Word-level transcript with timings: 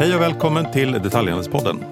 Hej 0.00 0.14
och 0.14 0.20
välkommen 0.20 0.72
till 0.72 0.92
Detaljhandelspodden. 0.92 1.84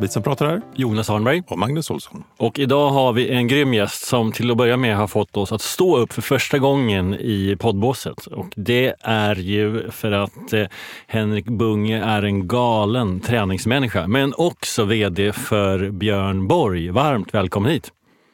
Vi 0.00 0.08
som 0.08 0.22
pratar 0.22 0.46
här, 0.46 0.62
Jonas 0.74 1.10
Arnberg. 1.10 1.42
och 1.46 1.58
Magnus 1.58 1.90
Olsson. 1.90 2.24
Och 2.36 2.58
idag 2.58 2.90
har 2.90 3.12
vi 3.12 3.30
en 3.30 3.48
grym 3.48 3.74
gäst 3.74 4.06
som 4.06 4.32
till 4.32 4.50
att 4.50 4.56
börja 4.56 4.76
med 4.76 4.96
har 4.96 5.06
fått 5.06 5.36
oss 5.36 5.52
att 5.52 5.60
stå 5.60 5.96
upp 5.96 6.12
för 6.12 6.22
första 6.22 6.58
gången 6.58 7.14
i 7.14 7.56
poddbåset. 7.60 8.26
Och 8.26 8.46
det 8.56 8.94
är 9.00 9.34
ju 9.36 9.90
för 9.90 10.12
att 10.12 10.52
eh, 10.52 10.66
Henrik 11.06 11.44
Bunge 11.44 12.04
är 12.04 12.22
en 12.22 12.48
galen 12.48 13.20
träningsmänniska, 13.20 14.06
men 14.08 14.34
också 14.36 14.84
vd 14.84 15.32
för 15.32 15.90
Björn 15.90 16.48
Borg. 16.48 16.90
Varmt 16.90 17.34
välkommen 17.34 17.72
hit! 17.72 17.92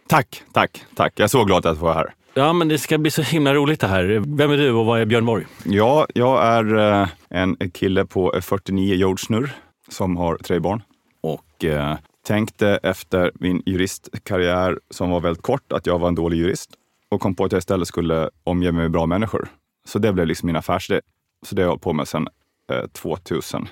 Tack, 0.09 0.43
tack, 0.53 0.83
tack. 0.95 1.13
Jag 1.17 1.25
är 1.25 1.29
så 1.29 1.45
glad 1.45 1.67
att 1.67 1.79
få 1.79 1.85
vara 1.85 1.95
här. 1.95 2.15
Ja, 2.39 2.53
men 2.53 2.69
det 2.69 2.79
ska 2.79 2.99
bli 2.99 3.11
så 3.11 3.23
himla 3.23 3.55
roligt 3.55 3.81
det 3.81 3.87
här. 3.87 4.23
Vem 4.27 4.51
är 4.51 4.57
du 4.57 4.73
och 4.73 4.87
vad 4.87 5.01
är 5.01 5.05
Björn 5.05 5.27
Borg? 5.27 5.47
Ja, 5.65 6.07
jag 6.15 6.45
är 6.45 6.77
eh, 7.03 7.09
en 7.29 7.57
kille 7.71 8.07
på 8.07 8.41
49 8.41 8.95
jordsnurr 8.95 9.51
som 9.89 10.17
har 10.17 10.37
tre 10.37 10.59
barn 10.59 10.83
och 11.21 11.65
eh, 11.65 11.97
tänkte 12.27 12.81
efter 12.83 13.33
min 13.35 13.63
juristkarriär 13.67 14.79
som 14.91 15.11
var 15.11 15.21
väldigt 15.21 15.43
kort 15.43 15.73
att 15.73 15.87
jag 15.87 15.99
var 15.99 16.09
en 16.09 16.15
dålig 16.15 16.39
jurist 16.39 16.71
och 17.09 17.21
kom 17.21 17.35
på 17.35 17.45
att 17.45 17.53
jag 17.53 17.59
istället 17.59 17.89
skulle 17.89 18.31
omge 18.45 18.73
mig 18.73 18.83
med 18.83 18.91
bra 18.91 19.07
människor. 19.07 19.49
Så 19.89 19.99
det 19.99 20.13
blev 20.13 20.27
liksom 20.27 20.47
min 20.47 20.57
affärsidé. 20.57 21.01
Så 21.47 21.55
det 21.55 21.63
har 21.63 21.65
jag 21.67 21.71
hållit 21.71 21.83
på 21.83 21.93
med 21.93 22.09
sedan 22.09 22.29
eh, 22.73 22.87
2001. 22.87 23.71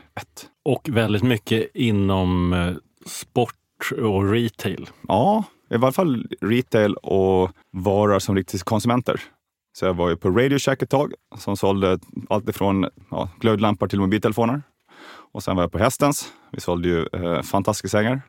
Och 0.65 0.89
väldigt 0.93 1.23
mycket 1.23 1.71
inom 1.75 2.53
eh, 2.53 2.73
sport 3.07 3.93
och 4.03 4.31
retail. 4.31 4.91
Ja, 5.09 5.45
i 5.71 5.77
varje 5.77 5.93
fall 5.93 6.27
retail 6.41 6.95
och 6.95 7.51
varor 7.73 8.19
som 8.19 8.37
riktas 8.37 8.51
till 8.51 8.61
konsumenter. 8.61 9.21
Så 9.79 9.85
jag 9.85 9.95
var 9.95 10.09
ju 10.09 10.17
på 10.17 10.31
Radio 10.31 10.59
Shack 10.59 10.83
ett 10.83 10.91
tag 10.91 11.13
som 11.39 11.57
sålde 11.57 11.99
allt 12.29 12.49
ifrån 12.49 12.89
ja, 13.11 13.29
glödlampor 13.41 13.89
till 13.89 14.01
mobiltelefoner. 14.01 14.63
Och 15.33 15.43
sen 15.43 15.57
var 15.57 15.63
jag 15.63 15.73
på 15.73 15.79
Hästens. 15.79 16.33
Vi 16.53 16.61
sålde 16.61 16.89
ju 16.89 17.07
eh, 17.13 17.43
fantastiska 17.43 17.99
sängar. 17.99 18.23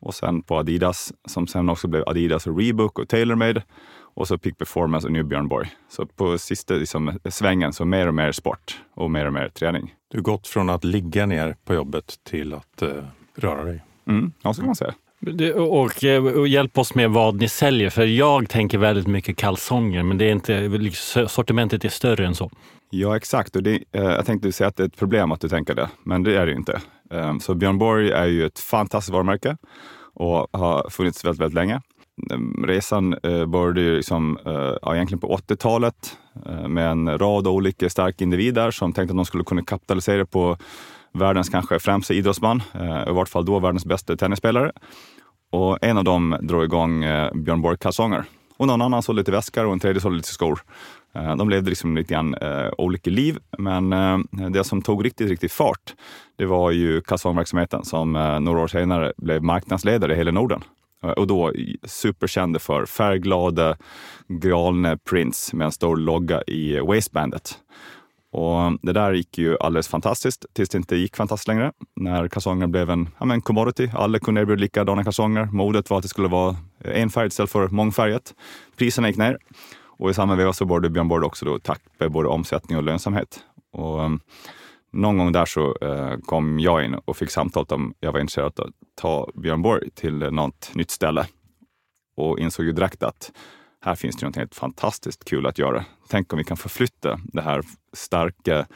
Och 0.00 0.14
sen 0.14 0.42
på 0.42 0.58
Adidas 0.58 1.12
som 1.28 1.46
sen 1.46 1.68
också 1.68 1.88
blev 1.88 2.08
Adidas 2.08 2.46
och 2.46 2.58
Reebok 2.58 2.98
och 2.98 3.08
TaylorMade. 3.08 3.62
Och 4.14 4.28
så 4.28 4.38
Peak 4.38 4.58
Performance 4.58 5.06
och 5.06 5.12
nu 5.12 5.22
Björn 5.22 5.48
Borg. 5.48 5.70
Så 5.88 6.06
på 6.06 6.38
sista 6.38 6.74
liksom, 6.74 7.18
svängen 7.30 7.72
så 7.72 7.84
mer 7.84 8.06
och 8.06 8.14
mer 8.14 8.32
sport 8.32 8.80
och 8.94 9.10
mer 9.10 9.26
och 9.26 9.32
mer 9.32 9.48
träning. 9.48 9.94
Du 10.08 10.18
har 10.18 10.22
gått 10.22 10.46
från 10.46 10.70
att 10.70 10.84
ligga 10.84 11.26
ner 11.26 11.56
på 11.64 11.74
jobbet 11.74 12.14
till 12.22 12.54
att 12.54 12.82
eh, 12.82 13.04
röra 13.34 13.64
dig. 13.64 13.84
Mm, 14.06 14.32
ja, 14.42 14.54
så 14.54 14.60
kan 14.60 14.66
man 14.66 14.76
säga. 14.76 14.94
Och, 15.56 16.04
eh, 16.04 16.24
och 16.24 16.48
hjälp 16.48 16.78
oss 16.78 16.94
med 16.94 17.10
vad 17.10 17.34
ni 17.34 17.48
säljer, 17.48 17.90
för 17.90 18.04
jag 18.04 18.48
tänker 18.48 18.78
väldigt 18.78 19.06
mycket 19.06 19.36
kalsonger, 19.36 20.02
men 20.02 20.18
det 20.18 20.24
är 20.24 20.32
inte, 20.32 20.60
liksom, 20.60 21.28
sortimentet 21.28 21.84
är 21.84 21.88
större 21.88 22.26
än 22.26 22.34
så. 22.34 22.50
Ja, 22.90 23.16
exakt. 23.16 23.56
Och 23.56 23.62
det, 23.62 23.74
eh, 23.92 24.02
jag 24.02 24.26
tänkte 24.26 24.52
säga 24.52 24.68
att 24.68 24.76
det 24.76 24.82
är 24.82 24.86
ett 24.86 24.96
problem 24.96 25.32
att 25.32 25.40
du 25.40 25.48
tänker 25.48 25.74
det, 25.74 25.88
men 26.04 26.22
det 26.22 26.36
är 26.36 26.46
det 26.46 26.52
ju 26.52 26.58
inte. 26.58 26.80
Eh, 27.10 27.38
så 27.38 27.54
Björn 27.54 27.78
Borg 27.78 28.10
är 28.10 28.26
ju 28.26 28.46
ett 28.46 28.58
fantastiskt 28.58 29.12
varumärke 29.12 29.56
och 30.14 30.48
har 30.52 30.90
funnits 30.90 31.24
väldigt, 31.24 31.40
väldigt 31.40 31.54
länge. 31.54 31.80
Ehm, 32.30 32.64
resan 32.66 33.16
eh, 33.22 33.46
började 33.46 33.80
ju 33.80 33.96
liksom, 33.96 34.38
eh, 34.46 34.76
ja, 34.82 34.94
egentligen 34.94 35.20
på 35.20 35.36
80-talet 35.36 36.16
eh, 36.46 36.68
med 36.68 36.90
en 36.90 37.18
rad 37.18 37.46
olika 37.46 37.90
starka 37.90 38.24
individer 38.24 38.70
som 38.70 38.92
tänkte 38.92 39.12
att 39.12 39.16
de 39.16 39.24
skulle 39.24 39.44
kunna 39.44 39.62
kapitalisera 39.62 40.26
på 40.26 40.56
världens 41.14 41.48
kanske 41.48 41.78
främsta 41.78 42.14
idrottsman, 42.14 42.62
eh, 42.74 43.08
i 43.08 43.12
vart 43.12 43.28
fall 43.28 43.44
då 43.44 43.58
världens 43.58 43.86
bästa 43.86 44.16
tennisspelare. 44.16 44.72
Och 45.52 45.78
en 45.82 45.98
av 45.98 46.04
dem 46.04 46.36
drog 46.40 46.64
igång 46.64 47.04
eh, 47.04 47.32
Björn 47.34 47.62
Borg-kalsonger. 47.62 48.24
Och 48.56 48.66
någon 48.66 48.82
annan 48.82 49.02
sålde 49.02 49.20
lite 49.20 49.32
väskor 49.32 49.66
och 49.66 49.72
en 49.72 49.80
tredje 49.80 50.00
sålde 50.00 50.16
lite 50.16 50.28
skor. 50.28 50.60
Eh, 51.14 51.36
de 51.36 51.50
levde 51.50 51.68
liksom 51.70 51.96
lite 51.96 52.14
grann 52.14 52.34
eh, 52.34 52.68
olika 52.78 53.10
liv, 53.10 53.38
men 53.58 53.92
eh, 53.92 54.18
det 54.50 54.64
som 54.64 54.82
tog 54.82 55.04
riktigt, 55.04 55.28
riktigt 55.28 55.52
fart, 55.52 55.94
det 56.38 56.46
var 56.46 56.70
ju 56.70 57.00
kalsongverksamheten 57.00 57.84
som 57.84 58.16
eh, 58.16 58.40
några 58.40 58.60
år 58.60 58.66
senare 58.68 59.12
blev 59.16 59.42
marknadsledare 59.42 60.12
i 60.12 60.16
hela 60.16 60.30
Norden. 60.30 60.64
Eh, 61.04 61.10
Och 61.10 61.26
då 61.26 61.52
superkända 61.84 62.58
för 62.58 62.86
färgglada, 62.86 63.76
galna 64.28 64.96
prints 65.10 65.52
med 65.52 65.64
en 65.64 65.72
stor 65.72 65.96
logga 65.96 66.42
i 66.42 66.80
waistbandet. 66.80 67.58
Och 68.32 68.78
det 68.82 68.92
där 68.92 69.12
gick 69.12 69.38
ju 69.38 69.56
alldeles 69.60 69.88
fantastiskt 69.88 70.46
tills 70.52 70.68
det 70.68 70.78
inte 70.78 70.96
gick 70.96 71.16
fantastiskt 71.16 71.48
längre. 71.48 71.72
När 71.96 72.28
kalsonger 72.28 72.66
blev 72.66 72.90
en 72.90 73.08
ja, 73.18 73.24
men 73.24 73.40
commodity. 73.40 73.90
Alla 73.94 74.18
kunde 74.18 74.40
erbjuda 74.40 74.60
likadana 74.60 75.04
kalsonger. 75.04 75.44
Modet 75.44 75.90
var 75.90 75.96
att 75.96 76.02
det 76.02 76.08
skulle 76.08 76.28
vara 76.28 76.56
enfärgat 76.84 77.32
istället 77.32 77.50
för 77.50 77.68
mångfärgat. 77.68 78.34
Priserna 78.76 79.08
gick 79.08 79.16
ner. 79.16 79.38
Och 79.98 80.10
i 80.10 80.14
samma 80.14 80.34
veva 80.36 80.52
så 80.52 80.64
började 80.64 80.90
Björn 80.90 81.08
Borg 81.08 81.24
också 81.24 81.44
då 81.44 81.58
tappa 81.58 82.08
både 82.08 82.28
omsättning 82.28 82.78
och 82.78 82.84
lönsamhet. 82.84 83.40
Och 83.72 84.00
um, 84.00 84.20
någon 84.92 85.18
gång 85.18 85.32
där 85.32 85.44
så 85.44 85.76
uh, 85.84 86.16
kom 86.16 86.60
jag 86.60 86.84
in 86.84 86.94
och 86.94 87.16
fick 87.16 87.30
samtalet 87.30 87.72
om 87.72 87.94
jag 88.00 88.12
var 88.12 88.20
intresserad 88.20 88.60
av 88.60 88.66
att 88.66 88.72
ta 89.00 89.30
Björn 89.34 89.62
Borg 89.62 89.90
till 89.90 90.14
något 90.14 90.70
nytt 90.74 90.90
ställe. 90.90 91.26
Och 92.16 92.38
insåg 92.38 92.66
ju 92.66 92.72
direkt 92.72 93.02
att 93.02 93.32
här 93.84 93.94
finns 93.94 94.16
det 94.16 94.26
något 94.26 94.36
helt 94.36 94.54
fantastiskt 94.54 95.24
kul 95.24 95.46
att 95.46 95.58
göra. 95.58 95.84
Tänk 96.08 96.32
om 96.32 96.38
vi 96.38 96.44
kan 96.44 96.56
förflytta 96.56 97.20
det 97.24 97.42
här 97.42 97.62
starka 97.92 98.66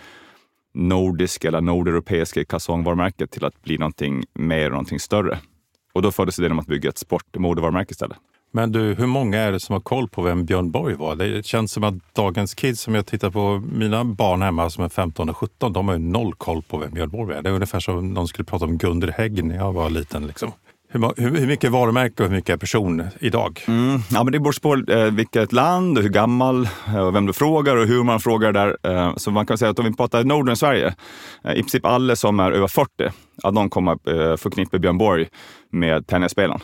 nordiska 0.75 1.49
eller 1.49 1.61
nordeuropeiska 1.61 2.44
kalsongvarumärket 2.44 3.31
till 3.31 3.44
att 3.44 3.62
bli 3.62 3.78
någonting 3.78 4.25
mer 4.34 4.65
och 4.65 4.71
någonting 4.71 5.00
större. 5.00 5.39
Och 5.93 6.03
då 6.03 6.12
föddes 6.12 6.39
idén 6.39 6.53
om 6.53 6.59
att 6.59 6.67
bygga 6.67 6.89
ett 6.89 6.99
sport 6.99 7.37
och 7.37 7.41
modevarumärke 7.41 7.91
istället. 7.91 8.17
Men 8.53 8.72
du, 8.72 8.94
hur 8.94 9.06
många 9.06 9.39
är 9.39 9.53
det 9.53 9.61
som 9.61 9.72
har 9.72 9.81
koll 9.81 10.09
på 10.09 10.22
vem 10.22 10.44
Björn 10.44 10.71
Borg 10.71 10.94
var? 10.94 11.17
Det 11.17 11.47
känns 11.47 11.73
som 11.73 11.84
att 11.84 12.15
dagens 12.15 12.55
kids, 12.55 12.81
som 12.81 12.94
jag 12.94 13.06
tittar 13.06 13.31
på 13.31 13.62
mina 13.73 14.05
barn 14.05 14.43
hemma 14.43 14.71
som 14.71 14.84
är 14.84 14.88
15 14.88 15.28
och 15.28 15.37
17, 15.37 15.73
de 15.73 15.88
har 15.88 15.94
ju 15.94 16.00
noll 16.00 16.34
koll 16.34 16.62
på 16.62 16.78
vem 16.78 16.91
Björn 16.91 17.11
Borg 17.11 17.37
är. 17.37 17.43
Det 17.43 17.49
är 17.49 17.55
ungefär 17.55 17.81
som 17.81 17.99
om 17.99 18.15
någon 18.15 18.28
skulle 18.28 18.44
prata 18.44 18.65
om 18.65 18.78
Gunder 18.78 19.09
Hägg 19.09 19.44
när 19.44 19.56
jag 19.56 19.73
var 19.73 19.91
liten. 19.91 20.27
Liksom. 20.27 20.53
Hur, 20.88 21.38
hur, 21.38 21.47
mycket 21.47 21.70
varumärke 21.70 22.22
och 22.22 22.28
hur 22.28 22.36
mycket 22.36 22.60
person 22.60 23.02
idag? 23.20 23.64
Mm, 23.69 24.00
ja, 24.10 24.24
men 24.24 24.32
det 24.32 24.41
beror 24.41 24.60
på 24.60 24.92
eh, 24.92 25.04
vilket 25.04 25.52
land 25.52 25.98
och 25.98 26.02
hur 26.02 26.10
gammal 26.10 26.69
eh, 26.88 26.98
och 26.98 27.14
vem 27.14 27.26
du 27.26 27.32
frågar 27.32 27.76
och 27.76 27.86
hur 27.86 28.04
man 28.04 28.20
frågar 28.20 28.52
där. 28.52 28.76
Eh, 28.82 29.16
så 29.16 29.30
man 29.30 29.46
kan 29.46 29.58
säga 29.58 29.70
att 29.70 29.78
om 29.78 29.84
vi 29.84 29.92
pratar 29.92 30.25
Norden 30.25 30.56
Sverige, 30.56 30.94
eh, 31.44 31.52
i 31.52 31.62
princip 31.62 31.84
alla 31.84 32.16
som 32.16 32.41
är 32.41 32.52
över 32.52 32.69
40, 32.69 32.91
att 33.42 33.54
de 33.54 33.70
kommer 33.70 33.92
eh, 33.92 34.36
förknippa 34.36 34.78
Björn 34.78 34.98
Borg 34.98 35.28
med 35.72 36.06
tennisspelaren. 36.06 36.60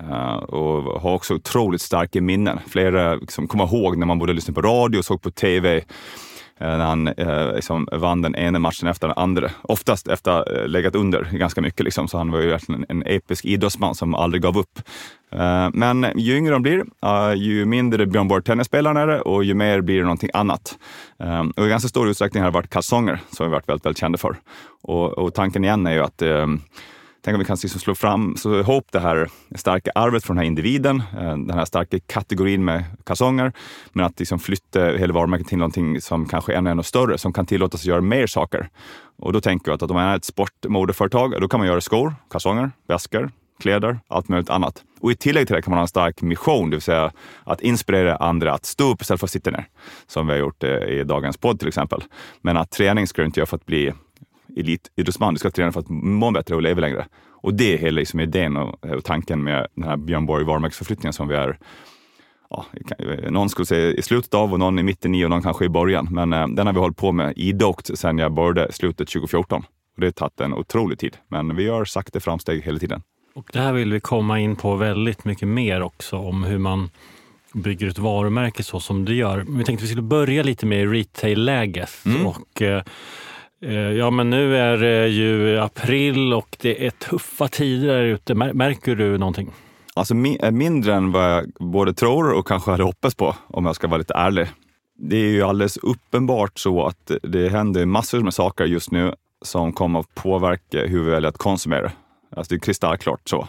Eh, 0.00 0.34
och 0.34 1.00
har 1.00 1.14
också 1.14 1.34
otroligt 1.34 1.80
starka 1.80 2.20
minnen. 2.20 2.58
Flera 2.68 3.14
liksom, 3.14 3.48
kommer 3.48 3.64
ihåg 3.64 3.96
när 3.96 4.06
man 4.06 4.18
både 4.18 4.32
lyssnade 4.32 4.62
på 4.62 4.68
radio 4.68 4.98
och 4.98 5.04
såg 5.04 5.22
på 5.22 5.30
tv 5.30 5.84
Eh, 6.60 6.68
när 6.68 6.84
han 6.84 7.08
eh, 7.08 7.54
liksom 7.54 7.88
vann 7.92 8.22
den 8.22 8.36
ena 8.36 8.58
matchen 8.58 8.88
efter 8.88 9.08
den 9.08 9.18
andra. 9.18 9.50
Oftast 9.62 10.08
efter 10.08 10.30
att 10.30 10.48
ha 10.48 10.56
eh, 10.56 10.68
legat 10.68 10.94
under 10.94 11.28
ganska 11.32 11.60
mycket. 11.60 11.84
Liksom. 11.84 12.08
Så 12.08 12.18
han 12.18 12.30
var 12.30 12.40
ju 12.40 12.48
verkligen 12.48 12.84
en, 12.88 13.02
en 13.02 13.14
episk 13.14 13.44
idrottsman 13.44 13.94
som 13.94 14.14
aldrig 14.14 14.42
gav 14.42 14.58
upp. 14.58 14.78
Eh, 15.32 15.68
men 15.72 16.06
ju 16.16 16.36
yngre 16.36 16.52
de 16.52 16.62
blir, 16.62 16.84
eh, 17.04 17.34
ju 17.34 17.64
mindre 17.64 18.06
Björn 18.06 18.28
Borg 18.28 18.42
tennisspelaren 18.42 18.96
är 18.96 19.06
det 19.06 19.20
och 19.20 19.44
ju 19.44 19.54
mer 19.54 19.80
blir 19.80 19.96
det 19.96 20.02
någonting 20.02 20.30
annat. 20.34 20.78
Eh, 21.22 21.44
och 21.56 21.66
i 21.66 21.68
ganska 21.68 21.88
stor 21.88 22.08
utsträckning 22.08 22.42
har 22.42 22.50
det 22.50 22.54
varit 22.54 22.70
kalsonger 22.70 23.20
som 23.30 23.46
vi 23.46 23.52
varit 23.52 23.68
väldigt, 23.68 23.86
väldigt 23.86 24.00
kända 24.00 24.18
för. 24.18 24.36
Och, 24.82 25.18
och 25.18 25.34
tanken 25.34 25.64
igen 25.64 25.86
är 25.86 25.92
ju 25.92 26.02
att 26.02 26.22
eh, 26.22 26.46
Tänk 27.28 27.34
om 27.34 27.38
vi 27.38 27.44
kan 27.44 27.56
liksom 27.62 27.80
slå 27.80 27.94
fram, 27.94 28.36
så 28.36 28.58
ihop 28.58 28.86
det 28.92 29.00
här 29.00 29.28
starka 29.54 29.90
arvet 29.94 30.24
från 30.24 30.36
den 30.36 30.42
här 30.42 30.46
individen, 30.46 31.02
eh, 31.12 31.28
den 31.28 31.50
här 31.50 31.64
starka 31.64 31.98
kategorin 32.06 32.64
med 32.64 32.84
kalsonger, 33.04 33.52
men 33.92 34.04
att 34.04 34.18
liksom 34.18 34.38
flytta 34.38 34.84
hela 34.84 35.14
varumärket 35.14 35.48
till 35.48 35.58
någonting 35.58 36.00
som 36.00 36.26
kanske 36.26 36.52
är 36.52 36.56
ännu, 36.56 36.70
ännu 36.70 36.82
större, 36.82 37.18
som 37.18 37.32
kan 37.32 37.46
tillåtas 37.46 37.84
göra 37.84 38.00
mer 38.00 38.26
saker. 38.26 38.68
Och 39.18 39.32
då 39.32 39.40
tänker 39.40 39.70
jag 39.70 39.74
att 39.84 39.90
om 39.90 39.96
man 39.96 40.04
är 40.04 40.16
ett 40.16 40.24
sportmodeföretag, 40.24 41.40
då 41.40 41.48
kan 41.48 41.60
man 41.60 41.66
göra 41.66 41.80
skor, 41.80 42.14
kalsonger, 42.30 42.70
väskor, 42.88 43.30
kläder, 43.60 44.00
allt 44.08 44.28
möjligt 44.28 44.50
annat. 44.50 44.82
Och 45.00 45.10
i 45.10 45.14
tillägg 45.14 45.46
till 45.46 45.56
det 45.56 45.62
kan 45.62 45.70
man 45.70 45.78
ha 45.78 45.82
en 45.82 45.88
stark 45.88 46.22
mission, 46.22 46.70
det 46.70 46.76
vill 46.76 46.82
säga 46.82 47.12
att 47.44 47.60
inspirera 47.60 48.16
andra 48.16 48.54
att 48.54 48.64
stå 48.64 48.92
upp 48.92 49.02
istället 49.02 49.20
för 49.20 49.26
att 49.26 49.30
sitta 49.30 49.50
ner. 49.50 49.68
Som 50.06 50.26
vi 50.26 50.32
har 50.32 50.40
gjort 50.40 50.64
eh, 50.64 50.70
i 50.70 51.04
dagens 51.04 51.36
podd 51.36 51.58
till 51.58 51.68
exempel. 51.68 52.04
Men 52.40 52.56
att 52.56 52.70
träning 52.70 53.06
ska 53.06 53.22
du 53.22 53.26
inte 53.26 53.40
göra 53.40 53.46
för 53.46 53.56
att 53.56 53.66
bli 53.66 53.92
elitidrottsman, 54.56 55.34
du 55.34 55.38
ska 55.38 55.50
träna 55.50 55.72
för 55.72 55.80
att 55.80 55.88
må 55.88 56.30
bättre 56.30 56.54
och 56.54 56.62
leva 56.62 56.80
längre. 56.80 57.06
Och 57.40 57.54
det 57.54 57.74
är 57.74 57.78
hela 57.78 57.96
liksom 57.96 58.20
idén 58.20 58.56
och, 58.56 58.84
och 58.84 59.04
tanken 59.04 59.44
med 59.44 59.66
den 59.74 59.84
här 59.84 59.96
Björn 59.96 60.26
Borg 60.26 60.44
varumärkesförflyttningen 60.44 61.12
som 61.12 61.28
vi 61.28 61.34
är 61.34 61.58
Ja, 62.50 62.66
någon 63.30 63.48
skulle 63.48 63.66
säga 63.66 63.92
i 63.92 64.02
slutet 64.02 64.34
av 64.34 64.52
och 64.52 64.58
någon 64.58 64.78
i 64.78 64.82
mitten 64.82 65.14
i 65.14 65.24
och 65.24 65.30
någon 65.30 65.42
kanske 65.42 65.64
i 65.64 65.68
början. 65.68 66.08
Men 66.10 66.32
eh, 66.32 66.48
den 66.48 66.66
har 66.66 66.74
vi 66.74 66.80
hållit 66.80 66.96
på 66.96 67.12
med 67.12 67.32
idogt 67.36 67.98
sedan 67.98 68.18
jag 68.18 68.32
började 68.32 68.72
slutet 68.72 69.08
2014. 69.08 69.64
Och 69.94 70.00
det 70.00 70.06
har 70.06 70.10
tagit 70.10 70.40
en 70.40 70.54
otrolig 70.54 70.98
tid, 70.98 71.16
men 71.28 71.56
vi 71.56 71.62
gör 71.62 71.84
sakta 71.84 72.20
framsteg 72.20 72.62
hela 72.62 72.78
tiden. 72.78 73.02
Och 73.34 73.50
det 73.52 73.58
här 73.58 73.72
vill 73.72 73.92
vi 73.92 74.00
komma 74.00 74.40
in 74.40 74.56
på 74.56 74.76
väldigt 74.76 75.24
mycket 75.24 75.48
mer 75.48 75.82
också 75.82 76.16
om 76.16 76.44
hur 76.44 76.58
man 76.58 76.90
bygger 77.52 77.88
ett 77.88 77.98
varumärke 77.98 78.62
så 78.62 78.80
som 78.80 79.04
du 79.04 79.14
gör. 79.14 79.44
Men 79.44 79.58
vi 79.58 79.64
tänkte 79.64 79.82
vi 79.82 79.88
skulle 79.88 80.02
börja 80.02 80.42
lite 80.42 80.66
med 80.66 80.92
retail-läget. 80.92 81.90
Mm. 82.06 82.26
Och, 82.26 82.62
eh, 82.62 82.82
Eh, 83.62 83.72
ja, 83.72 84.10
men 84.10 84.30
nu 84.30 84.56
är 84.56 84.76
det 84.76 85.08
ju 85.08 85.58
april 85.58 86.32
och 86.32 86.56
det 86.60 86.86
är 86.86 86.90
tuffa 86.90 87.48
tider 87.48 87.88
där 87.88 88.04
ute. 88.04 88.34
Märker 88.34 88.94
du 88.94 89.18
någonting? 89.18 89.50
Alltså 89.94 90.14
eh, 90.14 90.50
mindre 90.50 90.94
än 90.94 91.12
vad 91.12 91.30
jag 91.30 91.46
både 91.60 91.94
tror 91.94 92.32
och 92.32 92.46
kanske 92.46 92.70
hade 92.70 92.82
hoppats 92.82 93.14
på, 93.14 93.36
om 93.46 93.66
jag 93.66 93.74
ska 93.74 93.86
vara 93.86 93.98
lite 93.98 94.14
ärlig. 94.14 94.46
Det 94.98 95.16
är 95.16 95.30
ju 95.30 95.42
alldeles 95.42 95.76
uppenbart 95.76 96.58
så 96.58 96.86
att 96.86 97.10
det 97.22 97.48
händer 97.48 97.86
massor 97.86 98.20
med 98.20 98.34
saker 98.34 98.64
just 98.64 98.90
nu 98.90 99.14
som 99.42 99.72
kommer 99.72 100.00
att 100.00 100.14
påverka 100.14 100.86
hur 100.86 101.04
vi 101.04 101.10
väljer 101.10 101.28
att 101.28 101.38
konsumera. 101.38 101.92
Alltså 102.36 102.54
det 102.54 102.58
är 102.58 102.60
kristallklart 102.60 103.28
så. 103.28 103.48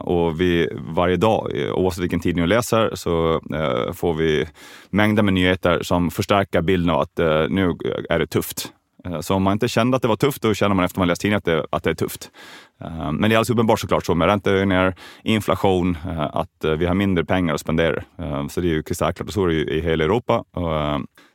Och 0.00 0.40
vi, 0.40 0.68
varje 0.74 1.16
dag, 1.16 1.50
oavsett 1.74 2.02
vilken 2.02 2.20
tidning 2.20 2.42
du 2.42 2.48
läser, 2.48 2.90
så 2.94 3.40
eh, 3.54 3.92
får 3.92 4.14
vi 4.14 4.46
mängder 4.90 5.22
med 5.22 5.34
nyheter 5.34 5.82
som 5.82 6.10
förstärker 6.10 6.62
bilden 6.62 6.90
av 6.90 7.00
att 7.00 7.18
eh, 7.18 7.48
nu 7.48 7.74
är 8.10 8.18
det 8.18 8.26
tufft. 8.26 8.72
Eh, 9.06 9.20
så 9.20 9.34
om 9.34 9.42
man 9.42 9.52
inte 9.52 9.68
kände 9.68 9.96
att 9.96 10.02
det 10.02 10.08
var 10.08 10.16
tufft, 10.16 10.42
då 10.42 10.54
känner 10.54 10.74
man 10.74 10.84
efter 10.84 10.98
man 10.98 11.08
läst 11.08 11.20
tidningen 11.20 11.38
att 11.38 11.44
det, 11.44 11.66
att 11.70 11.82
det 11.82 11.90
är 11.90 11.94
tufft. 11.94 12.30
Eh, 12.80 13.12
men 13.12 13.20
det 13.20 13.26
är 13.26 13.36
alldeles 13.36 13.50
uppenbart 13.50 13.80
såklart 13.80 14.06
så 14.06 14.14
med 14.14 14.28
räntehöjningar, 14.28 14.94
inflation, 15.22 15.98
eh, 16.06 16.36
att 16.36 16.64
vi 16.78 16.86
har 16.86 16.94
mindre 16.94 17.24
pengar 17.24 17.54
att 17.54 17.60
spendera. 17.60 18.04
Så 18.50 18.60
det 18.60 18.68
är 18.68 18.70
ju 18.70 18.82
kristallklart 18.82 19.28
och 19.28 19.34
så 19.34 19.44
är 19.44 19.48
det 19.48 19.54
ju 19.54 19.64
i 19.64 19.80
hela 19.80 20.04
Europa. 20.04 20.44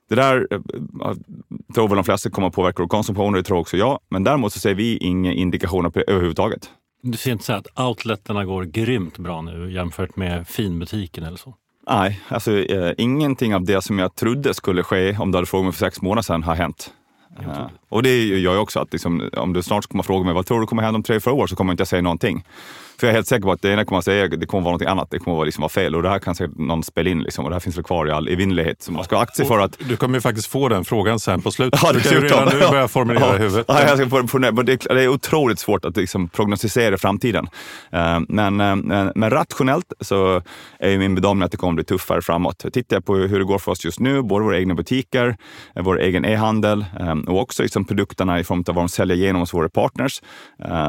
Det 0.10 0.16
där 0.16 0.48
tror 1.74 1.88
väl 1.88 1.96
de 1.96 2.04
flesta 2.04 2.30
kommer 2.30 2.48
att 2.48 2.54
påverka 2.54 2.84
vår 2.84 2.88
konsumtion 2.88 3.34
och 3.34 3.38
det 3.38 3.44
tror 3.44 3.58
också 3.58 3.78
jag. 3.78 4.00
Men 4.10 4.24
däremot 4.24 4.54
så 4.54 4.60
ser 4.60 4.74
vi 4.74 4.98
inga 4.98 5.34
indikationer 5.34 5.90
på 5.90 6.00
det 6.00 6.06
överhuvudtaget. 6.06 6.70
Du 7.02 7.18
ser 7.18 7.32
inte 7.32 7.44
så 7.44 7.54
att 7.54 7.80
outletterna 7.80 8.46
går 8.46 8.64
grymt 8.64 9.18
bra 9.18 9.42
nu 9.42 9.72
jämfört 9.72 10.16
med 10.16 10.48
finbutiken 10.48 11.24
eller 11.24 11.38
så? 11.38 11.54
Nej, 11.90 12.22
alltså 12.28 12.52
eh, 12.52 12.94
ingenting 12.98 13.56
av 13.56 13.64
det 13.64 13.82
som 13.82 14.00
jag 14.00 14.16
trodde 14.16 14.54
skulle 14.54 14.84
ske 14.84 15.18
om 15.18 15.32
du 15.32 15.38
hade 15.38 15.46
frågat 15.46 15.66
mig 15.66 15.74
för 15.74 15.86
sex 15.86 16.02
månader 16.02 16.22
sedan 16.22 16.44
har 16.44 16.56
hänt. 16.56 16.94
Ja. 17.46 17.70
Och 17.90 18.04
det 18.04 18.26
gör 18.26 18.54
jag 18.54 18.62
också, 18.62 18.80
att 18.80 18.94
liksom, 18.94 19.30
om 19.38 19.54
du 19.54 19.64
snart 19.64 19.88
kommer 19.88 20.04
fråga 20.04 20.26
mig 20.26 20.34
vad 20.34 20.46
tror 20.46 20.60
du 20.60 20.68
kommer 20.68 20.84
hända 20.84 20.96
om 20.96 21.04
tre, 21.04 21.20
fyra 21.20 21.34
år 21.34 21.48
så 21.48 21.56
kommer 21.56 21.72
jag 21.72 21.74
inte 21.74 21.86
säga 21.86 22.02
någonting. 22.02 22.44
För 23.00 23.08
jag 23.08 23.12
är 23.12 23.16
helt 23.16 23.28
säker 23.28 23.44
på 23.44 23.52
att 23.52 23.62
det 23.62 23.72
ena 23.72 23.86
kommer 23.86 24.00
att 24.00 24.06
säga 24.06 24.28
det 24.28 24.46
kommer 24.46 24.64
vara 24.64 24.74
något 24.74 24.88
annat. 24.88 25.08
Det 25.12 25.20
kommer 25.20 25.42
att 25.42 25.48
liksom 25.48 25.62
vara 25.62 25.70
fel 25.70 25.96
och 25.96 26.04
det 26.04 26.10
här 26.10 26.20
kan 26.20 26.36
säkert 26.36 26.58
någon 26.58 26.84
spela 26.84 27.10
in. 27.10 27.20
Liksom, 27.20 27.46
och 27.46 27.52
det 27.52 27.56
här 27.56 27.60
finns 27.60 27.78
väl 27.78 27.84
kvar 27.84 28.08
i 28.08 28.12
all 28.12 28.28
evinnerlighet. 28.28 28.82
Så 28.82 28.92
man 28.92 29.04
ska 29.04 29.16
ha 29.16 29.24
aktier 29.24 29.46
för 29.46 29.60
att... 29.60 29.78
Du 29.80 29.98
kommer 29.98 30.18
ju 30.18 30.22
faktiskt 30.22 30.48
få 30.48 30.70
den 30.70 30.86
frågan 30.86 31.20
sen 31.20 31.42
på 31.42 31.52
slutet. 31.52 31.80
Ja, 31.90 31.94
du 31.94 32.00
kan 32.00 32.12
ju 32.12 32.20
redan 32.20 32.48
nu 32.54 32.60
börja 32.60 32.88
formulera 32.88 33.28
ja. 33.28 33.36
i 33.36 33.40
huvudet. 33.40 33.66
Ja, 33.68 33.82
jag 33.82 33.98
ska 33.98 34.10
få, 34.10 34.28
få, 34.28 34.38
det, 34.38 34.86
är 34.90 35.08
otroligt 35.08 35.60
svårt 35.60 35.86
att 35.86 35.98
liksom 35.98 36.30
prognostisera 36.30 36.98
framtiden. 36.98 37.48
Uh, 37.94 38.20
men, 38.28 38.62
uh, 38.62 39.12
men 39.16 39.30
rationellt 39.30 39.94
så 40.00 40.42
är 40.80 40.98
min 40.98 41.16
bedömning 41.16 41.46
att 41.46 41.52
det 41.52 41.58
kommer 41.58 41.74
bli 41.74 41.84
tuffare 41.84 42.22
framåt. 42.22 42.66
Tittar 42.74 42.96
jag 42.96 43.06
på 43.06 43.16
hur 43.16 43.40
det 43.40 43.46
går 43.46 43.60
för 43.60 43.72
oss 43.72 43.86
just 43.86 44.00
nu, 44.00 44.22
både 44.22 44.46
våra 44.46 44.58
egna 44.58 44.76
butiker, 44.76 45.38
eh, 45.76 45.84
vår 45.84 46.00
egen 46.00 46.26
e-handel 46.26 46.86
och 47.28 47.42
också 47.42 47.64
liksom 47.64 47.86
produkterna 47.86 48.40
i 48.40 48.44
form 48.44 48.64
av 48.68 48.76
vad 48.76 48.84
de 48.84 48.90
säljer 48.90 49.18
genom 49.18 49.40
hos 49.40 49.54
våra 49.54 49.70
partners, 49.70 50.22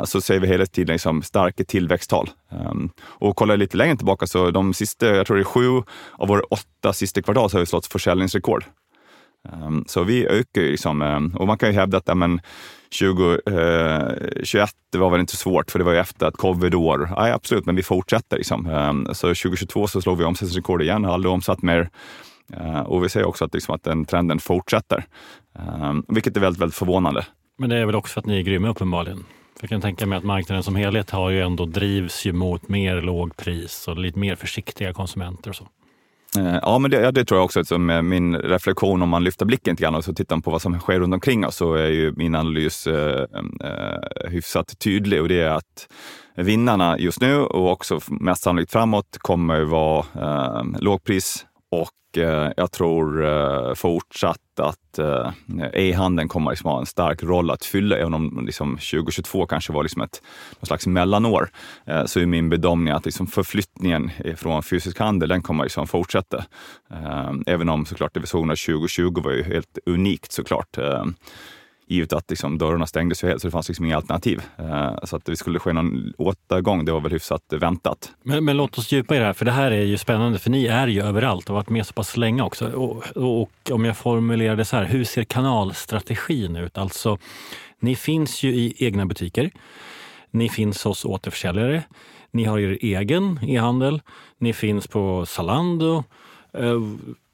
så 0.04 0.20
ser 0.20 0.40
vi 0.40 0.46
hela 0.46 0.66
tiden 0.66 0.92
liksom 0.92 1.22
starka 1.22 1.64
tillväxttal. 2.00 2.30
Ehm, 2.50 2.90
och 3.00 3.36
kollar 3.36 3.56
lite 3.56 3.76
längre 3.76 3.96
tillbaka 3.96 4.26
så 4.26 4.50
de 4.50 4.74
sista, 4.74 5.06
jag 5.06 5.26
tror 5.26 5.36
det 5.36 5.42
är 5.42 5.44
sju 5.44 5.82
av 6.12 6.28
våra 6.28 6.42
åtta 6.50 6.92
sista 6.92 7.22
kvartal 7.22 7.50
så 7.50 7.56
har 7.56 7.60
vi 7.60 7.66
slått 7.66 7.86
försäljningsrekord. 7.86 8.64
Ehm, 9.52 9.84
så 9.86 10.04
vi 10.04 10.26
ökar 10.26 10.60
ju 10.60 10.70
liksom, 10.70 11.02
ehm, 11.02 11.36
och 11.36 11.46
man 11.46 11.58
kan 11.58 11.68
ju 11.68 11.74
hävda 11.74 11.98
att 11.98 12.16
men, 12.16 12.40
2021 12.98 13.44
uh, 14.54 14.62
eh, 14.94 15.00
var 15.00 15.10
väl 15.10 15.20
inte 15.20 15.32
så 15.32 15.38
svårt 15.38 15.70
för 15.70 15.78
det 15.78 15.84
var 15.84 15.92
ju 15.92 15.98
efter 15.98 16.28
ett 16.28 16.36
covid-år. 16.36 17.08
Ja, 17.16 17.34
absolut, 17.34 17.66
men 17.66 17.76
vi 17.76 17.82
fortsätter. 17.82 18.36
Liksom. 18.36 18.66
Så 19.12 19.26
2022 19.26 19.86
så 19.86 20.00
slog 20.00 20.18
vi 20.18 20.24
omsättningsrekord 20.24 20.82
igen, 20.82 21.04
har 21.04 21.14
aldrig 21.14 21.32
omsatt 21.32 21.62
mer. 21.62 21.90
Och 22.86 23.04
vi 23.04 23.08
ser 23.08 23.24
också 23.24 23.44
att, 23.44 23.54
liksom, 23.54 23.74
att 23.74 23.82
den 23.82 24.04
trenden 24.04 24.38
fortsätter, 24.38 25.04
vilket 26.08 26.36
är 26.36 26.40
väldigt, 26.40 26.62
väldigt 26.62 26.76
förvånande. 26.76 27.26
Men 27.58 27.70
det 27.70 27.76
är 27.76 27.86
väl 27.86 27.94
också 27.94 28.12
för 28.12 28.20
att 28.20 28.26
ni 28.26 28.38
är 28.38 28.42
grymma 28.42 28.68
uppenbarligen? 28.68 29.24
Jag 29.60 29.70
kan 29.70 29.80
tänka 29.80 30.06
mig 30.06 30.18
att 30.18 30.24
marknaden 30.24 30.62
som 30.62 30.76
helhet 30.76 31.10
har 31.10 31.30
ju 31.30 31.40
ändå 31.40 31.66
drivs 31.66 32.26
ju 32.26 32.32
mot 32.32 32.68
mer 32.68 33.00
lågpris 33.00 33.88
och 33.88 33.98
lite 33.98 34.18
mer 34.18 34.34
försiktiga 34.34 34.92
konsumenter 34.92 35.50
och 35.50 35.56
så. 35.56 35.68
Eh, 36.38 36.58
ja, 36.62 36.78
men 36.78 36.90
det, 36.90 37.00
ja, 37.00 37.12
det 37.12 37.24
tror 37.24 37.38
jag 37.38 37.44
också. 37.44 37.64
Som 37.64 37.90
eh, 37.90 38.02
min 38.02 38.36
reflektion 38.36 39.02
om 39.02 39.08
man 39.08 39.24
lyfter 39.24 39.46
blicken 39.46 39.72
lite 39.72 39.82
grann 39.82 39.94
och 39.94 40.04
så 40.04 40.14
tittar 40.14 40.36
på 40.36 40.50
vad 40.50 40.62
som 40.62 40.80
sker 40.80 41.00
runt 41.00 41.14
omkring 41.14 41.46
oss 41.46 41.56
så 41.56 41.74
är 41.74 41.88
ju 41.88 42.12
min 42.16 42.34
analys 42.34 42.86
eh, 42.86 43.26
eh, 43.64 44.30
hyfsat 44.30 44.78
tydlig 44.78 45.20
och 45.20 45.28
det 45.28 45.40
är 45.40 45.50
att 45.50 45.88
vinnarna 46.36 46.98
just 46.98 47.20
nu 47.20 47.36
och 47.36 47.70
också 47.70 48.00
mest 48.06 48.42
sannolikt 48.42 48.72
framåt 48.72 49.18
kommer 49.18 49.60
vara 49.60 50.04
eh, 50.14 50.64
lågpris 50.80 51.46
och 51.70 51.90
Eh, 52.16 52.52
jag 52.56 52.72
tror 52.72 53.24
eh, 53.24 53.74
fortsatt 53.74 54.60
att 54.60 54.98
eh, 54.98 55.30
e-handeln 55.72 56.28
kommer 56.28 56.50
liksom 56.50 56.70
ha 56.70 56.80
en 56.80 56.86
stark 56.86 57.22
roll 57.22 57.50
att 57.50 57.64
fylla. 57.64 57.96
Även 57.96 58.14
om 58.14 58.44
liksom 58.46 58.76
2022 58.76 59.46
kanske 59.46 59.72
var 59.72 59.82
liksom 59.82 60.02
ett 60.02 60.22
någon 60.60 60.66
slags 60.66 60.86
mellanår, 60.86 61.50
så 62.06 62.20
är 62.20 62.26
min 62.26 62.48
bedömning 62.48 62.94
att 62.94 63.04
liksom 63.04 63.26
förflyttningen 63.26 64.10
från 64.36 64.62
fysisk 64.62 64.98
handel, 64.98 65.28
den 65.28 65.42
kommer 65.42 65.64
liksom 65.64 65.86
fortsätta. 65.86 66.44
Även 67.46 67.68
om 67.68 67.86
såklart 67.86 68.14
det 68.14 68.20
vi 68.20 68.26
såg 68.26 68.46
2020 68.46 69.20
var 69.24 69.32
ju 69.32 69.42
helt 69.42 69.78
unikt 69.86 70.32
såklart 70.32 70.78
givet 71.90 72.12
att 72.12 72.30
liksom, 72.30 72.58
dörrarna 72.58 72.86
stängdes 72.86 73.24
ju 73.24 73.28
helt 73.28 73.40
så 73.42 73.48
det 73.48 73.52
fanns 73.52 73.68
liksom 73.68 73.86
inga 73.86 73.96
alternativ. 73.96 74.42
Eh, 74.56 74.94
så 75.04 75.16
att 75.16 75.24
det 75.24 75.36
skulle 75.36 75.58
ske 75.58 75.72
någon 75.72 76.12
återgång, 76.18 76.84
det 76.84 76.92
var 76.92 77.00
väl 77.00 77.12
hyfsat 77.12 77.42
väntat. 77.50 78.12
Men, 78.22 78.44
men, 78.44 78.56
låt 78.56 78.78
oss 78.78 78.92
djupa 78.92 79.16
i 79.16 79.18
det 79.18 79.24
här, 79.24 79.32
för 79.32 79.44
det 79.44 79.50
här 79.50 79.70
är 79.70 79.82
ju 79.82 79.96
spännande, 79.96 80.38
för 80.38 80.50
ni 80.50 80.66
är 80.66 80.86
ju 80.86 81.02
överallt 81.02 81.44
och 81.44 81.54
har 81.54 81.62
varit 81.62 81.70
med 81.70 81.86
så 81.86 81.92
pass 81.92 82.16
länge 82.16 82.42
också. 82.42 82.72
Och, 82.72 83.16
och, 83.16 83.40
och 83.40 83.70
om 83.70 83.84
jag 83.84 83.96
formulerar 83.96 84.56
det 84.56 84.64
så 84.64 84.76
här, 84.76 84.84
hur 84.84 85.04
ser 85.04 85.24
kanalstrategin 85.24 86.56
ut? 86.56 86.78
Alltså, 86.78 87.18
ni 87.80 87.96
finns 87.96 88.42
ju 88.42 88.50
i 88.54 88.74
egna 88.78 89.06
butiker. 89.06 89.50
Ni 90.30 90.48
finns 90.48 90.84
hos 90.84 91.04
återförsäljare. 91.04 91.82
Ni 92.30 92.44
har 92.44 92.58
er 92.58 92.78
egen 92.80 93.38
e-handel. 93.42 94.00
Ni 94.38 94.52
finns 94.52 94.86
på 94.86 95.26
Zalando. 95.26 96.04
Eh, 96.52 96.80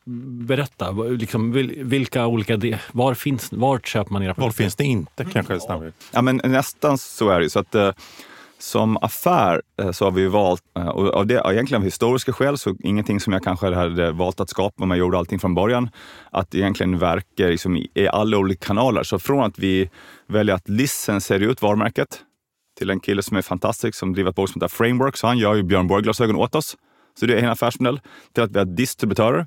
Berätta, 0.09 0.91
liksom, 0.91 1.53
vilka 1.77 2.27
olika, 2.27 2.79
var 2.93 3.15
finns, 3.15 3.53
vart 3.53 3.87
köper 3.87 4.13
man 4.13 4.23
era 4.23 4.35
produkter? 4.35 4.47
Var 4.47 4.53
finns 4.53 4.77
det 4.77 4.85
inte 4.85 5.25
kanske 5.25 5.61
snabbare? 5.61 5.93
Ja, 6.13 6.23
men 6.23 6.41
nästan 6.45 6.99
så 6.99 7.29
är 7.29 7.41
det 7.41 7.51
så 7.51 7.59
att 7.59 7.75
eh, 7.75 7.93
som 8.59 8.97
affär 8.97 9.63
eh, 9.83 9.91
så 9.91 10.05
har 10.05 10.13
vi 10.13 10.27
valt, 10.27 10.63
eh, 10.77 10.89
och 10.89 11.15
av 11.15 11.27
det, 11.27 11.43
egentligen 11.45 11.83
av 11.83 11.85
historiska 11.85 12.33
skäl, 12.33 12.59
så 12.59 12.77
ingenting 12.83 13.21
som 13.21 13.33
jag 13.33 13.45
kanske 13.45 13.75
hade 13.75 14.13
valt 14.13 14.41
att 14.41 14.51
skapa 14.51 14.85
om 14.85 14.91
jag 14.91 14.99
gjorde 14.99 15.19
allting 15.19 15.39
från 15.39 15.55
början, 15.55 15.91
att 16.31 16.55
egentligen 16.55 16.99
verka 16.99 17.47
liksom 17.47 17.77
i 17.77 18.09
alla 18.13 18.39
olika 18.39 18.67
kanaler. 18.67 19.03
Så 19.03 19.19
från 19.19 19.45
att 19.45 19.59
vi 19.59 19.91
väljer 20.29 20.55
att 20.55 20.69
licensiera 20.69 21.45
ut 21.45 21.63
varumärket 21.63 22.21
till 22.79 22.91
en 22.91 23.01
kille 23.01 23.23
som 23.23 23.37
är 23.37 23.43
fantastisk, 23.43 23.99
som 23.99 24.13
driver 24.13 24.31
ett 24.31 24.37
bolag 24.37 24.49
som 24.49 24.63
heter 24.63 24.77
Framework, 24.77 25.17
så 25.17 25.27
han 25.27 25.39
gör 25.39 25.55
ju 25.55 25.63
Björn 25.63 25.87
Borg-glasögon 25.87 26.37
åt 26.37 26.55
oss. 26.55 26.77
Så 27.21 27.27
det 27.27 27.35
är 27.35 27.43
en 27.43 27.51
affärsmodell. 27.51 28.01
Till 28.33 28.43
att 28.43 28.51
vi 28.51 28.59
har 28.59 28.67
distributörer 28.67 29.47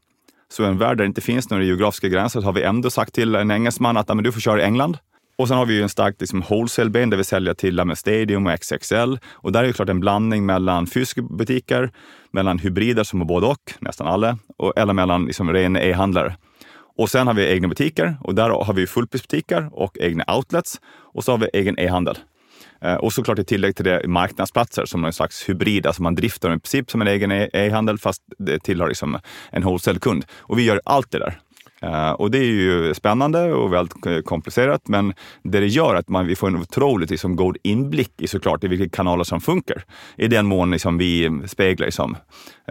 så 0.51 0.63
i 0.63 0.65
en 0.65 0.77
värld 0.77 0.97
där 0.97 1.03
det 1.03 1.07
inte 1.07 1.21
finns 1.21 1.49
några 1.49 1.63
geografiska 1.63 2.07
gränser 2.07 2.41
har 2.41 2.53
vi 2.53 2.63
ändå 2.63 2.89
sagt 2.89 3.13
till 3.13 3.35
en 3.35 3.51
engelsman 3.51 3.97
att 3.97 4.07
men 4.07 4.23
du 4.23 4.31
får 4.31 4.41
köra 4.41 4.61
i 4.61 4.63
England. 4.63 4.97
Och 5.37 5.47
sen 5.47 5.57
har 5.57 5.65
vi 5.65 5.73
ju 5.73 5.83
en 5.83 5.89
stark 5.89 6.15
liksom, 6.19 6.43
wholesale-ben 6.49 7.09
där 7.09 7.17
vi 7.17 7.23
säljer 7.23 7.53
till 7.53 7.85
med 7.85 7.97
Stadium 7.97 8.47
och 8.47 8.59
XXL. 8.59 9.17
Och 9.31 9.51
där 9.51 9.63
är 9.63 9.67
det 9.67 9.73
klart 9.73 9.89
en 9.89 9.99
blandning 9.99 10.45
mellan 10.45 10.87
fysiska 10.87 11.21
butiker, 11.21 11.91
mellan 12.31 12.59
hybrider 12.59 13.03
som 13.03 13.19
har 13.19 13.27
både 13.27 13.47
och, 13.47 13.73
nästan 13.79 14.07
alla, 14.07 14.37
och, 14.57 14.77
eller 14.77 14.93
mellan 14.93 15.25
liksom, 15.25 15.53
rena 15.53 15.81
e-handlare. 15.81 16.35
Och 16.97 17.09
sen 17.09 17.27
har 17.27 17.33
vi 17.33 17.51
egna 17.51 17.67
butiker 17.67 18.17
och 18.21 18.35
där 18.35 18.49
har 18.49 18.73
vi 18.73 18.87
fullprisbutiker 18.87 19.69
och 19.73 19.97
egna 19.97 20.23
outlets. 20.27 20.81
Och 21.13 21.23
så 21.23 21.31
har 21.31 21.37
vi 21.37 21.49
egen 21.53 21.79
e-handel. 21.79 22.17
Eh, 22.81 22.95
och 22.95 23.13
såklart 23.13 23.39
i 23.39 23.43
tillägg 23.43 23.75
till 23.75 23.85
det 23.85 24.07
marknadsplatser 24.07 24.85
som 24.85 25.01
någon 25.01 25.13
slags 25.13 25.49
hybrid, 25.49 25.87
alltså 25.87 26.01
man 26.01 26.15
driftar 26.15 26.49
i 26.49 26.59
princip 26.59 26.91
som 26.91 27.01
en 27.01 27.07
egen 27.07 27.31
e- 27.31 27.49
e-handel 27.53 27.97
fast 27.97 28.21
det 28.37 28.59
tillhör 28.59 28.87
liksom 28.87 29.19
en 29.51 29.63
wholesale-kund. 29.63 30.25
Och 30.39 30.59
vi 30.59 30.63
gör 30.63 30.81
allt 30.85 31.11
det 31.11 31.19
där. 31.19 31.39
Uh, 31.83 32.11
och 32.11 32.31
det 32.31 32.37
är 32.37 32.43
ju 32.43 32.93
spännande 32.93 33.53
och 33.53 33.73
väldigt 33.73 34.05
eh, 34.05 34.19
komplicerat, 34.19 34.87
men 34.87 35.13
det 35.43 35.59
det 35.59 35.67
gör 35.67 35.95
är 35.95 35.99
att 35.99 36.09
man, 36.09 36.27
vi 36.27 36.35
får 36.35 36.47
en 36.47 36.55
otroligt 36.55 37.09
liksom, 37.09 37.35
god 37.35 37.57
inblick 37.63 38.11
i 38.17 38.27
såklart 38.27 38.63
i 38.63 38.67
vilka 38.67 38.97
kanaler 38.97 39.23
som 39.23 39.41
funkar. 39.41 39.83
I 40.17 40.27
den 40.27 40.45
mån 40.45 40.71
liksom, 40.71 40.97
vi 40.97 41.41
speglar 41.47 41.85
liksom, 41.87 42.17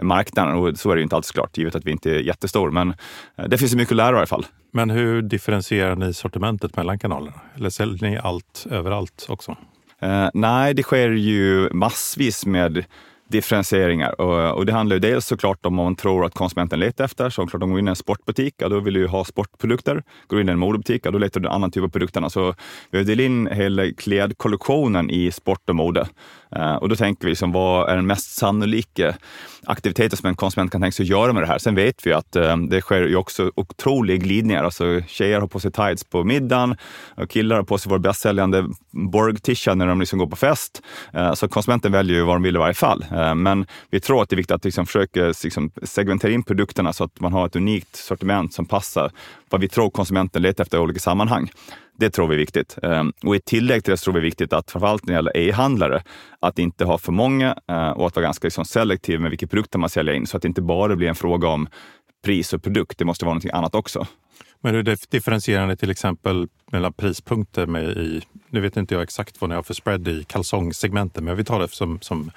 marknaden 0.01 0.55
och 0.55 0.77
så 0.77 0.91
är 0.91 0.95
det 0.95 0.99
ju 0.99 1.03
inte 1.03 1.15
alltid 1.15 1.33
klart, 1.33 1.57
givet 1.57 1.75
att 1.75 1.85
vi 1.85 1.91
inte 1.91 2.11
är 2.11 2.19
jättestor. 2.19 2.71
Men 2.71 2.89
uh, 2.89 3.45
det 3.47 3.57
finns 3.57 3.75
mycket 3.75 3.91
att 3.91 3.97
lära 3.97 4.15
i 4.15 4.17
alla 4.17 4.25
fall. 4.25 4.45
Men 4.73 4.89
hur 4.89 5.21
differentierar 5.21 5.95
ni 5.95 6.13
sortimentet 6.13 6.75
mellan 6.75 6.99
kanalerna? 6.99 7.41
Eller 7.55 7.69
säljer 7.69 8.09
ni 8.09 8.17
allt 8.17 8.67
överallt 8.69 9.25
också? 9.29 9.57
Eh, 10.01 10.29
nej, 10.33 10.73
det 10.73 10.83
sker 10.83 11.09
ju 11.09 11.69
massvis 11.73 12.45
med 12.45 12.85
differentieringar. 13.29 14.21
Och, 14.21 14.57
och, 14.57 14.65
det 14.65 14.73
handlar 14.73 14.95
ju 14.95 14.99
dels 14.99 15.25
såklart 15.25 15.65
om 15.65 15.75
vad 15.77 15.85
man 15.85 15.95
tror 15.95 16.25
att 16.25 16.33
konsumenten 16.33 16.79
letar 16.79 17.05
efter. 17.05 17.29
Så 17.29 17.47
klart, 17.47 17.63
om 17.63 17.69
du 17.69 17.73
går 17.73 17.79
in 17.79 17.87
i 17.87 17.89
en 17.89 17.95
sportbutik, 17.95 18.55
ja, 18.57 18.69
då 18.69 18.79
vill 18.79 18.93
du 18.93 19.07
ha 19.07 19.25
sportprodukter. 19.25 20.03
Går 20.27 20.37
du 20.37 20.41
in 20.41 20.49
i 20.49 20.51
en 20.51 20.59
modebutik, 20.59 21.05
ja, 21.05 21.11
då 21.11 21.17
letar 21.17 21.39
du 21.39 21.47
en 21.47 21.53
annan 21.53 21.71
typ 21.71 21.83
av 21.83 21.89
produkter. 21.89 22.29
Så 22.29 22.53
vi 22.91 22.97
har 22.97 23.05
delat 23.05 23.23
in 23.23 23.47
hela 23.47 23.91
klädkollektionen 23.97 25.09
i 25.09 25.31
sport 25.31 25.69
och 25.69 25.75
mode. 25.75 26.07
Eh, 26.55 26.75
och 26.75 26.89
då 26.89 26.95
tänker 26.95 27.25
vi, 27.25 27.29
liksom, 27.29 27.51
vad 27.51 27.89
är 27.89 27.95
den 27.95 28.07
mest 28.07 28.35
sannolika 28.35 29.15
aktiviteten 29.65 30.17
som 30.17 30.29
en 30.29 30.35
konsument 30.35 30.71
kan 30.71 30.81
tänka 30.81 30.95
sig 30.95 31.03
att 31.03 31.09
göra 31.09 31.33
med 31.33 31.43
det 31.43 31.47
här? 31.47 31.57
Sen 31.57 31.75
vet 31.75 32.07
vi 32.07 32.13
att 32.13 32.35
eh, 32.35 32.57
det 32.57 32.81
sker 32.81 33.01
ju 33.01 33.15
också 33.15 33.51
otroliga 33.55 34.17
glidningar. 34.17 34.63
Alltså, 34.63 35.01
tjejer 35.07 35.39
har 35.39 35.47
på 35.47 35.59
sig 35.59 35.71
tights 35.71 36.03
på 36.03 36.23
middagen 36.23 36.75
och 37.15 37.29
killar 37.29 37.55
har 37.55 37.63
på 37.63 37.77
sig 37.77 37.89
vår 37.89 37.99
bästsäljande 37.99 38.65
Borg-tisha 38.91 39.75
när 39.75 39.87
de 39.87 39.99
liksom 39.99 40.19
går 40.19 40.27
på 40.27 40.35
fest. 40.35 40.81
Eh, 41.13 41.33
så 41.33 41.47
konsumenten 41.47 41.91
väljer 41.91 42.17
ju 42.17 42.23
vad 42.23 42.35
de 42.35 42.43
vill 42.43 42.55
i 42.55 42.59
varje 42.59 42.73
fall. 42.73 43.05
Men 43.35 43.65
vi 43.89 43.99
tror 43.99 44.23
att 44.23 44.29
det 44.29 44.33
är 44.33 44.37
viktigt 44.37 44.55
att 44.55 44.65
liksom 44.65 44.85
försöka 44.85 45.33
liksom 45.43 45.71
segmentera 45.83 46.31
in 46.31 46.43
produkterna 46.43 46.93
så 46.93 47.03
att 47.03 47.19
man 47.19 47.33
har 47.33 47.45
ett 47.45 47.55
unikt 47.55 47.95
sortiment 47.95 48.53
som 48.53 48.65
passar 48.65 49.11
vad 49.49 49.61
vi 49.61 49.67
tror 49.69 49.89
konsumenten 49.89 50.41
letar 50.41 50.63
efter 50.63 50.77
i 50.77 50.81
olika 50.81 50.99
sammanhang. 50.99 51.49
Det 51.99 52.09
tror 52.09 52.27
vi 52.27 52.35
är 52.35 52.39
viktigt. 52.39 52.77
Ehm, 52.83 53.13
och 53.23 53.35
i 53.35 53.39
tillägg 53.39 53.83
till 53.83 53.91
det 53.91 53.97
så 53.97 54.03
tror 54.03 54.13
vi 54.13 54.19
är 54.19 54.23
viktigt 54.23 54.53
att 54.53 54.71
framförallt 54.71 55.05
när 55.05 55.13
det 55.13 55.17
gäller 55.17 55.37
e-handlare, 55.37 56.03
att 56.39 56.59
inte 56.59 56.85
ha 56.85 56.97
för 56.97 57.11
många 57.11 57.55
eh, 57.67 57.89
och 57.89 58.07
att 58.07 58.15
vara 58.15 58.23
ganska 58.23 58.47
liksom 58.47 58.65
selektiv 58.65 59.21
med 59.21 59.29
vilka 59.29 59.47
produkter 59.47 59.79
man 59.79 59.89
säljer 59.89 60.13
in 60.13 60.27
så 60.27 60.37
att 60.37 60.43
det 60.43 60.47
inte 60.47 60.61
bara 60.61 60.95
blir 60.95 61.07
en 61.07 61.15
fråga 61.15 61.47
om 61.47 61.67
pris 62.23 62.53
och 62.53 62.63
produkt. 62.63 62.97
Det 62.97 63.05
måste 63.05 63.25
vara 63.25 63.33
någonting 63.33 63.51
annat 63.53 63.75
också. 63.75 64.07
Men 64.61 64.75
hur 64.75 64.97
differentierar 65.09 65.67
ni 65.67 65.77
till 65.77 65.91
exempel 65.91 66.47
mellan 66.71 66.93
prispunkter 66.93 67.65
med 67.65 67.83
i, 67.83 68.21
nu 68.49 68.59
vet 68.59 68.77
inte 68.77 68.95
jag 68.95 69.03
exakt 69.03 69.41
vad 69.41 69.49
ni 69.49 69.55
har 69.55 69.63
för 69.63 69.73
spread 69.73 70.07
i 70.07 70.23
kalsongsegmenten, 70.23 71.23
men 71.23 71.37
vi 71.37 71.43
tar 71.43 71.59
det 71.59 71.67
som, 71.67 72.01
som 72.01 72.31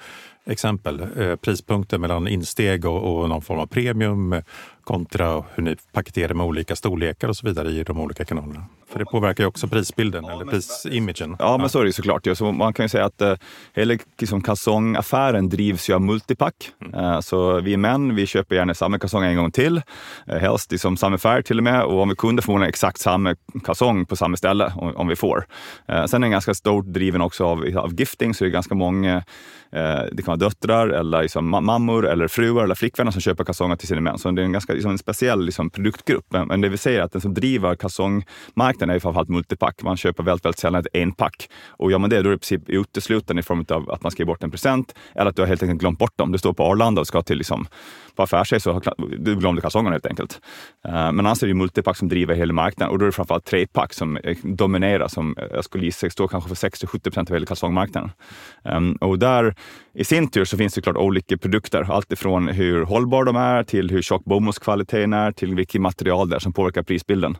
exempel. 0.45 1.07
Eh, 1.17 1.35
prispunkter 1.35 1.97
mellan 1.97 2.27
insteg 2.27 2.85
och, 2.85 3.21
och 3.21 3.29
någon 3.29 3.41
form 3.41 3.59
av 3.59 3.65
premium 3.65 4.35
kontra 4.83 5.43
hur 5.55 5.63
ni 5.63 5.75
paketerar 5.91 6.33
med 6.33 6.45
olika 6.45 6.75
storlekar 6.75 7.27
och 7.27 7.37
så 7.37 7.47
vidare 7.47 7.69
i 7.69 7.83
de 7.83 7.99
olika 7.99 8.25
kanalerna. 8.25 8.65
För 8.93 8.99
det 8.99 9.05
påverkar 9.05 9.43
ju 9.43 9.47
också 9.47 9.67
prisbilden 9.67 10.25
eller 10.25 10.45
prisimagen. 10.45 11.35
Ja, 11.39 11.57
men 11.57 11.69
så 11.69 11.79
är 11.79 11.85
det 11.85 11.93
såklart. 11.93 12.27
Så 12.33 12.51
man 12.51 12.73
kan 12.73 12.85
ju 12.85 12.89
säga 12.89 13.05
att 13.05 13.21
eh, 13.21 13.35
hela 13.73 13.97
liksom, 14.19 14.41
kalsongaffären 14.41 15.49
drivs 15.49 15.89
ju 15.89 15.93
av 15.93 16.01
multipack. 16.01 16.71
Mm. 16.85 16.99
Eh, 16.99 17.19
så 17.19 17.59
vi 17.59 17.77
män, 17.77 18.15
vi 18.15 18.25
köper 18.25 18.55
gärna 18.55 18.73
samma 18.73 18.99
kalsong 18.99 19.23
en 19.23 19.37
gång 19.37 19.51
till. 19.51 19.81
Eh, 20.27 20.37
helst 20.37 20.71
liksom 20.71 20.97
samma 20.97 21.17
färg 21.17 21.43
till 21.43 21.57
och 21.57 21.63
med. 21.63 21.83
Och 21.83 22.01
om 22.01 22.09
vi 22.09 22.15
kunde 22.15 22.41
få 22.41 22.63
exakt 22.63 22.99
samma 22.99 23.35
kalsong 23.63 24.05
på 24.05 24.15
samma 24.15 24.37
ställe, 24.37 24.73
om, 24.75 24.95
om 24.95 25.07
vi 25.07 25.15
får. 25.15 25.45
Eh, 25.87 26.05
sen 26.05 26.23
är 26.23 26.25
den 26.25 26.31
ganska 26.31 26.53
stort 26.53 26.85
driven 26.85 27.21
också 27.21 27.45
av, 27.45 27.77
av 27.77 27.93
gifting, 27.93 28.33
så 28.33 28.43
det 28.43 28.49
är 28.49 28.51
ganska 28.51 28.75
många 28.75 29.15
eh, 29.71 30.01
det 30.11 30.23
kan 30.23 30.25
vara 30.25 30.37
döttrar, 30.37 30.87
eller 30.87 31.21
liksom 31.21 31.49
mammor, 31.49 32.07
eller 32.07 32.27
fruar 32.27 32.63
eller 32.63 32.75
flickvänner 32.75 33.11
som 33.11 33.21
köper 33.21 33.43
kalsonger 33.43 33.75
till 33.75 33.87
sina 33.87 34.01
män. 34.01 34.17
Så 34.17 34.31
det 34.31 34.41
är 34.41 34.45
en 34.45 34.51
ganska 34.51 34.72
liksom, 34.73 34.91
en 34.91 34.97
speciell 34.97 35.45
liksom, 35.45 35.69
produktgrupp. 35.69 36.25
Men, 36.29 36.47
men 36.47 36.61
det 36.61 36.69
vi 36.69 36.77
säger 36.77 36.99
är 36.99 37.03
att 37.03 37.11
den 37.11 37.21
som 37.21 37.33
driver 37.33 37.75
kalsongmarknaden 37.75 38.95
är 38.95 38.99
framförallt 38.99 39.29
multipack. 39.29 39.83
Man 39.83 39.97
köper 39.97 40.23
väldigt, 40.23 40.45
väldigt 40.45 40.59
sällan 40.59 40.81
ett 40.81 40.95
enpack. 40.95 41.49
Och 41.67 41.91
gör 41.91 41.97
man 41.99 42.09
det, 42.09 42.21
då 42.21 42.29
är 42.29 42.29
det 42.29 42.35
i 42.35 42.37
princip 42.37 42.69
uteslutande 42.69 43.39
i 43.39 43.43
form 43.43 43.65
av 43.69 43.91
att 43.91 44.03
man 44.03 44.11
ska 44.11 44.21
ge 44.21 44.25
bort 44.25 44.43
en 44.43 44.51
present 44.51 44.95
eller 45.15 45.29
att 45.29 45.35
du 45.35 45.41
har 45.41 45.47
helt 45.47 45.63
enkelt 45.63 45.79
glömt 45.79 45.99
bort 45.99 46.17
dem. 46.17 46.31
Du 46.31 46.37
står 46.37 46.53
på 46.53 46.63
Arlanda 46.63 47.01
och 47.01 47.07
ska 47.07 47.21
till 47.21 47.37
liksom, 47.37 47.67
på 48.15 48.23
affärsresa 48.23 48.81
så 48.81 48.93
du 49.19 49.35
glömde 49.35 49.61
kalsongerna 49.61 49.93
helt 49.93 50.05
enkelt. 50.05 50.41
Uh, 50.87 50.91
men 50.93 51.19
annars 51.19 51.43
är 51.43 51.47
det 51.47 51.53
multipack 51.53 51.97
som 51.97 52.09
driver 52.09 52.35
hela 52.35 52.53
marknaden 52.53 52.91
och 52.91 52.99
då 52.99 53.05
är 53.05 53.07
det 53.07 53.11
framförallt 53.11 53.45
trepack 53.45 53.93
som 53.93 54.17
eh, 54.17 54.37
dominerar, 54.43 55.07
som 55.07 55.37
eh, 55.37 55.45
jag 55.51 55.63
skulle 55.63 55.85
gissa 55.85 56.09
står 56.09 56.27
kanske 56.27 56.55
för 56.55 56.69
60-70 56.69 57.03
procent 57.03 57.29
av 57.29 57.35
hela 57.35 57.45
kalsongmarknaden. 57.45 58.11
Um, 58.63 58.95
och 58.95 59.19
där 59.19 59.55
i 59.93 60.03
sin 60.03 60.27
tur 60.27 60.45
så 60.45 60.57
finns 60.57 60.73
det 60.73 60.81
klart 60.81 60.97
olika 60.97 61.37
produkter. 61.37 61.91
Allt 61.91 62.11
ifrån 62.11 62.47
hur 62.47 62.83
hållbara 62.83 63.25
de 63.25 63.35
är 63.35 63.63
till 63.63 63.89
hur 63.89 64.01
tjock 64.01 64.25
kvaliteten 64.63 65.13
är 65.13 65.31
till 65.31 65.55
vilket 65.55 65.81
material 65.81 66.29
det 66.29 66.35
är 66.35 66.39
som 66.39 66.53
påverkar 66.53 66.83
prisbilden. 66.83 67.37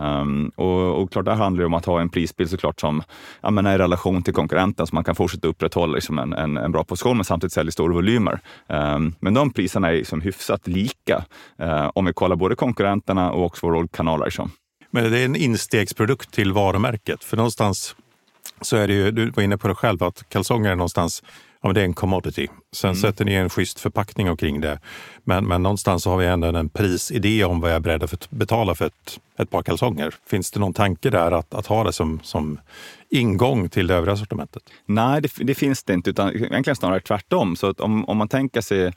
Um, 0.00 0.52
och, 0.56 1.02
och, 1.02 1.12
klart, 1.12 1.24
där 1.24 1.34
handlar 1.34 1.60
det 1.60 1.66
om 1.66 1.74
att 1.74 1.84
ha 1.84 2.00
en 2.00 2.08
prisbild 2.08 2.50
såklart 2.50 2.80
som 2.80 3.02
ja, 3.40 3.50
men 3.50 3.66
är 3.66 3.74
i 3.74 3.78
relation 3.78 4.22
till 4.22 4.34
konkurrenten 4.34 4.86
så 4.86 4.94
man 4.94 5.04
kan 5.04 5.14
fortsätta 5.14 5.48
upprätthålla 5.48 5.94
liksom 5.94 6.18
en, 6.18 6.32
en, 6.32 6.56
en 6.56 6.72
bra 6.72 6.84
position 6.84 7.16
men 7.16 7.24
samtidigt 7.24 7.52
sälja 7.52 7.72
stora 7.72 7.94
volymer. 7.94 8.40
Um, 8.66 9.14
men 9.20 9.34
de 9.34 9.50
priserna 9.50 9.88
är 9.88 9.92
liksom 9.92 10.20
hyfsat 10.20 10.66
lika 10.66 11.24
uh, 11.62 11.90
om 11.94 12.04
vi 12.04 12.12
kollar 12.12 12.36
både 12.36 12.56
konkurrenterna 12.56 13.30
och 13.30 13.44
också 13.44 13.66
våra 13.66 13.88
kanaler. 13.88 14.24
Liksom. 14.24 14.50
Men 14.90 15.12
det 15.12 15.18
är 15.18 15.24
en 15.24 15.36
instegsprodukt 15.36 16.30
till 16.30 16.52
varumärket, 16.52 17.24
för 17.24 17.36
någonstans 17.36 17.96
så 18.60 18.76
är 18.76 18.88
det 18.88 18.94
ju, 18.94 19.10
du 19.10 19.30
var 19.30 19.42
inne 19.42 19.58
på 19.58 19.68
det 19.68 19.74
själv, 19.74 20.02
att 20.02 20.28
kalsonger 20.28 20.70
är 20.70 20.76
någonstans 20.76 21.22
ja, 21.60 21.68
men 21.68 21.74
det 21.74 21.80
är 21.80 21.84
en 21.84 21.94
commodity. 21.94 22.48
Sen 22.72 22.90
mm. 22.90 23.00
sätter 23.00 23.24
ni 23.24 23.34
en 23.34 23.50
schysst 23.50 23.80
förpackning 23.80 24.30
omkring 24.30 24.60
det. 24.60 24.80
Men, 25.24 25.46
men 25.46 25.62
någonstans 25.62 26.02
så 26.02 26.10
har 26.10 26.16
vi 26.16 26.26
ändå 26.26 26.46
en 26.46 26.68
prisidé 26.68 27.44
om 27.44 27.60
vad 27.60 27.70
jag 27.70 27.76
är 27.76 27.80
beredd 27.80 28.02
att 28.02 28.30
betala 28.30 28.74
för 28.74 28.86
ett, 28.86 29.20
ett 29.38 29.50
par 29.50 29.62
kalsonger. 29.62 30.14
Finns 30.26 30.50
det 30.50 30.60
någon 30.60 30.72
tanke 30.72 31.10
där 31.10 31.32
att, 31.32 31.54
att 31.54 31.66
ha 31.66 31.84
det 31.84 31.92
som, 31.92 32.20
som 32.22 32.60
ingång 33.10 33.68
till 33.68 33.86
det 33.86 33.94
övriga 33.94 34.16
sortimentet? 34.16 34.62
Nej, 34.86 35.22
det, 35.22 35.30
det 35.36 35.54
finns 35.54 35.84
det 35.84 35.94
inte, 35.94 36.10
utan 36.10 36.36
egentligen 36.36 36.76
snarare 36.76 37.00
tvärtom. 37.00 37.56
Så 37.56 37.72
om, 37.78 38.04
om 38.04 38.16
man 38.16 38.28
tänker 38.28 38.60
sig 38.60 38.92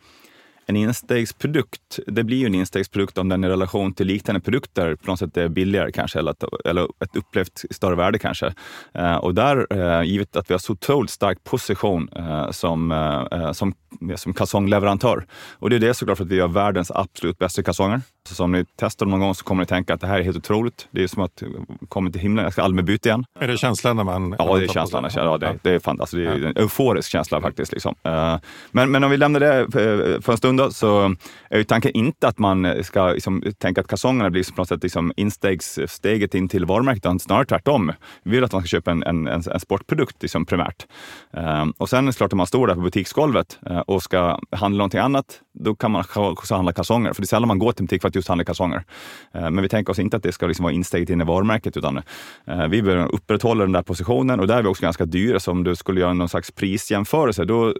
en 0.71 0.75
instegsprodukt, 0.75 1.99
det 2.07 2.23
blir 2.23 2.37
ju 2.37 2.45
en 2.45 2.55
instegsprodukt 2.55 3.17
om 3.17 3.29
den 3.29 3.43
i 3.43 3.47
relation 3.47 3.93
till 3.93 4.07
liknande 4.07 4.41
produkter 4.41 4.95
på 4.95 5.11
något 5.11 5.19
sätt 5.19 5.37
är 5.37 5.47
billigare 5.47 5.91
kanske, 5.91 6.19
eller, 6.19 6.31
att, 6.31 6.43
eller 6.65 6.83
ett 6.83 7.15
upplevt 7.15 7.61
större 7.69 7.95
värde 7.95 8.19
kanske. 8.19 8.53
Eh, 8.93 9.15
och 9.15 9.35
där, 9.35 9.67
eh, 9.69 10.03
givet 10.03 10.35
att 10.35 10.49
vi 10.49 10.53
har 10.53 10.59
så 10.59 10.73
otroligt 10.73 11.11
stark 11.11 11.43
position 11.43 12.09
eh, 12.15 12.51
som, 12.51 12.91
eh, 12.91 13.39
eh 13.39 13.51
som, 13.51 13.73
som 14.15 14.33
kalsongleverantör. 14.33 15.25
Och 15.53 15.69
det 15.69 15.75
är 15.75 15.79
det 15.79 15.93
såklart 15.93 16.17
för 16.17 16.25
att 16.25 16.31
vi 16.31 16.39
har 16.39 16.47
världens 16.47 16.91
absolut 16.91 17.37
bästa 17.37 17.63
kalsonger. 17.63 18.01
Så 18.29 18.43
om 18.43 18.51
ni 18.51 18.65
testar 18.75 19.05
dem 19.05 19.11
någon 19.11 19.19
gång 19.19 19.35
så 19.35 19.43
kommer 19.43 19.63
ni 19.63 19.65
tänka 19.65 19.93
att 19.93 20.01
det 20.01 20.07
här 20.07 20.19
är 20.19 20.23
helt 20.23 20.37
otroligt. 20.37 20.87
Det 20.91 21.03
är 21.03 21.07
som 21.07 21.23
att 21.23 21.43
komma 21.89 22.11
till 22.11 22.21
himlen, 22.21 22.43
jag 22.43 22.53
ska 22.53 22.63
aldrig 22.63 22.85
byta 22.85 23.09
igen. 23.09 23.25
Är 23.39 23.47
det 23.47 23.57
känslan 23.57 23.95
när 23.95 24.03
man... 24.03 24.35
Ja, 24.39 24.57
det 24.57 24.63
är 24.63 24.67
känslan. 24.67 25.09
Ja, 25.15 25.37
det, 25.37 25.59
det 25.61 25.71
är 25.71 25.79
fantastiskt. 25.79 26.17
Det 26.17 26.25
är 26.25 26.45
en 26.45 26.57
euforisk 26.57 27.09
känsla 27.09 27.41
faktiskt. 27.41 27.71
Liksom. 27.71 27.95
Eh, 28.03 28.37
men, 28.71 28.91
men 28.91 29.03
om 29.03 29.11
vi 29.11 29.17
lämnar 29.17 29.39
det 29.39 29.67
för 30.21 30.31
en 30.31 30.37
stund 30.37 30.59
då, 30.59 30.71
så 30.71 31.15
är 31.49 31.57
ju 31.57 31.63
tanken 31.63 31.91
inte 31.91 32.27
att 32.27 32.39
man 32.39 32.83
ska 32.83 33.07
liksom, 33.11 33.43
tänka 33.57 33.81
att 33.81 33.87
kalsongerna 33.87 34.29
blir 34.29 34.51
på 34.51 34.61
något 34.61 34.67
sätt 34.67 34.83
liksom 34.83 35.13
insteget 35.15 36.35
in 36.35 36.49
till 36.49 36.65
varumärket, 36.65 37.01
utan 37.01 37.19
snarare 37.19 37.45
tvärtom. 37.45 37.91
Vi 38.23 38.31
vill 38.31 38.43
att 38.43 38.53
man 38.53 38.61
ska 38.61 38.67
köpa 38.67 38.91
en, 38.91 39.03
en, 39.03 39.27
en, 39.27 39.43
en 39.51 39.59
sportprodukt 39.59 40.21
liksom, 40.21 40.45
primärt. 40.45 40.85
Uh, 41.37 41.65
och 41.77 41.89
sen 41.89 42.07
är 42.07 42.11
det 42.11 42.17
klart, 42.17 42.33
om 42.33 42.37
man 42.37 42.47
står 42.47 42.67
där 42.67 42.75
på 42.75 42.81
butiksgolvet 42.81 43.59
och 43.81 44.03
ska 44.03 44.39
handla 44.51 44.77
någonting 44.77 44.99
annat, 44.99 45.41
då 45.53 45.75
kan 45.75 45.91
man 45.91 46.03
också 46.15 46.55
handla 46.55 46.73
kalsonger. 46.73 47.13
För 47.13 47.21
det 47.21 47.25
är 47.25 47.27
sällan 47.27 47.47
man 47.47 47.59
går 47.59 47.71
till 47.71 47.81
en 47.81 47.85
butik 47.85 48.01
för 48.01 48.07
att 48.07 48.15
just 48.15 48.27
handla 48.27 48.45
kalsonger. 48.45 48.83
Eh, 49.33 49.41
men 49.41 49.61
vi 49.61 49.69
tänker 49.69 49.91
oss 49.91 49.99
inte 49.99 50.17
att 50.17 50.23
det 50.23 50.31
ska 50.31 50.47
liksom 50.47 50.63
vara 50.63 50.73
insteget 50.73 51.09
in 51.09 51.21
i 51.21 51.23
varumärket, 51.23 51.77
utan 51.77 51.97
eh, 52.47 52.67
vi 52.67 52.81
behöver 52.81 53.15
upprätthålla 53.15 53.63
den 53.63 53.71
där 53.71 53.83
positionen 53.83 54.39
och 54.39 54.47
där 54.47 54.57
är 54.57 54.61
vi 54.61 54.67
också 54.67 54.83
ganska 54.83 55.05
dyra. 55.05 55.39
Så 55.39 55.51
om 55.51 55.63
du 55.63 55.75
skulle 55.75 56.01
göra 56.01 56.13
någon 56.13 56.29
slags 56.29 56.51
prisjämförelse, 56.51 57.45
då 57.45 57.67
eh, 57.67 57.73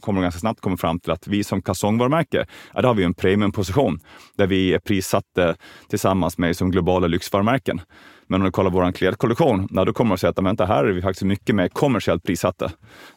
kommer 0.00 0.20
du 0.20 0.24
ganska 0.24 0.40
snabbt 0.40 0.60
komma 0.60 0.76
fram 0.76 1.00
till 1.00 1.12
att 1.12 1.26
vi 1.26 1.44
som 1.44 1.62
kalsongvarumärke, 1.62 2.46
ja, 2.74 2.80
där 2.80 2.88
har 2.88 2.94
vi 2.94 3.04
en 3.04 3.14
premiumposition 3.14 4.00
där 4.36 4.46
vi 4.46 4.74
är 4.74 4.78
prissatta 4.78 5.54
tillsammans 5.88 6.38
med 6.38 6.56
som 6.56 6.70
globala 6.70 7.06
lyxvarumärken. 7.06 7.80
Men 8.28 8.40
om 8.40 8.44
du 8.44 8.50
kollar 8.50 8.70
vår 8.70 8.92
klädkollektion, 8.92 9.68
ja, 9.70 9.84
då 9.84 9.92
kommer 9.92 10.10
du 10.10 10.14
att 10.14 10.20
se 10.20 10.26
att 10.26 10.38
vänta, 10.38 10.66
här 10.66 10.84
är 10.84 10.92
vi 10.92 11.02
faktiskt 11.02 11.22
mycket 11.22 11.54
mer 11.54 11.68
kommersiellt 11.68 12.22
prissatta. 12.22 12.70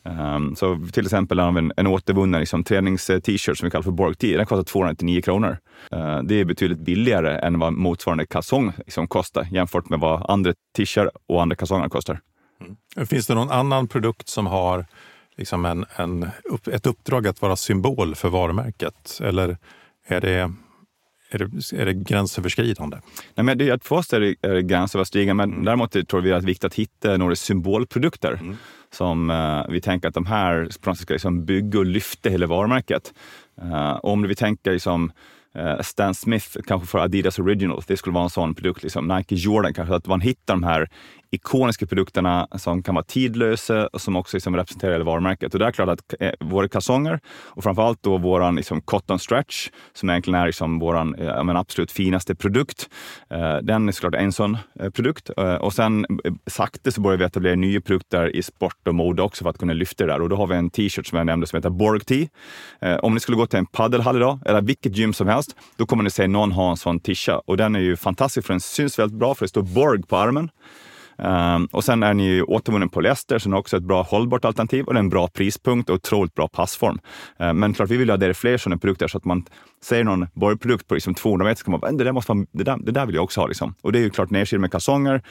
Um, 0.04 0.56
så 0.56 0.88
till 0.94 1.06
exempel 1.06 1.40
har 1.40 1.52
vi 1.52 1.60
en, 1.60 1.74
en 1.78 1.88
återvunnen 1.88 2.40
liksom, 2.40 2.64
tränings-t-shirt 2.64 3.58
som 3.58 3.66
vi 3.66 3.72
kallar 3.72 3.84
för 3.84 3.92
Borg 3.92 4.16
T. 4.16 4.38
Den 4.38 4.46
kostar 4.46 4.64
299 4.64 5.22
kronor. 5.22 5.58
Uh, 5.94 6.24
det 6.24 6.36
är 6.36 6.46
betydligt 6.46 6.80
billigare 6.80 7.40
än 7.40 7.60
vad 7.60 7.74
motsvarande 7.74 8.26
kalsong 8.26 8.74
liksom, 8.78 9.08
kostar 9.08 9.48
jämfört 9.52 9.90
med 9.90 10.00
vad 10.00 10.30
andra 10.30 10.54
t-shirts 10.78 11.12
och 11.28 11.42
andra 11.42 11.56
kalsonger 11.56 11.90
kostar. 11.90 12.20
Mm. 12.62 13.08
Finns 13.08 13.28
det 13.28 13.34
någon 13.34 13.52
annan 13.52 13.88
produkt 13.88 14.30
som 14.30 14.48
har 14.48 14.86
liksom 15.38 15.66
en, 15.66 15.86
en, 15.96 16.30
ett 16.72 16.86
uppdrag 16.86 17.28
att 17.28 17.42
vara 17.42 17.56
symbol 17.56 18.16
för 18.16 18.30
varumärket? 18.30 19.20
Eller 19.24 19.58
är 20.08 20.22
det, 20.22 20.54
är 21.32 21.38
det, 21.38 21.82
är 21.82 21.86
det 21.86 21.94
gränsöverskridande? 21.94 22.98
Nej, 23.36 23.44
men 23.44 23.58
det, 23.58 23.84
för 23.84 23.96
oss 23.96 24.14
är 24.14 24.20
det, 24.20 24.36
är 24.42 24.54
det 24.54 24.62
gränsöverskridande, 24.62 25.34
men 25.34 25.52
mm. 25.54 25.66
däremot 25.66 26.08
tror 26.08 26.22
vi 26.22 26.34
att 26.34 26.42
det 26.42 26.46
är 26.46 26.48
viktigt 26.48 26.64
att 26.64 26.74
hitta 26.74 27.18
några 27.18 27.36
symbolprodukter. 27.36 28.34
Mm. 28.34 28.58
Som 28.94 29.30
uh, 29.30 29.66
vi 29.70 29.82
tänker 29.82 30.08
att 30.08 30.14
de 30.14 30.26
här 30.26 30.68
ska 30.96 31.14
liksom 31.14 31.46
bygga 31.46 31.80
och 31.80 31.86
lyfta 31.86 32.30
hela 32.30 32.48
varumärket. 32.48 33.14
Uh, 33.62 34.00
om 34.04 34.22
vi 34.22 34.36
tänker 34.36 34.72
liksom, 34.72 35.12
Eh, 35.56 35.82
Stan 35.82 36.14
Smith, 36.14 36.48
kanske 36.68 36.88
för 36.88 37.00
Adidas 37.00 37.40
Originals, 37.40 37.86
det 37.86 37.98
skulle 37.98 38.14
vara 38.14 38.24
en 38.24 38.30
sån 38.30 38.56
produkt. 38.56 38.84
Liksom. 38.84 39.08
Nike 39.08 39.36
Jordan, 39.36 39.74
kanske 39.74 39.96
att 39.96 40.08
man 40.08 40.22
hittar 40.22 40.54
de 40.54 40.64
här 40.64 40.90
ikoniska 41.32 41.86
produkterna 41.86 42.48
som 42.56 42.84
kan 42.84 42.96
vara 42.96 43.06
tidlösa 43.06 43.88
och 43.88 44.02
som 44.02 44.16
också 44.16 44.38
liksom 44.38 44.56
representerar 44.56 44.92
hela 44.92 45.04
varumärket. 45.04 45.54
Och 45.54 45.60
det 45.60 45.66
är 45.66 45.72
klart 45.72 45.90
att 45.90 46.14
eh, 46.20 46.32
våra 46.40 46.68
kalsonger 46.68 47.20
och 47.28 47.64
framförallt 47.64 48.04
då 48.04 48.18
våran 48.18 48.56
liksom 48.56 48.82
cotton 48.82 49.20
stretch 49.20 49.70
som 49.94 50.10
egentligen 50.10 50.40
är 50.40 50.46
liksom 50.46 50.80
våran 50.80 51.16
eh, 51.16 51.44
men 51.44 51.58
absolut 51.58 51.92
finaste 51.92 52.36
produkt. 52.36 52.90
Eh, 53.30 53.58
den 53.58 53.88
är 53.88 53.92
såklart 53.92 54.16
en 54.16 54.32
sån 54.32 54.58
eh, 54.80 54.90
produkt. 54.90 55.30
Eh, 55.38 55.56
och 55.56 55.74
sen 55.74 56.06
eh, 56.24 56.34
sakta 56.48 56.92
så 56.92 57.02
börjar 57.02 57.18
vi 57.18 57.26
etablera 57.26 57.56
nya 57.56 57.82
produkter 57.82 58.36
i 58.36 58.44
sport 58.44 58.88
och 58.88 58.96
mode 58.96 59.22
också 59.22 59.44
för 59.44 59.50
att 59.50 59.58
kunna 59.58 59.74
lyfta 59.74 60.06
det 60.06 60.14
där. 60.14 60.22
Och 60.22 60.30
då 60.30 60.36
har 60.36 60.48
vi 60.48 60.56
en 60.56 60.70
t-shirt 60.70 61.08
som 61.08 61.18
jag 61.18 61.26
nämnde 61.26 61.48
som 61.48 61.58
heter 61.58 61.70
Borg 61.70 62.00
T. 62.00 62.30
Eh, 62.82 62.96
om 62.96 63.14
ni 63.14 63.20
skulle 63.20 63.38
gå 63.38 63.46
till 63.46 63.60
en 63.60 63.66
paddelhall 63.66 64.16
idag 64.16 64.40
eller 64.46 64.62
vilket 64.62 64.98
gym 64.98 65.14
som 65.14 65.28
helst, 65.28 65.41
då 65.76 65.86
kommer 65.86 66.04
ni 66.04 66.10
se 66.10 66.28
någon 66.28 66.52
ha 66.52 66.70
en 66.70 66.78
sån 66.78 67.00
tisha 67.00 67.42
Och 67.46 67.58
den 67.58 67.76
är 67.76 67.80
ju 67.80 67.98
fantastisk 67.98 68.48
för 68.48 68.54
den 68.54 68.62
syns 68.62 69.00
väldigt 69.00 69.20
bra 69.20 69.36
för 69.36 69.46
det 69.46 69.50
står 69.50 69.62
Borg 69.62 70.04
på 70.04 70.18
armen. 70.18 70.50
Um, 71.18 71.66
och 71.66 71.84
sen 71.84 72.04
är 72.04 72.14
ni 72.14 72.42
återvunnen 72.42 72.90
polyester 72.90 73.40
så 73.40 73.50
den 73.50 73.54
är 73.54 73.58
också 73.58 73.78
ett 73.78 73.84
bra 73.84 74.02
hållbart 74.02 74.46
alternativ 74.46 74.86
och 74.86 74.94
det 74.94 74.98
är 74.98 75.04
en 75.04 75.10
bra 75.10 75.28
prispunkt 75.28 75.90
och 75.90 75.96
otroligt 75.96 76.36
bra 76.36 76.48
passform. 76.48 77.00
Uh, 77.42 77.54
men 77.54 77.74
klart, 77.74 77.90
vi 77.90 77.98
vill 77.98 78.10
ha 78.10 78.18
det 78.18 78.34
fler 78.34 78.58
sådana 78.58 78.80
produkter 78.80 79.08
så 79.08 79.18
att 79.18 79.26
man 79.26 79.46
ser 79.84 80.04
någon 80.04 80.28
borrprodukt 80.34 80.88
på 80.88 80.94
liksom 80.94 81.16
200 81.16 81.46
meter 81.46 81.60
så 81.60 81.64
kan 81.64 81.72
man 81.72 81.80
bara, 81.80 81.92
det 81.92 82.04
där, 82.04 82.12
måste 82.12 82.34
man, 82.34 82.48
det, 82.52 82.64
där, 82.64 82.78
det 82.78 82.92
där 82.92 83.06
vill 83.06 83.16
jag 83.16 83.24
också 83.24 83.42
ha. 83.42 83.48
Liksom. 83.48 83.76
Och 83.82 83.92
det 83.92 84.00
är 84.00 84.04
ju 84.04 84.10
klart 84.10 84.30
nedkyld 84.30 84.62
med 84.62 84.72
kalsonger 84.72 85.22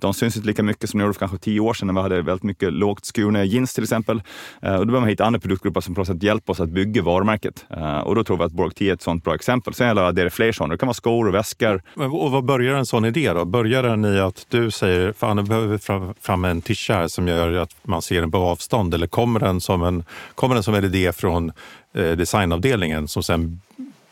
de 0.00 0.14
syns 0.14 0.36
inte 0.36 0.46
lika 0.46 0.62
mycket 0.62 0.90
som 0.90 0.98
de 0.98 1.04
gjorde 1.04 1.14
för 1.14 1.18
kanske 1.18 1.38
tio 1.38 1.60
år 1.60 1.74
sedan 1.74 1.86
när 1.86 1.94
vi 1.94 2.00
hade 2.00 2.22
väldigt 2.22 2.42
mycket 2.42 2.72
lågt 2.72 3.04
skurna 3.04 3.44
jeans 3.44 3.74
till 3.74 3.82
exempel. 3.82 4.22
Eh, 4.62 4.74
och 4.74 4.78
då 4.78 4.84
behöver 4.84 5.00
man 5.00 5.08
hitta 5.08 5.24
andra 5.24 5.40
produktgrupper 5.40 5.80
som 5.80 5.94
på 5.94 6.00
något 6.00 6.08
sätt 6.08 6.22
hjälper 6.22 6.52
oss 6.52 6.60
att 6.60 6.68
bygga 6.68 7.02
varumärket. 7.02 7.66
Eh, 7.70 7.98
och 7.98 8.14
då 8.14 8.24
tror 8.24 8.36
vi 8.36 8.44
att 8.44 8.52
Borg 8.52 8.74
10 8.74 8.90
är 8.90 8.94
ett 8.94 9.02
sånt 9.02 9.24
bra 9.24 9.34
exempel. 9.34 9.74
Sen 9.74 9.86
gäller 9.86 10.12
det 10.12 10.30
fler 10.30 10.52
sådana. 10.52 10.74
Det 10.74 10.78
kan 10.78 10.86
vara 10.86 10.94
skor 10.94 11.28
och 11.28 11.34
väskor. 11.34 11.82
Och 11.94 12.30
vad 12.30 12.44
börjar 12.44 12.74
en 12.74 12.86
sån 12.86 13.04
idé 13.04 13.32
då? 13.32 13.44
Börjar 13.44 13.82
den 13.82 14.04
i 14.04 14.18
att 14.18 14.46
du 14.48 14.70
säger, 14.70 15.12
fan 15.12 15.36
nu 15.36 15.42
behöver 15.42 15.68
vi 15.68 15.78
fram, 15.78 16.14
fram 16.20 16.44
en 16.44 16.62
tischa 16.62 16.94
här 16.94 17.08
som 17.08 17.28
gör 17.28 17.52
att 17.52 17.76
man 17.82 18.02
ser 18.02 18.20
den 18.20 18.30
på 18.30 18.38
avstånd? 18.38 18.94
Eller 18.94 19.06
kommer 19.06 19.40
den 19.40 19.60
som 19.60 19.82
en, 19.82 20.04
kommer 20.34 20.54
den 20.54 20.64
som 20.64 20.74
en 20.74 20.84
idé 20.84 21.12
från 21.12 21.52
eh, 21.94 22.10
designavdelningen 22.10 23.08
som 23.08 23.22
sen 23.22 23.60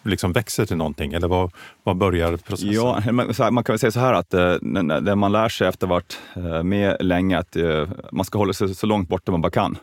liksom 0.08 0.32
växer 0.32 0.66
till 0.66 0.76
någonting? 0.76 1.12
Eller 1.12 1.28
vad, 1.28 1.52
vad 1.82 1.96
börjar 1.96 2.36
processen? 2.36 2.72
Ja, 2.72 3.02
man, 3.12 3.54
man 3.54 3.64
kan 3.64 3.72
väl 3.72 3.78
säga 3.78 3.90
så 3.90 4.00
här 4.00 4.12
att 4.12 4.34
eh, 4.34 4.56
när 4.60 5.14
man 5.14 5.32
lär 5.32 5.48
sig 5.48 5.68
efter 5.68 5.86
att 5.86 5.90
ha 5.90 5.94
varit 5.96 6.18
eh, 6.36 6.62
med 6.62 6.96
länge 7.00 7.38
att 7.38 7.56
eh, 7.56 7.88
man 8.12 8.24
ska 8.24 8.38
hålla 8.38 8.52
sig 8.52 8.74
så 8.74 8.86
långt 8.86 9.08
borta 9.08 9.32
man 9.32 9.42
bara 9.42 9.50
kan 9.50 9.76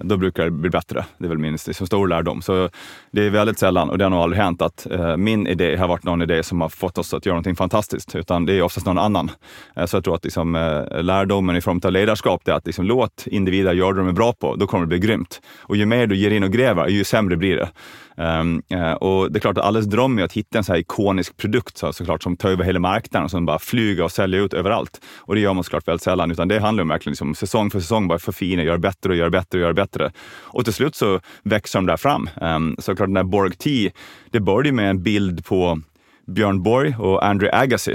då 0.00 0.16
brukar 0.16 0.44
det 0.44 0.50
bli 0.50 0.70
bättre. 0.70 1.04
Det 1.18 1.24
är 1.24 1.28
väl 1.28 1.38
min 1.38 1.58
liksom, 1.66 1.86
stor 1.86 2.08
lärdom. 2.08 2.42
Så 2.42 2.68
det 3.10 3.26
är 3.26 3.30
väldigt 3.30 3.58
sällan, 3.58 3.90
och 3.90 3.98
det 3.98 4.04
har 4.04 4.10
nog 4.10 4.20
aldrig 4.20 4.42
hänt, 4.42 4.62
att 4.62 4.86
eh, 4.90 5.16
min 5.16 5.46
idé 5.46 5.76
har 5.76 5.88
varit 5.88 6.04
någon 6.04 6.22
idé 6.22 6.42
som 6.42 6.60
har 6.60 6.68
fått 6.68 6.98
oss 6.98 7.14
att 7.14 7.26
göra 7.26 7.34
någonting 7.34 7.56
fantastiskt, 7.56 8.14
utan 8.14 8.46
det 8.46 8.52
är 8.52 8.62
oftast 8.62 8.86
någon 8.86 8.98
annan. 8.98 9.30
Eh, 9.76 9.86
så 9.86 9.96
jag 9.96 10.04
tror 10.04 10.14
att 10.14 10.24
liksom, 10.24 10.56
eh, 10.56 11.02
lärdomen 11.02 11.56
i 11.56 11.60
form 11.60 11.80
av 11.84 11.92
ledarskap 11.92 12.48
är 12.48 12.52
att 12.52 12.66
liksom, 12.66 12.84
låt 12.84 13.26
individer 13.26 13.72
göra 13.72 13.92
det 13.92 13.98
de 13.98 14.08
är 14.08 14.12
bra 14.12 14.32
på, 14.32 14.56
då 14.56 14.66
kommer 14.66 14.84
det 14.84 14.88
bli 14.88 14.98
grymt. 14.98 15.40
Och 15.60 15.76
ju 15.76 15.86
mer 15.86 16.06
du 16.06 16.16
ger 16.16 16.30
in 16.30 16.44
och 16.44 16.50
gräver, 16.50 16.88
ju 16.88 17.04
sämre 17.04 17.36
blir 17.36 17.56
det. 17.56 17.68
Um, 18.16 18.62
uh, 18.74 18.92
och 18.92 19.32
det 19.32 19.38
är 19.38 19.40
klart 19.40 19.58
att 19.58 19.64
allas 19.64 19.84
dröm 19.84 20.18
är 20.18 20.22
att 20.22 20.32
hitta 20.32 20.58
en 20.58 20.64
så 20.64 20.72
här 20.72 20.80
ikonisk 20.80 21.36
produkt 21.36 21.78
så, 21.78 21.92
såklart, 21.92 22.22
som 22.22 22.36
tar 22.36 22.48
över 22.48 22.64
hela 22.64 22.78
marknaden 22.78 23.24
och 23.24 23.30
som 23.30 23.46
bara 23.46 23.58
flyger 23.58 24.04
och 24.04 24.12
säljer 24.12 24.40
ut 24.40 24.54
överallt. 24.54 25.00
Och 25.18 25.34
det 25.34 25.40
gör 25.40 25.54
man 25.54 25.64
såklart 25.64 25.88
väldigt 25.88 26.02
sällan, 26.02 26.30
utan 26.30 26.48
det 26.48 26.58
handlar 26.58 26.82
om 26.82 26.88
verkligen 26.88 27.12
liksom, 27.12 27.34
säsong 27.34 27.70
för 27.70 27.80
säsong, 27.80 28.08
bara 28.08 28.18
förfina, 28.18 28.62
göra 28.62 28.78
bättre 28.78 29.10
och 29.10 29.16
göra 29.16 29.30
bättre 29.30 29.58
och 29.58 29.62
göra 29.62 29.72
bättre. 29.72 29.81
Och 30.26 30.64
till 30.64 30.74
slut 30.74 30.94
så 30.94 31.20
växer 31.42 31.78
de 31.78 31.86
där 31.86 31.96
fram. 31.96 32.30
Ehm, 32.40 32.76
så 32.78 32.96
klart 32.96 33.08
den 33.08 33.14
där 33.14 33.22
Borg 33.22 33.52
T, 33.52 33.92
det 34.30 34.40
började 34.40 34.72
med 34.72 34.90
en 34.90 35.02
bild 35.02 35.44
på 35.44 35.80
Björn 36.26 36.62
Borg 36.62 36.96
och 36.98 37.26
Andre 37.26 37.50
Agassi. 37.52 37.94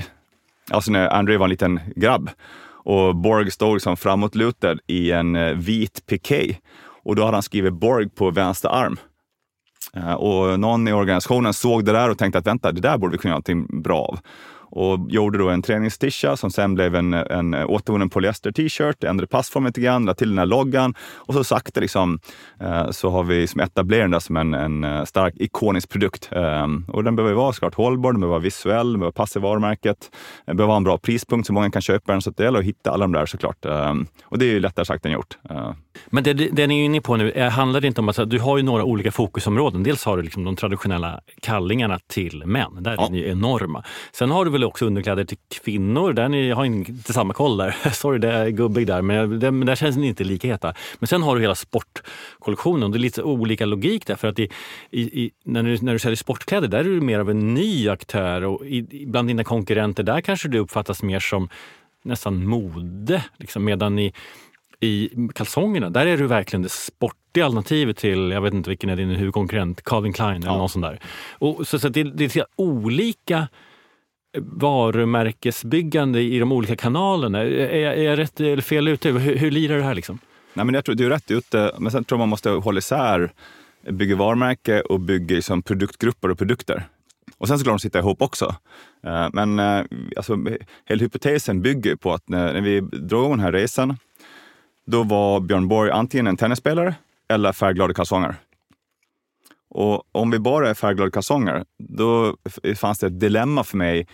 Alltså 0.72 0.92
när 0.92 1.08
Andre 1.08 1.38
var 1.38 1.46
en 1.46 1.50
liten 1.50 1.80
grabb. 1.96 2.30
Och 2.70 3.16
Borg 3.16 3.52
stod 3.52 3.74
liksom 3.74 3.98
framåtlutad 3.98 4.76
i 4.88 5.12
en 5.12 5.36
eh, 5.36 5.54
vit 5.54 6.06
piké. 6.06 6.56
Och 7.04 7.16
då 7.16 7.24
hade 7.24 7.36
han 7.36 7.44
skrivit 7.44 7.74
Borg 7.74 8.10
på 8.10 8.32
vänster 8.32 8.70
arm. 8.70 8.98
Ehm, 9.94 10.16
och 10.16 10.60
någon 10.60 10.88
i 10.88 10.94
organisationen 10.94 11.54
såg 11.54 11.86
det 11.86 11.92
där 11.92 12.10
och 12.10 12.18
tänkte 12.18 12.40
att 12.40 12.48
vänta, 12.48 12.72
det 12.72 12.82
där 12.82 12.98
borde 12.98 13.12
vi 13.12 13.18
kunna 13.18 13.30
göra 13.30 13.42
någonting 13.48 13.82
bra 13.82 14.00
av 14.00 14.20
och 14.70 15.12
gjorde 15.12 15.38
då 15.38 15.50
en 15.50 15.62
träningstisha 15.62 16.38
som 16.38 16.52
sen 16.52 16.76
blev 16.76 16.96
en, 16.96 17.14
en 17.14 17.54
återvunnen 17.54 18.10
polyester-t-shirt, 18.10 19.04
ändrade 19.04 19.28
passformen 19.28 19.68
lite 19.68 19.82
grann, 19.82 20.06
lade 20.06 20.18
till 20.18 20.30
den 20.30 20.38
här 20.38 20.46
loggan 20.46 20.94
och 21.16 21.34
så 21.34 21.44
sakta 21.44 21.80
liksom, 21.80 22.20
eh, 22.60 22.90
så 22.92 23.10
har 23.10 23.24
vi 23.24 23.48
som 23.48 23.62
etablerat 23.62 24.12
den 24.12 24.22
som 24.22 24.38
en, 24.38 24.54
en 24.54 24.84
eh, 24.84 25.04
stark 25.04 25.34
ikonisk 25.38 25.90
produkt. 25.90 26.30
Eh, 26.32 26.68
och 26.88 27.04
den 27.04 27.16
behöver 27.16 27.36
vara 27.36 27.54
såklart 27.54 27.76
hållbar, 27.76 28.12
den 28.12 28.22
behöver 28.22 28.34
vara 28.34 28.44
visuell, 28.44 28.92
den 28.92 29.00
behöver 29.00 29.12
passa 29.12 29.40
i 29.40 29.42
varumärket, 29.42 30.12
den 30.46 30.58
behöver 30.58 30.72
ha 30.72 30.78
en 30.78 30.84
bra 30.84 30.98
prispunkt 30.98 31.48
så 31.48 31.54
många 31.54 31.72
kan 31.72 31.82
köpa 31.82 32.12
den. 32.12 32.22
Så 32.22 32.30
det 32.30 32.44
gäller 32.44 32.60
att 32.60 32.66
hitta 32.66 32.92
alla 32.92 33.04
de 33.04 33.12
där 33.12 33.26
såklart. 33.26 33.66
Eh, 33.66 33.94
och 34.24 34.38
det 34.38 34.46
är 34.46 34.50
ju 34.50 34.60
lättare 34.60 34.86
sagt 34.86 35.06
än 35.06 35.12
gjort. 35.12 35.38
Eh. 35.50 35.72
Men 36.10 36.24
det, 36.24 36.34
det 36.34 36.68
ni 36.68 36.82
är 36.82 36.86
inne 36.86 37.02
på 37.02 37.16
nu, 37.16 37.40
handlar 37.40 37.82
det 37.82 37.88
inte 37.88 38.02
om 38.02 38.10
att 38.10 38.30
du 38.30 38.40
har 38.40 38.58
ju 38.58 38.64
några 38.64 38.84
olika 38.84 39.12
fokusområden. 39.12 39.84
Dels 39.84 40.06
har 40.06 40.18
du 40.18 40.24
liksom 40.24 40.44
de 40.44 40.56
traditionella 40.56 41.22
kallingarna 41.42 42.00
till 42.08 42.46
män, 42.46 42.72
där 42.80 42.96
ja. 42.98 43.06
är 43.06 43.12
ni 43.12 43.30
enorma. 43.30 43.84
Sen 44.12 44.32
har 44.32 44.46
du 44.46 44.52
väl 44.58 44.64
också 44.64 44.86
underkläder 44.86 45.26
till 45.26 45.38
kvinnor. 45.64 46.14
Där 46.14 46.30
ni 46.30 46.50
har 46.52 46.66
inte 46.66 47.14
samma 47.14 47.34
koll 47.34 47.58
där. 47.58 47.76
Sorry, 47.94 48.20
det 48.20 48.32
är 48.32 48.50
gubbig 48.50 48.88
där, 48.88 49.02
men, 49.02 49.40
det, 49.40 49.52
men 49.52 49.66
där 49.66 49.76
känns 49.76 49.98
ni 49.98 50.08
inte 50.08 50.24
lika 50.24 50.48
heta. 50.48 50.74
Men 51.00 51.08
sen 51.08 51.24
har 51.24 51.36
du 51.36 51.42
hela 51.42 51.56
sportkollektionen. 51.56 52.92
Det 52.92 52.98
är 52.98 53.00
lite 53.00 53.24
olika 53.24 53.66
logik 53.66 54.08
där. 54.08 54.16
För 54.16 54.28
att 54.28 54.40
i, 54.40 54.50
i, 54.92 55.32
när, 55.44 55.64
du, 55.64 55.78
när 55.82 55.94
du 55.94 56.00
säljer 56.00 56.16
sportkläder, 56.16 56.68
där 56.68 56.80
är 56.80 56.84
du 56.84 57.02
mer 57.02 57.20
av 57.20 57.30
en 57.30 57.54
ny 57.54 57.90
aktör. 57.90 58.44
Och 58.44 58.66
i, 58.66 59.06
bland 59.08 59.28
dina 59.28 59.44
konkurrenter, 59.44 60.04
där 60.04 60.22
kanske 60.22 60.48
du 60.48 60.60
uppfattas 60.60 61.04
mer 61.04 61.20
som 61.20 61.50
nästan 62.04 62.48
mode. 62.48 63.24
Liksom, 63.38 63.64
medan 63.64 64.00
i 64.00 64.14
i 64.80 65.10
kalsongerna, 65.36 65.90
där 65.90 66.06
är 66.06 66.18
du 66.18 66.28
verkligen 66.28 66.62
det 66.62 66.70
sportiga 66.70 67.46
alternativet 67.46 67.98
till, 67.98 68.32
jag 68.32 68.42
vet 68.42 68.54
inte 68.54 68.70
vilken 68.70 68.90
är 68.90 68.96
din 68.96 69.10
huvudkonkurrent, 69.10 69.84
Calvin 69.84 70.14
Klein 70.14 70.36
eller 70.36 70.52
ja. 70.52 70.58
någon 70.58 70.70
sån 70.70 70.82
där. 70.82 71.00
Och, 71.32 71.68
så, 71.68 71.80
så 71.80 71.90
det, 71.90 72.04
det 72.04 72.36
är 72.36 72.46
olika 72.56 73.48
varumärkesbyggande 74.38 76.22
i 76.22 76.40
de 76.40 76.52
olika 76.52 76.76
kanalerna. 76.76 77.40
Är 77.40 77.80
jag, 77.80 77.98
är 77.98 78.04
jag 78.04 78.20
rätt 78.20 78.40
eller 78.40 78.62
fel 78.62 78.88
ute? 78.88 79.10
Hur, 79.10 79.36
hur 79.36 79.52
lirar 79.52 79.78
det 79.78 79.84
här? 79.84 79.96
Liksom? 79.96 80.20
Nej, 80.54 80.66
men 80.66 80.76
jag 80.76 80.86
tror 80.86 80.96
du 80.96 81.06
är 81.06 81.10
rätt 81.10 81.32
ute, 81.32 81.72
men 81.78 81.92
sen 81.92 82.04
tror 82.04 82.18
jag 82.18 82.20
man 82.20 82.30
måste 82.30 82.50
hålla 82.50 82.78
isär 82.78 83.32
bygga 83.90 84.16
varumärke 84.16 84.82
och 84.82 85.00
bygga 85.00 85.36
liksom 85.36 85.62
produktgrupper 85.62 86.32
och 86.32 86.38
produkter. 86.38 86.88
Och 87.38 87.48
sen 87.48 87.58
så 87.58 87.62
ska 87.62 87.70
de 87.70 87.80
sitta 87.80 88.00
ihop 88.00 88.22
också. 88.22 88.56
Eh, 89.04 89.28
men 89.34 89.60
eh, 89.60 89.86
alltså, 90.18 90.38
hela 90.86 91.02
hypotesen 91.02 91.62
bygger 91.62 91.96
på 91.96 92.14
att 92.14 92.30
när 92.30 92.62
vi 92.62 92.80
drog 92.80 93.22
igång 93.22 93.32
den 93.32 93.40
här 93.40 93.52
resan, 93.52 93.98
då 94.86 95.04
var 95.04 95.40
Björn 95.40 95.68
Borg 95.68 95.92
antingen 95.92 96.28
en 96.28 96.38
tennisspelare 96.38 96.96
eller 97.30 97.52
färgglada 97.52 97.94
kalsonger. 97.94 98.36
Och 99.70 100.04
om 100.12 100.32
vi 100.32 100.40
bara 100.40 100.70
är 100.70 100.74
färgglada 100.74 101.12
kalsonger, 101.12 101.66
då 101.80 102.38
fanns 102.76 103.00
det 103.00 103.08
ett 103.08 103.20
dilemma 103.20 103.64
för 103.64 103.78
mig 103.78 104.08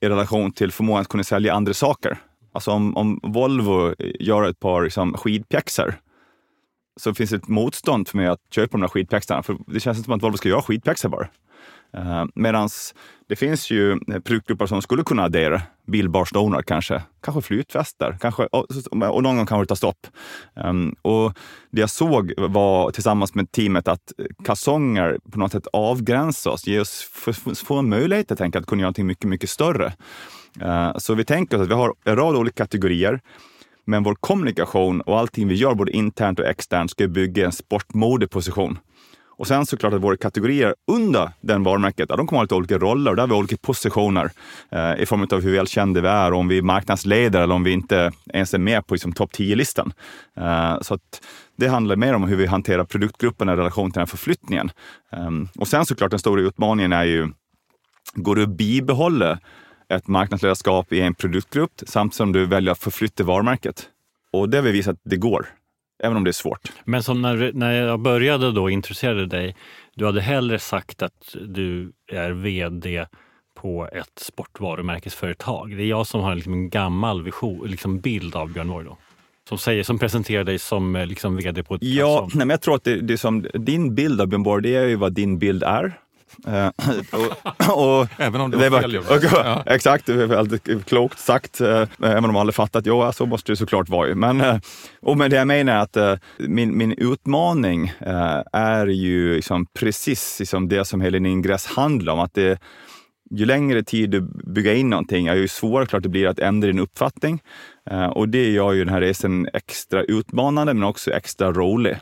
i 0.00 0.08
relation 0.08 0.52
till 0.52 0.72
förmågan 0.72 1.00
att 1.00 1.08
kunna 1.08 1.24
sälja 1.24 1.54
andra 1.54 1.74
saker. 1.74 2.18
Alltså 2.52 2.70
om, 2.70 2.96
om 2.96 3.20
Volvo 3.22 3.94
gör 4.20 4.42
ett 4.48 4.60
par 4.60 4.82
liksom, 4.82 5.14
skidpjäxor 5.14 5.94
så 7.00 7.14
finns 7.14 7.30
det 7.30 7.36
ett 7.36 7.48
motstånd 7.48 8.08
för 8.08 8.16
mig 8.16 8.26
att 8.26 8.40
köpa 8.50 8.72
de 8.72 8.80
där 8.80 8.88
skidpjäxorna. 8.88 9.42
För 9.42 9.56
det 9.66 9.80
känns 9.80 9.98
inte 9.98 10.04
som 10.04 10.14
att 10.14 10.22
Volvo 10.22 10.36
ska 10.36 10.48
göra 10.48 10.62
skidpjäxor 10.62 11.08
bara. 11.08 11.28
Eh, 11.92 12.24
Medan 12.34 12.68
det 13.28 13.36
finns 13.36 13.70
ju 13.70 13.92
eh, 13.92 14.20
produktgrupper 14.24 14.66
som 14.66 14.82
skulle 14.82 15.02
kunna 15.02 15.22
addera 15.22 15.62
bilbarstonar 15.86 16.62
kanske, 16.62 17.02
kanske 17.22 17.42
flytvästar, 17.42 18.18
kanske, 18.20 18.42
och, 18.42 18.66
och 18.90 19.22
någon 19.22 19.36
gång 19.36 19.46
kanske 19.46 19.62
det 19.62 19.66
tar 19.66 19.74
stopp. 19.74 20.06
Ehm, 20.56 20.94
och 21.02 21.32
det 21.70 21.80
jag 21.80 21.90
såg 21.90 22.32
var 22.36 22.90
tillsammans 22.90 23.34
med 23.34 23.52
teamet 23.52 23.88
att 23.88 24.12
eh, 24.18 24.24
kalsonger 24.44 25.18
på 25.30 25.38
något 25.38 25.52
sätt 25.52 25.66
avgränsar 25.72 26.50
oss, 26.50 26.66
ger 26.66 26.80
oss 26.80 27.10
få 27.66 27.78
en 27.78 27.88
möjlighet 27.88 28.32
att, 28.32 28.40
att 28.40 28.66
kunna 28.66 28.80
göra 28.80 28.86
någonting 28.86 29.06
mycket, 29.06 29.24
mycket 29.24 29.50
större. 29.50 29.92
Så 30.96 31.14
vi 31.14 31.24
tänker 31.24 31.56
oss 31.56 31.62
att 31.62 31.68
vi 31.68 31.74
har 31.74 31.94
en 32.04 32.16
rad 32.16 32.36
olika 32.36 32.64
kategorier, 32.64 33.20
men 33.84 34.02
vår 34.02 34.14
kommunikation 34.14 35.00
och 35.00 35.18
allting 35.18 35.48
vi 35.48 35.54
gör, 35.54 35.74
både 35.74 35.92
internt 35.92 36.38
och 36.38 36.46
externt, 36.46 36.90
ska 36.90 37.08
bygga 37.08 37.46
en 37.46 37.52
sportmodeposition. 37.52 38.78
Och 39.40 39.46
sen 39.46 39.66
såklart 39.66 39.92
att 39.92 40.02
våra 40.02 40.16
kategorier 40.16 40.74
under 40.86 41.30
den 41.40 41.62
varumärket, 41.62 42.06
ja, 42.08 42.16
de 42.16 42.26
kommer 42.26 42.38
ha 42.38 42.42
lite 42.42 42.54
olika 42.54 42.78
roller 42.78 43.10
och 43.10 43.16
där 43.16 43.22
har 43.22 43.28
vi 43.28 43.34
olika 43.34 43.56
positioner 43.56 44.30
eh, 44.70 45.02
i 45.02 45.06
form 45.06 45.26
av 45.32 45.40
hur 45.40 45.52
välkända 45.52 46.00
vi 46.00 46.08
är, 46.08 46.32
om 46.32 46.48
vi 46.48 46.58
är 46.58 46.62
marknadsledare 46.62 47.42
eller 47.42 47.54
om 47.54 47.64
vi 47.64 47.70
inte 47.70 48.12
ens 48.32 48.54
är 48.54 48.58
med 48.58 48.86
på 48.86 48.94
liksom, 48.94 49.12
topp 49.12 49.30
10-listan. 49.32 49.92
Eh, 50.36 50.80
så 50.80 50.94
att 50.94 51.22
det 51.56 51.68
handlar 51.68 51.96
mer 51.96 52.14
om 52.14 52.22
hur 52.22 52.36
vi 52.36 52.46
hanterar 52.46 52.84
produktgrupperna 52.84 53.52
i 53.52 53.56
relation 53.56 53.90
till 53.90 53.94
den 53.94 54.00
här 54.00 54.06
förflyttningen. 54.06 54.70
Eh, 55.12 55.60
och 55.60 55.68
sen 55.68 55.86
såklart 55.86 56.10
den 56.10 56.20
stora 56.20 56.40
utmaningen 56.40 56.92
är 56.92 57.04
ju, 57.04 57.28
går 58.14 58.36
du 58.36 58.42
att 58.42 58.48
bibehålla 58.48 59.38
ett 59.88 60.08
marknadsledarskap 60.08 60.92
i 60.92 61.00
en 61.00 61.14
produktgrupp 61.14 61.72
samtidigt 61.86 62.16
som 62.16 62.32
du 62.32 62.46
väljer 62.46 62.72
att 62.72 62.78
förflytta 62.78 63.24
varumärket? 63.24 63.88
Och 64.32 64.48
det 64.48 64.56
har 64.56 64.62
vi 64.62 64.72
visat 64.72 64.92
att 64.92 65.00
det 65.04 65.16
går. 65.16 65.46
Även 66.02 66.16
om 66.16 66.24
det 66.24 66.30
är 66.30 66.32
svårt. 66.32 66.72
Men 66.84 67.02
som 67.02 67.22
när, 67.22 67.52
när 67.54 67.72
jag 67.72 68.00
började 68.00 68.52
då 68.52 68.70
introducera 68.70 69.26
dig, 69.26 69.56
du 69.94 70.06
hade 70.06 70.20
hellre 70.20 70.58
sagt 70.58 71.02
att 71.02 71.36
du 71.46 71.92
är 72.12 72.30
vd 72.30 73.06
på 73.54 73.88
ett 73.92 74.18
sportvarumärkesföretag. 74.18 75.76
Det 75.76 75.82
är 75.82 75.86
jag 75.86 76.06
som 76.06 76.20
har 76.20 76.34
liksom 76.34 76.52
en 76.52 76.70
gammal 76.70 77.22
vision, 77.22 77.66
liksom 77.66 78.00
bild 78.00 78.36
av 78.36 78.52
Björn 78.52 78.68
Borg. 78.68 78.84
Då. 78.84 78.96
Som, 79.48 79.58
säger, 79.58 79.82
som 79.82 79.98
presenterar 79.98 80.44
dig 80.44 80.58
som 80.58 80.96
eh, 80.96 81.06
liksom 81.06 81.36
vd 81.36 81.62
på 81.62 81.74
ett... 81.74 81.82
Ja, 81.82 82.28
nej, 82.34 82.38
men 82.38 82.50
jag 82.50 82.60
tror 82.60 82.74
att 82.74 82.84
det, 82.84 83.00
det 83.00 83.18
som, 83.18 83.46
din 83.54 83.94
bild 83.94 84.20
av 84.20 84.26
Björn 84.26 84.42
Borg, 84.42 84.62
det 84.62 84.74
är 84.74 84.86
ju 84.86 84.96
vad 84.96 85.12
din 85.12 85.38
bild 85.38 85.62
är. 85.62 85.98
Uh, 86.48 86.70
och, 87.12 88.00
och, 88.00 88.08
Även 88.18 88.40
om 88.40 88.50
det 88.50 88.68
var 88.70 88.80
fel 88.80 88.96
och, 88.96 89.24
ja. 89.32 89.62
Exakt, 89.66 90.06
det 90.06 90.12
är 90.12 90.26
väldigt 90.26 90.86
klokt 90.86 91.18
sagt. 91.18 91.60
Uh, 91.60 91.84
även 92.02 92.24
om 92.24 92.36
alla 92.36 92.52
fattat, 92.52 92.86
ja 92.86 93.12
så 93.12 93.26
måste 93.26 93.52
det 93.52 93.56
såklart 93.56 93.88
vara. 93.88 94.14
Men, 94.14 94.40
uh, 94.40 94.58
och 95.02 95.18
men 95.18 95.30
det 95.30 95.36
jag 95.36 95.46
menar 95.46 95.72
är 95.72 96.10
att 96.12 96.20
min, 96.38 96.76
min 96.76 96.92
utmaning 96.92 97.92
är 98.52 98.86
ju 98.86 99.34
liksom 99.34 99.66
precis 99.66 100.36
liksom 100.40 100.68
det 100.68 100.84
som 100.84 101.00
hela 101.00 101.12
din 101.12 101.26
ingress 101.26 101.66
handlar 101.66 102.12
om. 102.12 102.20
Att 102.20 102.34
det, 102.34 102.58
ju 103.30 103.44
längre 103.44 103.82
tid 103.82 104.10
du 104.10 104.20
bygger 104.54 104.74
in 104.74 104.90
någonting, 104.90 105.26
ju 105.26 105.48
svårare 105.48 105.86
klart 105.86 106.02
det 106.02 106.08
blir 106.08 106.26
att 106.26 106.38
ändra 106.38 106.66
din 106.66 106.78
uppfattning. 106.78 107.42
och 108.12 108.28
det 108.28 108.50
gör 108.50 108.72
ju 108.72 108.84
den 108.84 108.94
här 108.94 109.00
resan 109.00 109.48
extra 109.52 110.02
utmanande 110.02 110.74
men 110.74 110.84
också 110.84 111.10
extra 111.10 111.52
rolig. 111.52 111.96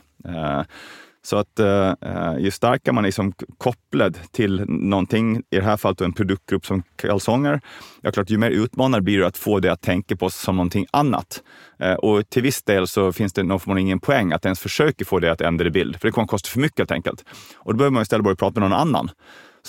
Så 1.21 1.37
att 1.37 1.59
eh, 1.59 1.93
eh, 2.01 2.37
ju 2.39 2.51
starkare 2.51 2.93
man 2.93 3.05
är 3.05 3.11
som 3.11 3.33
kopplad 3.57 4.17
till 4.31 4.65
någonting, 4.67 5.37
i 5.37 5.55
det 5.55 5.61
här 5.61 5.77
fallet 5.77 6.01
en 6.01 6.13
produktgrupp 6.13 6.65
som 6.65 6.83
kalsonger, 6.95 7.61
ja, 8.01 8.11
klart, 8.11 8.29
ju 8.29 8.37
mer 8.37 8.51
utmanande 8.51 9.01
blir 9.01 9.19
det 9.19 9.27
att 9.27 9.37
få 9.37 9.59
det 9.59 9.71
att 9.71 9.81
tänka 9.81 10.15
på 10.15 10.29
som 10.29 10.55
någonting 10.55 10.85
annat. 10.91 11.43
Eh, 11.79 11.93
och 11.93 12.29
till 12.29 12.43
viss 12.43 12.63
del 12.63 12.87
så 12.87 13.13
finns 13.13 13.33
det 13.33 13.43
nog 13.43 13.79
ingen 13.79 13.99
poäng 13.99 14.31
att 14.31 14.45
ens 14.45 14.59
försöka 14.59 15.05
få 15.05 15.19
det 15.19 15.31
att 15.31 15.41
ändra 15.41 15.69
bild, 15.69 15.99
för 15.99 16.07
det 16.07 16.11
kommer 16.11 16.23
att 16.23 16.29
kosta 16.29 16.49
för 16.49 16.59
mycket 16.59 16.79
helt 16.79 16.91
enkelt. 16.91 17.25
Och 17.55 17.73
då 17.73 17.77
behöver 17.77 17.93
man 17.93 18.01
istället 18.01 18.23
börja 18.23 18.35
prata 18.35 18.59
med 18.59 18.69
någon 18.69 18.79
annan 18.79 19.09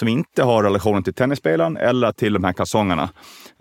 som 0.00 0.08
inte 0.08 0.42
har 0.42 0.62
relationen 0.62 1.02
till 1.02 1.14
tennisspelaren 1.14 1.76
eller 1.76 2.12
till 2.12 2.32
de 2.32 2.44
här 2.44 2.52
kalsongerna. 2.52 3.10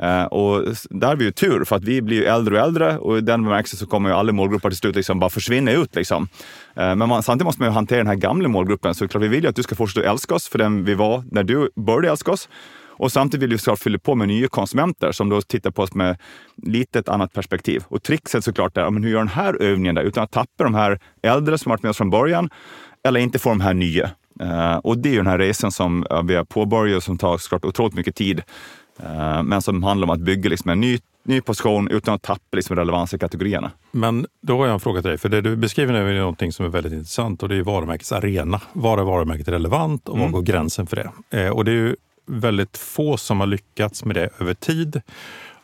Eh, 0.02 0.24
och 0.24 0.64
där 0.90 1.08
har 1.08 1.16
vi 1.16 1.26
ju 1.26 1.32
tur, 1.32 1.64
för 1.64 1.76
att 1.76 1.84
vi 1.84 2.02
blir 2.02 2.24
äldre 2.24 2.56
och 2.60 2.68
äldre 2.68 2.98
och 2.98 3.18
i 3.18 3.22
den 3.22 3.44
bemärkelsen 3.44 3.80
så 3.80 3.88
kommer 3.88 4.10
ju 4.10 4.16
alla 4.16 4.32
målgrupper 4.32 4.70
till 4.70 4.78
slut 4.78 4.96
liksom 4.96 5.20
bara 5.20 5.30
försvinna 5.30 5.72
ut. 5.72 5.96
Liksom. 5.96 6.28
Eh, 6.76 6.96
men 6.96 7.10
man, 7.10 7.24
samtidigt 7.24 7.46
måste 7.46 7.62
man 7.62 7.70
ju 7.70 7.74
hantera 7.74 7.98
den 7.98 8.08
här 8.08 8.16
gamla 8.16 8.48
målgruppen. 8.48 8.96
Så 8.96 9.08
klart, 9.08 9.24
vi 9.24 9.28
vill 9.28 9.44
ju 9.44 9.50
att 9.50 9.56
du 9.56 9.64
ska 9.64 9.76
fortsätta 9.76 10.10
älska 10.10 10.36
oss 10.36 10.50
för 10.50 10.58
den 10.58 10.84
vi 10.84 10.94
var 10.96 11.24
när 11.32 11.44
du 11.44 11.70
började 11.76 12.10
älska 12.10 12.32
oss. 12.32 12.50
Och 13.00 13.12
samtidigt 13.12 13.44
vill 13.44 13.52
vi 13.52 13.58
såklart 13.58 13.80
fylla 13.80 14.00
på 14.00 14.16
med 14.16 14.28
nya 14.28 14.48
konsumenter 14.48 15.12
som 15.12 15.30
då 15.30 15.42
tittar 15.42 15.72
på 15.72 15.82
oss 15.82 15.94
med 15.94 16.18
lite 16.64 17.00
ett 17.00 17.10
annat 17.10 17.34
perspektiv. 17.34 17.84
Och 17.88 18.04
trixet 18.04 18.44
såklart 18.44 18.78
är, 18.78 18.90
men 18.90 19.04
hur 19.04 19.12
gör 19.12 19.20
den 19.20 19.28
här 19.28 19.62
övningen 19.62 19.96
där? 19.96 20.04
Utan 20.04 20.24
att 20.24 20.32
tappa 20.32 20.64
de 20.64 20.76
här 20.76 21.00
äldre 21.24 21.58
som 21.58 21.70
varit 21.70 21.84
med 21.84 21.90
oss 21.90 21.98
från 21.98 22.10
början 22.10 22.50
eller 23.08 23.20
inte 23.20 23.40
få 23.40 23.50
de 23.50 23.62
här 23.62 23.74
nya. 23.74 24.12
Uh, 24.44 24.78
och 24.78 24.98
det 24.98 25.10
är 25.10 25.12
ju 25.12 25.18
den 25.18 25.28
här 25.28 25.38
resan 25.38 25.72
som 25.72 26.06
vi 26.24 26.36
har 26.36 26.44
påbörjat 26.44 26.98
och 26.98 27.04
som 27.04 27.18
tar 27.18 27.38
såklart 27.38 27.66
otroligt 27.66 27.94
mycket 27.94 28.16
tid. 28.16 28.42
Uh, 29.04 29.44
men 29.44 29.62
som 29.62 29.84
handlar 29.84 30.08
om 30.08 30.14
att 30.14 30.20
bygga 30.20 30.50
liksom 30.50 30.70
en 30.70 30.82
ny, 30.82 31.00
ny 31.24 31.42
position 31.42 31.88
utan 31.88 32.14
att 32.14 32.22
tappa 32.22 32.56
liksom 32.56 32.76
relevans 32.76 33.14
i 33.14 33.20
kategorierna. 33.20 33.72
Men 33.92 34.26
då 34.42 34.58
har 34.58 34.66
jag 34.66 34.74
en 34.74 34.80
fråga 34.80 35.02
till 35.02 35.10
dig, 35.10 35.18
för 35.18 35.30
det 35.30 35.42
du 35.42 35.56
beskriver 35.56 35.94
nu 35.94 36.10
är 36.10 36.20
någonting 36.20 36.52
som 36.52 36.66
är 36.66 36.70
väldigt 36.70 36.94
intressant 36.94 37.44
och 37.44 37.50
det 37.50 37.56
är 37.56 37.62
varumärkets 37.62 38.12
arena. 38.12 38.62
Var 38.74 38.98
är 38.98 39.04
varumärket 39.04 39.48
relevant 39.48 40.10
och 40.10 40.18
var 40.18 40.26
mm. 40.26 40.32
går 40.32 40.42
gränsen 40.42 40.88
för 40.88 40.96
det? 40.96 41.52
och 41.52 41.66
det 41.66 41.72
är 41.72 41.76
ju 41.76 41.96
väldigt 42.26 42.78
få 42.78 43.18
som 43.18 43.40
har 43.40 43.48
lyckats 43.48 44.06
med 44.06 44.16
det 44.16 44.30
över 44.40 44.54
tid. 44.54 45.02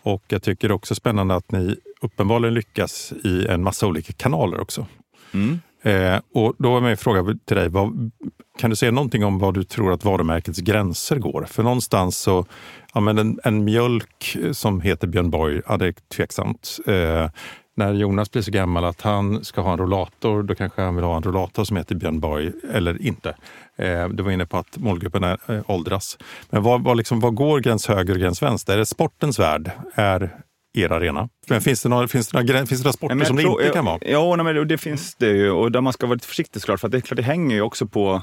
Och 0.06 0.24
jag 0.28 0.44
tycker 0.44 0.72
också 0.72 0.96
spännande 0.96 1.36
att 1.36 1.52
ni 1.52 1.76
uppenbarligen 2.02 2.54
lyckas 2.54 3.14
i 3.24 3.48
en 3.48 3.64
massa 3.64 3.88
olika 3.88 4.14
kanaler 4.14 4.60
också. 4.60 4.88
Mm. 5.32 5.60
Eh, 5.82 6.22
och 6.34 6.54
då 6.58 6.78
är 6.78 6.82
min 6.82 6.98
fråga 6.98 7.38
till 7.46 7.58
dig, 7.58 7.70
vad, 7.70 8.12
kan 8.58 8.70
du 8.70 8.76
säga 8.76 8.92
någonting 8.92 9.26
om 9.26 9.40
vad 9.40 9.54
du 9.54 9.64
tror 9.64 9.94
att 9.94 10.06
varumärkets 10.06 10.60
gränser 10.60 11.16
går? 11.16 11.46
För 11.50 11.64
någonstans 11.64 12.18
så, 12.18 12.46
ja 12.94 13.00
men 13.00 13.18
en, 13.18 13.40
en 13.44 13.66
mjölk 13.66 14.38
som 14.52 14.82
heter 14.82 15.08
Björn 15.08 15.30
Borg, 15.30 15.62
ja 15.68 15.78
det 15.78 15.88
är 15.88 15.94
tveksamt. 16.16 16.80
Eh, 16.88 17.30
när 17.78 17.94
Jonas 17.94 18.32
blir 18.32 18.42
så 18.42 18.52
gammal 18.52 18.86
att 18.86 19.02
han 19.02 19.44
ska 19.44 19.62
ha 19.62 19.72
en 19.72 19.78
rollator, 19.78 20.44
då 20.44 20.56
kanske 20.56 20.82
han 20.82 20.96
vill 20.96 21.06
ha 21.06 21.16
en 21.16 21.24
rollator 21.24 21.64
som 21.64 21.78
heter 21.78 21.96
Björn 21.96 22.20
Borg, 22.20 22.52
eller 22.74 23.02
inte. 23.02 23.36
Eh, 23.78 24.10
du 24.10 24.24
var 24.24 24.32
inne 24.32 24.46
på 24.46 24.58
att 24.58 24.78
målgruppen 24.78 25.24
är, 25.24 25.38
eh, 25.48 25.62
åldras. 25.68 26.18
Men 26.50 26.64
vad, 26.64 26.84
vad, 26.84 26.98
liksom, 26.98 27.20
vad 27.20 27.36
går 27.36 27.60
gräns 27.60 27.88
höger 27.88 28.14
och 28.14 28.20
gräns 28.20 28.42
vänster? 28.42 28.74
Är 28.74 28.78
det 28.78 28.86
sportens 28.86 29.40
värld? 29.40 29.72
Är 29.96 30.42
er 30.76 30.92
arena. 30.92 31.30
Men 31.48 31.62
finns 31.62 31.84
det 31.84 31.90
några, 31.90 32.08
finns 32.08 32.28
det 32.28 32.42
några, 32.42 32.66
finns 32.66 32.82
det 32.82 32.86
några 32.86 32.94
sporter 32.94 33.26
som 33.26 33.38
tror, 33.38 33.58
det 33.58 33.66
inte 33.66 33.76
kan 33.76 33.86
vara? 33.86 34.00
Ja, 34.02 34.36
men 34.36 34.68
det 34.68 34.78
finns 34.78 35.16
det 35.16 35.30
ju. 35.30 35.52
Och 35.52 35.72
där 35.72 35.82
man 35.82 35.94
ska 35.94 36.08
vara 36.08 36.14
lite 36.14 36.28
försiktig 36.28 36.62
såklart. 36.62 36.80
För 36.80 36.88
det, 36.88 37.02
klart, 37.02 37.18
det 37.18 37.24
hänger 37.24 37.56
ju 37.56 37.62
också 37.62 37.88
på 37.88 38.22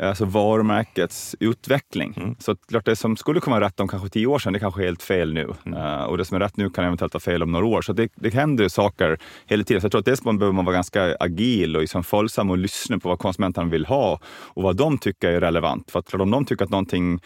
alltså 0.00 0.24
varumärkets 0.24 1.36
utveckling. 1.40 2.14
Mm. 2.16 2.36
Så 2.38 2.56
klart, 2.56 2.84
det 2.84 2.96
som 2.96 3.16
skulle 3.16 3.40
kunna 3.40 3.56
vara 3.56 3.66
rätt 3.66 3.80
om 3.80 3.88
kanske 3.88 4.08
tio 4.08 4.26
år 4.26 4.38
sedan, 4.38 4.52
det 4.52 4.58
kanske 4.58 4.82
är 4.82 4.84
helt 4.84 5.02
fel 5.02 5.34
nu. 5.34 5.52
Mm. 5.66 5.78
Uh, 5.78 6.02
och 6.02 6.18
det 6.18 6.24
som 6.24 6.34
är 6.34 6.40
rätt 6.40 6.56
nu 6.56 6.70
kan 6.70 6.84
eventuellt 6.84 7.14
vara 7.14 7.20
fel 7.20 7.42
om 7.42 7.52
några 7.52 7.66
år. 7.66 7.82
Så 7.82 7.92
det, 7.92 8.12
det 8.14 8.34
händer 8.34 8.68
saker 8.68 9.18
hela 9.46 9.64
tiden. 9.64 9.80
Så 9.80 9.84
jag 9.84 9.92
tror 9.92 9.98
att 9.98 10.04
dels 10.04 10.22
behöver 10.22 10.52
man 10.52 10.64
vara 10.64 10.74
ganska 10.74 11.16
agil 11.20 11.76
och 11.76 11.82
liksom 11.82 12.04
följsam 12.04 12.50
och 12.50 12.58
lyssna 12.58 12.98
på 12.98 13.08
vad 13.08 13.18
konsumenterna 13.18 13.70
vill 13.70 13.86
ha 13.86 14.20
och 14.26 14.62
vad 14.62 14.76
de 14.76 14.98
tycker 14.98 15.32
är 15.32 15.40
relevant. 15.40 15.90
För 15.90 15.98
att 15.98 16.08
klart, 16.08 16.22
om 16.22 16.30
de 16.30 16.44
tycker 16.44 16.64
att 16.64 16.70
någonting 16.70 17.20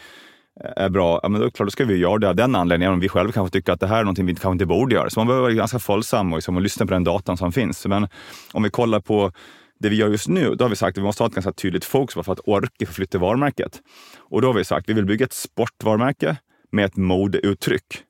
är 0.75 0.89
bra, 0.89 1.19
ja, 1.23 1.29
men 1.29 1.41
då, 1.41 1.51
klart, 1.51 1.67
då 1.67 1.71
ska 1.71 1.85
vi 1.85 1.97
göra 1.97 2.17
det 2.17 2.29
av 2.29 2.35
den 2.35 2.55
anledningen, 2.55 2.93
om 2.93 2.99
vi 2.99 3.09
själva 3.09 3.31
kanske 3.31 3.53
tycker 3.53 3.73
att 3.73 3.79
det 3.79 3.87
här 3.87 3.99
är 3.99 4.03
någonting 4.03 4.25
vi 4.25 4.35
kanske 4.35 4.51
inte 4.51 4.65
borde 4.65 4.95
göra. 4.95 5.09
Så 5.09 5.19
man 5.19 5.27
behöver 5.27 5.41
vara 5.41 5.53
ganska 5.53 5.79
följsam 5.79 6.33
och, 6.33 6.37
liksom, 6.37 6.55
och 6.55 6.61
lyssna 6.61 6.85
på 6.85 6.93
den 6.93 7.03
datan 7.03 7.37
som 7.37 7.51
finns. 7.51 7.85
Men 7.85 8.07
om 8.51 8.63
vi 8.63 8.69
kollar 8.69 8.99
på 8.99 9.31
det 9.79 9.89
vi 9.89 9.95
gör 9.95 10.09
just 10.09 10.27
nu, 10.27 10.55
då 10.55 10.65
har 10.65 10.69
vi 10.69 10.75
sagt 10.75 10.97
att 10.97 11.01
vi 11.01 11.05
måste 11.05 11.23
ha 11.23 11.27
ett 11.27 11.33
ganska 11.33 11.51
tydligt 11.51 11.85
fokus 11.85 12.25
för 12.25 12.33
att 12.33 12.39
orka 12.43 12.85
förflytta 12.85 13.17
varumärket. 13.17 13.81
Och 14.17 14.41
då 14.41 14.47
har 14.47 14.53
vi 14.53 14.63
sagt 14.63 14.85
att 14.85 14.89
vi 14.89 14.93
vill 14.93 15.05
bygga 15.05 15.25
ett 15.25 15.33
sportvarumärke 15.33 16.37
med 16.71 16.85
ett 16.85 16.97
modeuttryck. 16.97 18.03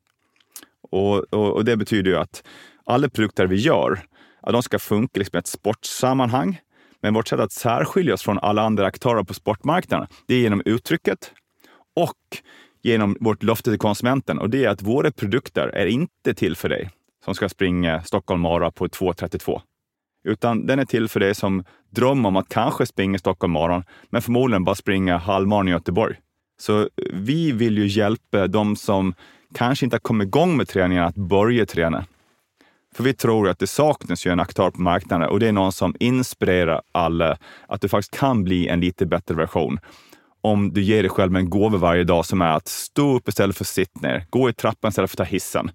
Och, 0.92 1.34
och, 1.34 1.54
och 1.54 1.66
det 1.66 1.78
betyder 1.78 2.12
ju 2.12 2.18
att 2.18 2.44
alla 2.86 3.10
produkter 3.10 3.48
vi 3.48 3.56
gör, 3.56 4.00
att 4.42 4.54
de 4.54 4.64
ska 4.64 4.80
funka 4.80 5.20
liksom 5.20 5.38
i 5.38 5.40
ett 5.40 5.48
sportsammanhang. 5.48 6.60
Men 7.02 7.14
vårt 7.14 7.28
sätt 7.28 7.40
att 7.40 7.52
särskilja 7.52 8.14
oss 8.14 8.22
från 8.22 8.40
alla 8.40 8.62
andra 8.62 8.86
aktörer 8.86 9.24
på 9.24 9.34
sportmarknaden, 9.34 10.08
det 10.28 10.36
är 10.36 10.40
genom 10.40 10.62
uttrycket 10.66 11.32
och 11.96 12.18
genom 12.82 13.18
vårt 13.20 13.44
löfte 13.44 13.70
till 13.70 13.80
konsumenten. 13.80 14.40
Och 14.40 14.50
det 14.50 14.66
är 14.66 14.70
att 14.70 14.82
våra 14.82 15.12
produkter 15.12 15.68
är 15.68 15.86
inte 15.86 16.34
till 16.34 16.56
för 16.56 16.70
dig 16.70 16.90
som 17.26 17.36
ska 17.36 17.50
springa 17.50 18.02
Stockholm 18.02 18.42
Mara 18.42 18.72
på 18.72 18.88
2.32. 18.88 19.62
Utan 20.24 20.66
den 20.66 20.80
är 20.80 20.86
till 20.86 21.08
för 21.08 21.20
dig 21.20 21.36
som 21.36 21.64
drömmer 21.90 22.30
om 22.30 22.36
att 22.36 22.50
kanske 22.50 22.86
springa 22.86 23.20
Stockholm 23.20 23.54
morgon 23.54 23.84
men 24.10 24.22
förmodligen 24.22 24.64
bara 24.64 24.76
springa 24.76 25.18
halvmaran 25.18 25.68
i 25.68 25.72
Göteborg. 25.72 26.16
Så 26.60 26.90
vi 27.14 27.52
vill 27.52 27.78
ju 27.78 27.88
hjälpa 27.88 28.48
de 28.48 28.76
som 28.76 29.14
kanske 29.56 29.86
inte 29.86 29.96
har 29.96 30.00
kommit 30.00 30.28
igång 30.28 30.58
med 30.58 30.68
träningen 30.68 31.04
att 31.04 31.16
börja 31.16 31.66
träna. 31.66 32.06
För 32.96 33.04
vi 33.04 33.14
tror 33.14 33.50
att 33.50 33.60
det 33.60 33.68
saknas 33.68 34.26
ju 34.26 34.32
en 34.32 34.40
aktör 34.40 34.72
på 34.72 34.82
marknaden 34.82 35.30
och 35.30 35.40
det 35.40 35.48
är 35.48 35.52
någon 35.52 35.72
som 35.72 35.96
inspirerar 36.00 36.82
alla 36.92 37.38
att 37.68 37.82
du 37.82 37.90
faktiskt 37.90 38.20
kan 38.20 38.44
bli 38.44 38.68
en 38.68 38.80
lite 38.80 39.06
bättre 39.06 39.36
version 39.36 39.80
om 40.42 40.74
du 40.74 40.82
ger 40.82 41.04
dig 41.04 41.10
själv 41.10 41.36
en 41.36 41.50
gåva 41.50 41.78
varje 41.78 42.04
dag 42.04 42.26
som 42.26 42.42
är 42.42 42.52
att 42.52 42.68
stå 42.68 43.16
upp 43.16 43.28
istället 43.28 43.58
för 43.58 43.64
att 43.64 43.68
sitta 43.68 44.00
ner, 44.00 44.26
gå 44.30 44.50
i 44.50 44.54
trappan 44.54 44.90
istället 44.90 45.12
för 45.12 45.24
att 45.24 45.28
ta 45.28 45.32
hissen. 45.32 45.72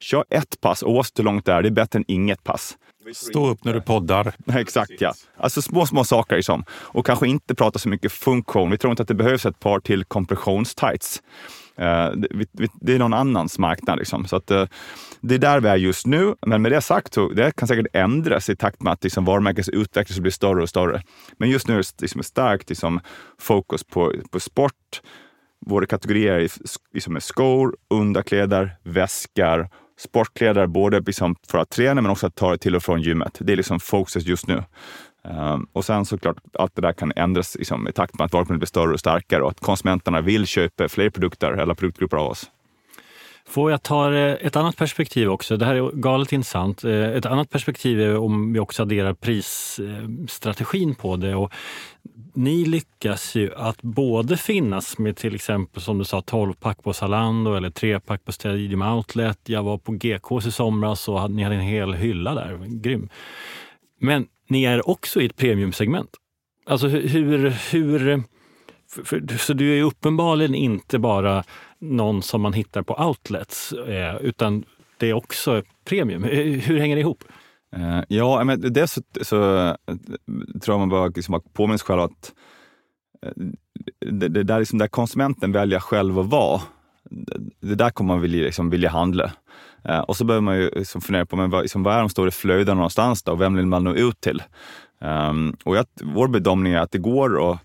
Kör 0.00 0.24
ett 0.30 0.60
pass, 0.60 0.82
oavsett 0.82 1.18
hur 1.18 1.24
långt 1.24 1.44
det 1.44 1.52
är, 1.52 1.62
det 1.62 1.68
är 1.68 1.70
bättre 1.70 1.98
än 1.98 2.04
inget 2.08 2.44
pass. 2.44 2.76
Stå 3.14 3.48
upp 3.48 3.64
när 3.64 3.74
du 3.74 3.80
poddar. 3.80 4.34
Exakt, 4.54 4.92
ja. 5.00 5.14
Alltså 5.36 5.62
små, 5.62 5.86
små 5.86 6.04
saker 6.04 6.36
liksom. 6.36 6.64
Och 6.70 7.06
kanske 7.06 7.28
inte 7.28 7.54
prata 7.54 7.78
så 7.78 7.88
mycket 7.88 8.12
funktion. 8.12 8.70
Vi 8.70 8.78
tror 8.78 8.90
inte 8.90 9.02
att 9.02 9.08
det 9.08 9.14
behövs 9.14 9.46
ett 9.46 9.60
par 9.60 9.80
till 9.80 10.04
kompressionstights. 10.04 11.22
Uh, 11.80 12.10
det, 12.80 12.94
är 12.94 12.98
någon 12.98 13.14
annans 13.14 13.58
marknad. 13.58 13.98
Liksom. 13.98 14.26
Så 14.26 14.36
att, 14.36 14.50
uh, 14.50 14.64
det 15.20 15.34
är 15.34 15.38
där 15.38 15.60
vi 15.60 15.68
är 15.68 15.76
just 15.76 16.06
nu. 16.06 16.34
Men 16.46 16.62
med 16.62 16.72
det 16.72 16.80
sagt, 16.80 17.14
så 17.14 17.28
det 17.28 17.56
kan 17.56 17.68
säkert 17.68 17.86
ändras 17.92 18.50
i 18.50 18.56
takt 18.56 18.82
med 18.82 18.92
att 18.92 19.04
liksom, 19.04 19.24
varumärkets 19.24 19.68
utveckling 19.68 20.22
blir 20.22 20.32
större 20.32 20.62
och 20.62 20.68
större. 20.68 21.02
Men 21.38 21.50
just 21.50 21.68
nu 21.68 21.74
är 21.74 21.78
det 21.78 22.02
liksom, 22.02 22.22
starkt 22.22 22.68
liksom, 22.68 23.00
fokus 23.38 23.84
på, 23.84 24.12
på 24.30 24.40
sport. 24.40 25.02
Våra 25.66 25.86
kategorier 25.86 26.32
är 26.32 26.48
liksom, 26.92 27.20
skor, 27.20 27.76
underkläder, 27.90 28.76
väskor 28.82 29.68
sportkläder, 29.98 30.66
både 30.66 31.00
liksom 31.00 31.36
för 31.48 31.58
att 31.58 31.70
träna 31.70 32.00
men 32.00 32.10
också 32.10 32.26
att 32.26 32.34
ta 32.34 32.50
det 32.50 32.58
till 32.58 32.76
och 32.76 32.82
från 32.82 33.02
gymmet. 33.02 33.38
Det 33.40 33.52
är 33.52 33.56
liksom 33.56 33.80
fokuset 33.80 34.26
just 34.26 34.46
nu. 34.46 34.62
Um, 35.22 35.66
och 35.72 35.84
sen 35.84 36.04
såklart, 36.04 36.36
allt 36.58 36.74
det 36.74 36.82
där 36.82 36.92
kan 36.92 37.12
ändras 37.16 37.56
liksom, 37.58 37.88
i 37.88 37.92
takt 37.92 38.18
med 38.18 38.24
att 38.24 38.32
varumärket 38.32 38.58
blir 38.58 38.66
större 38.66 38.92
och 38.92 39.00
starkare 39.00 39.42
och 39.42 39.50
att 39.50 39.60
konsumenterna 39.60 40.20
vill 40.20 40.46
köpa 40.46 40.88
fler 40.88 41.10
produkter 41.10 41.52
eller 41.52 41.74
produktgrupper 41.74 42.16
av 42.16 42.26
oss. 42.26 42.50
Får 43.48 43.70
jag 43.70 43.82
ta 43.82 44.14
eh, 44.14 44.46
ett 44.46 44.56
annat 44.56 44.76
perspektiv 44.76 45.30
också? 45.30 45.56
Det 45.56 45.64
här 45.64 45.74
är 45.74 45.90
galet 45.90 46.32
intressant. 46.32 46.84
Eh, 46.84 47.10
ett 47.10 47.26
annat 47.26 47.50
perspektiv 47.50 48.00
är 48.00 48.16
om 48.16 48.52
vi 48.52 48.58
också 48.58 48.82
adderar 48.82 49.14
prisstrategin 49.14 50.94
på 50.94 51.16
det. 51.16 51.34
Och 51.34 51.52
ni 52.34 52.64
lyckas 52.64 53.34
ju 53.34 53.54
att 53.54 53.82
både 53.82 54.36
finnas 54.36 54.98
med 54.98 55.16
till 55.16 55.34
exempel 55.34 55.82
som 55.82 55.98
du 55.98 56.04
sa 56.04 56.20
12-pack 56.20 56.82
på 56.82 56.92
Zalando 56.92 57.54
eller 57.54 57.70
3-pack 57.70 58.24
på 58.24 58.32
Stadium 58.32 58.82
Outlet. 58.82 59.38
Jag 59.44 59.62
var 59.62 59.78
på 59.78 59.92
GKs 59.92 60.46
i 60.46 60.52
somras 60.52 61.08
och 61.08 61.30
ni 61.30 61.42
hade 61.42 61.54
en 61.54 61.60
hel 61.60 61.94
hylla 61.94 62.34
där. 62.34 62.58
Grym. 62.66 63.08
Men 64.00 64.26
ni 64.48 64.64
är 64.64 64.88
också 64.88 65.20
i 65.20 65.26
ett 65.26 65.36
premiumsegment. 65.36 66.10
Alltså 66.66 66.88
hur... 66.88 67.50
hur 67.70 68.22
för, 68.90 69.02
för, 69.04 69.38
så 69.38 69.52
du 69.52 69.78
är 69.78 69.82
uppenbarligen 69.82 70.54
inte 70.54 70.98
bara 70.98 71.44
någon 71.78 72.22
som 72.22 72.40
man 72.40 72.52
hittar 72.52 72.82
på 72.82 72.94
outlets, 72.94 73.72
eh, 73.72 74.16
utan 74.16 74.64
det 74.96 75.10
är 75.10 75.14
också 75.14 75.62
premium. 75.84 76.24
Eh, 76.24 76.30
hur 76.44 76.78
hänger 76.78 76.96
det 76.96 77.00
ihop? 77.00 77.24
Eh, 77.76 78.00
ja, 78.08 78.44
men 78.44 78.72
dels 78.72 78.92
så, 78.92 79.02
så 79.22 79.66
eh, 79.66 79.74
tror 80.62 80.74
jag 80.74 80.78
man 80.78 80.88
bör 80.88 81.12
liksom 81.16 81.40
påminna 81.52 81.78
sig 81.78 81.86
själv 81.86 82.00
att 82.00 82.32
det, 84.00 84.28
det, 84.28 84.42
där, 84.42 84.58
liksom, 84.58 84.78
där 84.78 84.88
konsumenten 84.88 85.52
väljer 85.52 85.80
själv 85.80 86.18
att 86.18 86.26
vara, 86.26 86.60
det, 87.60 87.74
där 87.74 87.90
kommer 87.90 88.14
man 88.14 88.20
vilja, 88.20 88.44
liksom, 88.44 88.70
vilja 88.70 88.90
handla. 88.90 89.32
och 90.06 90.16
så 90.16 90.24
behöver 90.24 90.42
man 90.42 90.56
ju 90.56 90.70
liksom 90.70 91.00
fundera 91.00 91.26
på 91.26 91.36
men 91.36 91.50
vad, 91.50 91.62
liksom, 91.62 91.82
vad 91.82 91.94
är 91.94 92.00
de 92.00 92.08
stora 92.08 92.30
flödena 92.30 92.74
någonstans 92.74 93.22
då 93.22 93.32
och 93.32 93.40
vem 93.40 93.56
vill 93.56 93.66
man 93.66 93.84
nå 93.84 93.94
ut 93.94 94.20
till? 94.20 94.42
Um, 95.00 95.56
och 95.64 95.76
jag, 95.76 95.86
vår 96.02 96.28
bedömning 96.28 96.72
är 96.72 96.80
att 96.80 96.90
det 96.90 96.98
går 96.98 97.52
att 97.52 97.58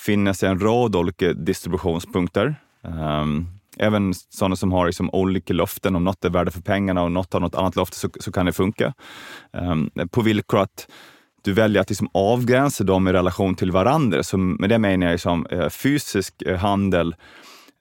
finnas 0.00 0.42
en 0.42 0.60
rad 0.60 0.96
olika 0.96 1.32
distributionspunkter. 1.32 2.54
Um, 2.82 3.55
Även 3.76 4.14
sådana 4.14 4.56
som 4.56 4.72
har 4.72 4.86
liksom 4.86 5.10
olika 5.12 5.54
löften, 5.54 5.96
om 5.96 6.04
något 6.04 6.24
är 6.24 6.30
värde 6.30 6.50
för 6.50 6.60
pengarna 6.60 7.02
och 7.02 7.12
något 7.12 7.32
har 7.32 7.40
något 7.40 7.54
annat 7.54 7.76
löfte 7.76 7.96
så, 7.96 8.08
så 8.20 8.32
kan 8.32 8.46
det 8.46 8.52
funka. 8.52 8.94
Um, 9.52 9.90
på 10.10 10.22
villkor 10.22 10.60
att 10.60 10.88
du 11.46 11.52
väljer 11.52 11.82
att 11.82 11.90
liksom 11.90 12.08
avgränsa 12.14 12.84
dem 12.84 13.08
i 13.08 13.12
relation 13.12 13.54
till 13.54 13.72
varandra. 13.72 14.22
Så 14.22 14.38
med 14.38 14.70
det 14.70 14.78
menar 14.78 15.06
jag 15.06 15.12
liksom, 15.12 15.46
eh, 15.46 15.68
fysisk 15.68 16.42
eh, 16.42 16.56
handel, 16.56 17.14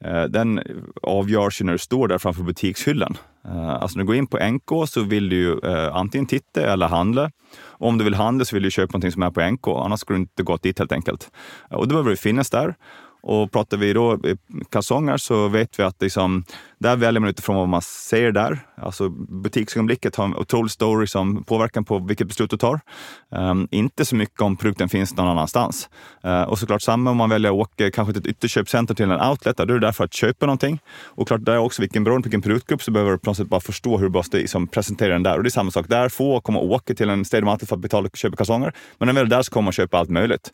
eh, 0.03 0.23
den 0.23 0.61
avgörs 1.03 1.61
ju 1.61 1.65
när 1.65 1.71
du 1.73 1.77
står 1.77 2.07
där 2.07 2.17
framför 2.17 2.43
butikshyllan. 2.43 3.17
Alltså 3.47 3.97
när 3.97 4.03
du 4.03 4.07
går 4.07 4.15
in 4.15 4.27
på 4.27 4.37
NK 4.37 4.89
så 4.89 5.03
vill 5.03 5.29
du 5.29 5.35
ju 5.35 5.59
antingen 5.91 6.25
titta 6.25 6.61
eller 6.61 6.87
handla. 6.87 7.31
Om 7.63 7.97
du 7.97 8.03
vill 8.03 8.15
handla 8.15 8.45
så 8.45 8.55
vill 8.55 8.63
du 8.63 8.71
köpa 8.71 8.91
någonting 8.91 9.11
som 9.11 9.23
är 9.23 9.31
på 9.31 9.41
NK, 9.51 9.67
annars 9.67 9.99
skulle 9.99 10.17
du 10.17 10.21
inte 10.21 10.43
gå 10.43 10.57
dit 10.57 10.79
helt 10.79 10.91
enkelt. 10.91 11.31
Och 11.69 11.87
då 11.87 11.93
behöver 11.93 12.09
du 12.09 12.17
finnas 12.17 12.49
där. 12.49 12.75
Och 13.27 13.51
pratar 13.51 13.77
vi 13.77 13.93
då 13.93 14.19
kalsonger 14.69 15.17
så 15.17 15.47
vet 15.47 15.79
vi 15.79 15.83
att 15.83 16.01
liksom, 16.01 16.43
där 16.85 16.95
väljer 16.95 17.19
man 17.19 17.29
utifrån 17.29 17.55
vad 17.55 17.67
man 17.67 17.81
ser 17.81 18.31
där. 18.31 18.59
Alltså 18.77 19.09
butiksögonblicket 19.09 20.15
har 20.15 20.25
en 20.25 20.35
otrolig 20.35 20.71
story 20.71 21.07
som 21.07 21.43
påverkan 21.43 21.85
på 21.85 21.99
vilket 21.99 22.27
beslut 22.27 22.49
du 22.49 22.57
tar. 22.57 22.79
Um, 23.29 23.67
inte 23.71 24.05
så 24.05 24.15
mycket 24.15 24.41
om 24.41 24.57
produkten 24.57 24.89
finns 24.89 25.15
någon 25.15 25.27
annanstans. 25.27 25.89
Uh, 26.25 26.41
och 26.41 26.59
såklart 26.59 26.81
samma 26.81 27.11
om 27.11 27.17
man 27.17 27.29
väljer 27.29 27.51
att 27.51 27.57
åka 27.57 27.91
kanske 27.91 28.13
till 28.13 28.21
ett 28.21 28.27
ytterköpcenter 28.27 28.95
till 28.95 29.11
en 29.11 29.21
outlet, 29.21 29.57
då 29.57 29.63
är 29.63 29.67
du 29.67 29.79
där 29.79 29.91
för 29.91 30.03
att 30.03 30.13
köpa 30.13 30.45
någonting. 30.45 30.79
Och 31.03 31.27
klart, 31.27 31.45
där 31.45 31.53
är 31.53 31.57
också 31.57 31.81
vilken, 31.81 32.03
beroende 32.03 32.23
på 32.23 32.27
vilken 32.27 32.41
produktgrupp 32.41 32.83
så 32.83 32.91
behöver 32.91 33.11
du 33.11 33.17
på 33.17 33.29
något 33.29 33.37
sätt 33.37 33.47
bara 33.47 33.61
förstå 33.61 33.97
hur 33.97 34.05
du 34.05 34.13
måste 34.13 34.37
liksom, 34.37 34.67
presentera 34.67 35.13
den 35.13 35.23
där. 35.23 35.37
Och 35.37 35.43
det 35.43 35.47
är 35.47 35.51
samma 35.51 35.71
sak 35.71 35.85
där, 35.89 36.09
få 36.09 36.41
komma 36.41 36.59
och 36.59 36.71
åka 36.71 36.93
till 36.93 37.09
en 37.09 37.25
Stadium 37.25 37.47
Outlet 37.47 37.69
för 37.69 37.75
att 37.75 37.81
betala 37.81 38.07
och 38.07 38.17
köpa 38.17 38.35
kalsonger. 38.35 38.73
Men 38.97 39.07
när 39.07 39.13
väl 39.13 39.29
där 39.29 39.41
så 39.41 39.51
kommer 39.51 39.63
man 39.63 39.73
köpa 39.73 39.97
allt 39.97 40.09
möjligt. 40.09 40.51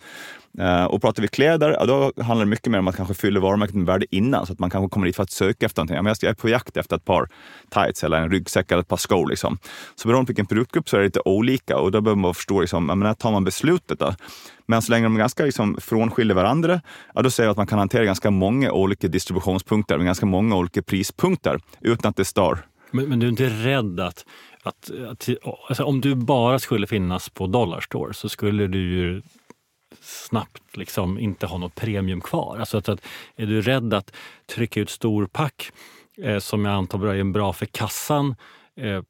Uh, 0.59 0.83
och 0.83 1.01
pratar 1.01 1.21
vi 1.21 1.27
kläder, 1.27 1.75
ja, 1.79 1.85
då 1.85 2.23
handlar 2.23 2.45
det 2.45 2.49
mycket 2.49 2.71
mer 2.71 2.79
om 2.79 2.87
att 2.87 2.95
kanske 2.95 3.13
fylla 3.13 3.39
varumärket 3.39 3.75
med 3.75 3.85
värde 3.85 4.05
innan, 4.09 4.45
så 4.45 4.53
att 4.53 4.59
man 4.59 4.69
kanske 4.69 4.89
kommer 4.89 5.05
dit 5.05 5.15
för 5.15 5.23
att 5.23 5.31
söka 5.31 5.65
efter 5.65 5.81
någonting. 5.81 5.97
Jag 6.23 6.29
är 6.29 6.35
på 6.35 6.49
jakt 6.49 6.77
efter 6.77 6.95
ett 6.95 7.05
par 7.05 7.29
tights 7.69 8.03
eller 8.03 8.17
en 8.17 8.31
ryggsäck 8.31 8.71
eller 8.71 8.81
ett 8.81 8.87
par 8.87 8.97
skor. 8.97 9.29
Liksom. 9.29 9.57
Så 9.95 10.07
beroende 10.07 10.25
på 10.25 10.29
vilken 10.29 10.45
produktgrupp 10.45 10.89
så 10.89 10.95
är 10.95 10.99
det 10.99 11.05
lite 11.05 11.21
olika 11.25 11.77
och 11.77 11.91
då 11.91 12.01
behöver 12.01 12.21
man 12.21 12.33
förstå, 12.33 12.61
liksom, 12.61 12.87
när 12.87 13.13
tar 13.13 13.31
man 13.31 13.43
beslutet 13.43 13.99
då? 13.99 14.15
Men 14.65 14.81
så 14.81 14.91
länge 14.91 15.03
de 15.03 15.15
är 15.15 15.19
ganska 15.19 15.45
liksom, 15.45 15.77
frånskiljer 15.81 16.35
varandra, 16.35 16.81
ja, 17.15 17.21
då 17.21 17.29
säger 17.29 17.47
jag 17.47 17.51
att 17.51 17.57
man 17.57 17.67
kan 17.67 17.79
hantera 17.79 18.05
ganska 18.05 18.31
många 18.31 18.71
olika 18.71 19.07
distributionspunkter 19.07 19.97
med 19.97 20.05
ganska 20.05 20.25
många 20.25 20.55
olika 20.55 20.81
prispunkter 20.81 21.59
utan 21.81 22.09
att 22.09 22.15
det 22.15 22.25
stör. 22.25 22.59
Men, 22.91 23.09
men 23.09 23.19
du 23.19 23.25
är 23.25 23.29
inte 23.29 23.49
rädd 23.49 23.99
att, 23.99 24.25
att, 24.63 24.91
att 25.09 25.29
alltså, 25.67 25.83
om 25.83 26.01
du 26.01 26.15
bara 26.15 26.59
skulle 26.59 26.87
finnas 26.87 27.29
på 27.29 27.47
Dollarstore 27.47 28.13
så 28.13 28.29
skulle 28.29 28.67
du 28.67 28.79
ju 28.79 29.21
snabbt 30.01 30.77
liksom 30.77 31.19
inte 31.19 31.45
ha 31.45 31.57
något 31.57 31.75
premium 31.75 32.21
kvar. 32.21 32.57
Alltså 32.59 32.77
att, 32.77 32.89
att, 32.89 33.01
är 33.35 33.45
du 33.45 33.61
rädd 33.61 33.93
att 33.93 34.13
trycka 34.45 34.79
ut 34.79 34.89
storpack 34.89 35.71
eh, 36.23 36.39
som 36.39 36.65
jag 36.65 36.73
antar 36.73 37.07
är 37.07 37.23
bra 37.23 37.53
för 37.53 37.65
kassan 37.65 38.35
eh, 38.77 38.89
eh, 38.89 39.01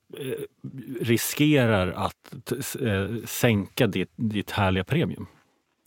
riskerar 1.02 1.92
att 1.92 2.54
eh, 2.82 3.26
sänka 3.26 3.88
ditt, 3.88 4.12
ditt 4.16 4.52
härliga 4.52 4.84
premium? 4.84 5.28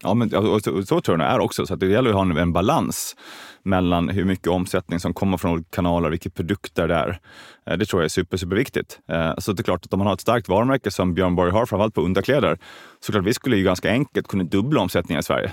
Ja, 0.03 0.15
men 0.15 0.35
och 0.35 0.63
så, 0.63 0.83
så 0.83 1.01
tror 1.01 1.19
jag 1.19 1.29
det 1.29 1.35
är 1.35 1.39
också. 1.39 1.67
Så 1.67 1.77
det 1.77 1.87
gäller 1.87 2.11
att 2.11 2.17
ha 2.17 2.41
en 2.41 2.53
balans 2.53 3.17
mellan 3.63 4.09
hur 4.09 4.25
mycket 4.25 4.47
omsättning 4.47 5.01
som 5.01 5.15
kommer 5.15 5.37
från 5.37 5.53
olika 5.53 5.69
kanaler, 5.71 6.11
vilka 6.11 6.31
produkter 6.31 6.89
det 6.89 6.95
är. 6.95 7.19
Eh, 7.67 7.77
det 7.77 7.87
tror 7.87 8.03
jag 8.03 8.05
är 8.05 8.09
super, 8.09 8.37
superviktigt. 8.37 8.99
Eh, 9.09 9.35
så 9.39 9.53
det 9.53 9.61
är 9.61 9.65
klart 9.65 9.85
att 9.85 9.93
om 9.93 9.99
man 9.99 10.07
har 10.07 10.15
ett 10.15 10.21
starkt 10.21 10.49
varumärke 10.49 10.91
som 10.91 11.15
Björn 11.15 11.35
Borg 11.35 11.51
har, 11.51 11.67
framförallt 11.67 11.95
på 11.95 12.01
underkläder, 12.01 12.59
så 13.01 13.13
klart 13.13 13.25
vi 13.25 13.35
skulle 13.35 13.57
ju 13.57 13.65
ganska 13.65 13.91
enkelt 13.91 14.29
kunna 14.29 14.45
dubbla 14.45 14.81
omsättningen 14.81 15.21
i 15.21 15.23
Sverige. 15.23 15.53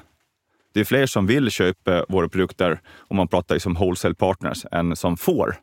Det 0.74 0.80
är 0.80 0.84
fler 0.84 1.06
som 1.06 1.28
vill 1.28 1.52
köpa 1.52 2.06
våra 2.10 2.30
produkter, 2.30 2.82
om 2.98 3.18
man 3.18 3.28
pratar 3.28 3.60
som 3.60 3.74
wholesale 3.74 4.16
partners, 4.16 4.66
än 4.72 4.96
som 4.96 5.18
får. 5.18 5.56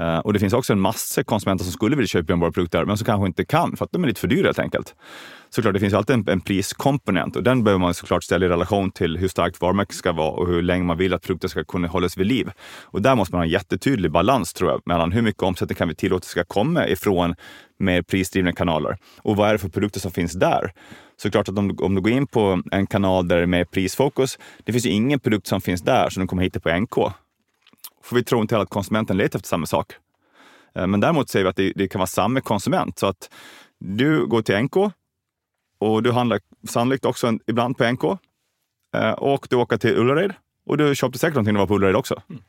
Eh, 0.00 0.18
och 0.18 0.32
det 0.32 0.38
finns 0.38 0.52
också 0.52 0.72
en 0.72 0.80
massa 0.80 1.24
konsumenter 1.24 1.64
som 1.64 1.72
skulle 1.72 1.96
vilja 1.96 2.06
köpa 2.06 2.36
våra 2.36 2.52
produkter, 2.52 2.84
men 2.84 2.96
som 2.96 3.04
kanske 3.04 3.26
inte 3.26 3.44
kan 3.44 3.76
för 3.76 3.84
att 3.84 3.92
de 3.92 4.04
är 4.04 4.08
lite 4.08 4.20
för 4.20 4.28
dyra 4.28 4.46
helt 4.46 4.58
enkelt. 4.58 4.94
Såklart, 5.50 5.74
det 5.74 5.80
finns 5.80 5.94
alltid 5.94 6.16
en, 6.16 6.28
en 6.28 6.40
priskomponent 6.40 7.36
och 7.36 7.42
den 7.42 7.64
behöver 7.64 7.80
man 7.80 7.94
såklart 7.94 8.24
ställa 8.24 8.46
i 8.46 8.48
relation 8.48 8.90
till 8.90 9.16
hur 9.16 9.28
starkt 9.28 9.60
varumärket 9.60 9.94
ska 9.94 10.12
vara 10.12 10.30
och 10.30 10.48
hur 10.48 10.62
länge 10.62 10.84
man 10.84 10.96
vill 10.96 11.14
att 11.14 11.22
produkten 11.22 11.50
ska 11.50 11.64
kunna 11.64 11.88
hållas 11.88 12.16
vid 12.16 12.26
liv. 12.26 12.50
Och 12.82 13.02
där 13.02 13.14
måste 13.14 13.34
man 13.34 13.38
ha 13.40 13.44
en 13.44 13.50
jättetydlig 13.50 14.10
balans 14.10 14.52
tror 14.52 14.70
jag, 14.70 14.82
mellan 14.84 15.12
hur 15.12 15.22
mycket 15.22 15.42
omsättning 15.42 15.76
kan 15.76 15.88
vi 15.88 15.94
tillåta 15.94 16.24
ska 16.24 16.44
komma 16.44 16.88
ifrån 16.88 17.34
mer 17.78 18.02
prisdrivna 18.02 18.52
kanaler 18.52 18.98
och 19.22 19.36
vad 19.36 19.48
är 19.48 19.52
det 19.52 19.58
för 19.58 19.68
produkter 19.68 20.00
som 20.00 20.12
finns 20.12 20.32
där? 20.32 20.72
Såklart 21.22 21.48
att 21.48 21.58
om, 21.58 21.76
om 21.80 21.94
du 21.94 22.00
går 22.00 22.12
in 22.12 22.26
på 22.26 22.62
en 22.72 22.86
kanal 22.86 23.28
där 23.28 23.36
det 23.36 23.42
är 23.42 23.46
mer 23.46 23.64
prisfokus, 23.64 24.38
det 24.64 24.72
finns 24.72 24.86
ju 24.86 24.90
ingen 24.90 25.20
produkt 25.20 25.46
som 25.46 25.60
finns 25.60 25.82
där 25.82 26.10
som 26.10 26.20
du 26.20 26.26
kommer 26.26 26.42
hitta 26.42 26.60
på 26.60 26.76
NK. 26.80 26.94
För 28.02 28.16
vi 28.16 28.24
tror 28.24 28.40
inte 28.40 28.54
heller 28.54 28.62
att 28.62 28.70
konsumenten 28.70 29.16
letar 29.16 29.38
efter 29.38 29.48
samma 29.48 29.66
sak. 29.66 29.92
Eh, 30.74 30.86
men 30.86 31.00
däremot 31.00 31.28
säger 31.28 31.44
vi 31.44 31.50
att 31.50 31.56
det, 31.56 31.72
det 31.76 31.88
kan 31.88 31.98
vara 31.98 32.06
samma 32.06 32.40
konsument. 32.40 32.98
Så 32.98 33.06
att 33.06 33.30
du 33.78 34.26
går 34.26 34.42
till 34.42 34.58
NK 34.58 34.76
och 35.78 36.02
du 36.02 36.12
handlar 36.12 36.40
sannolikt 36.68 37.04
också 37.04 37.26
en, 37.26 37.40
ibland 37.46 37.76
på 37.76 37.92
NK. 37.92 38.04
Eh, 38.96 39.10
och 39.10 39.46
du 39.50 39.56
åker 39.56 39.76
till 39.76 39.96
Ullared 39.96 40.34
och 40.66 40.76
du 40.76 40.94
köpte 40.94 41.18
säkert 41.18 41.34
någonting 41.34 41.52
när 41.52 41.60
du 41.60 41.62
var 41.62 41.66
på 41.66 41.74
Ullared 41.74 41.96
också. 41.96 42.22
Mm. 42.30 42.42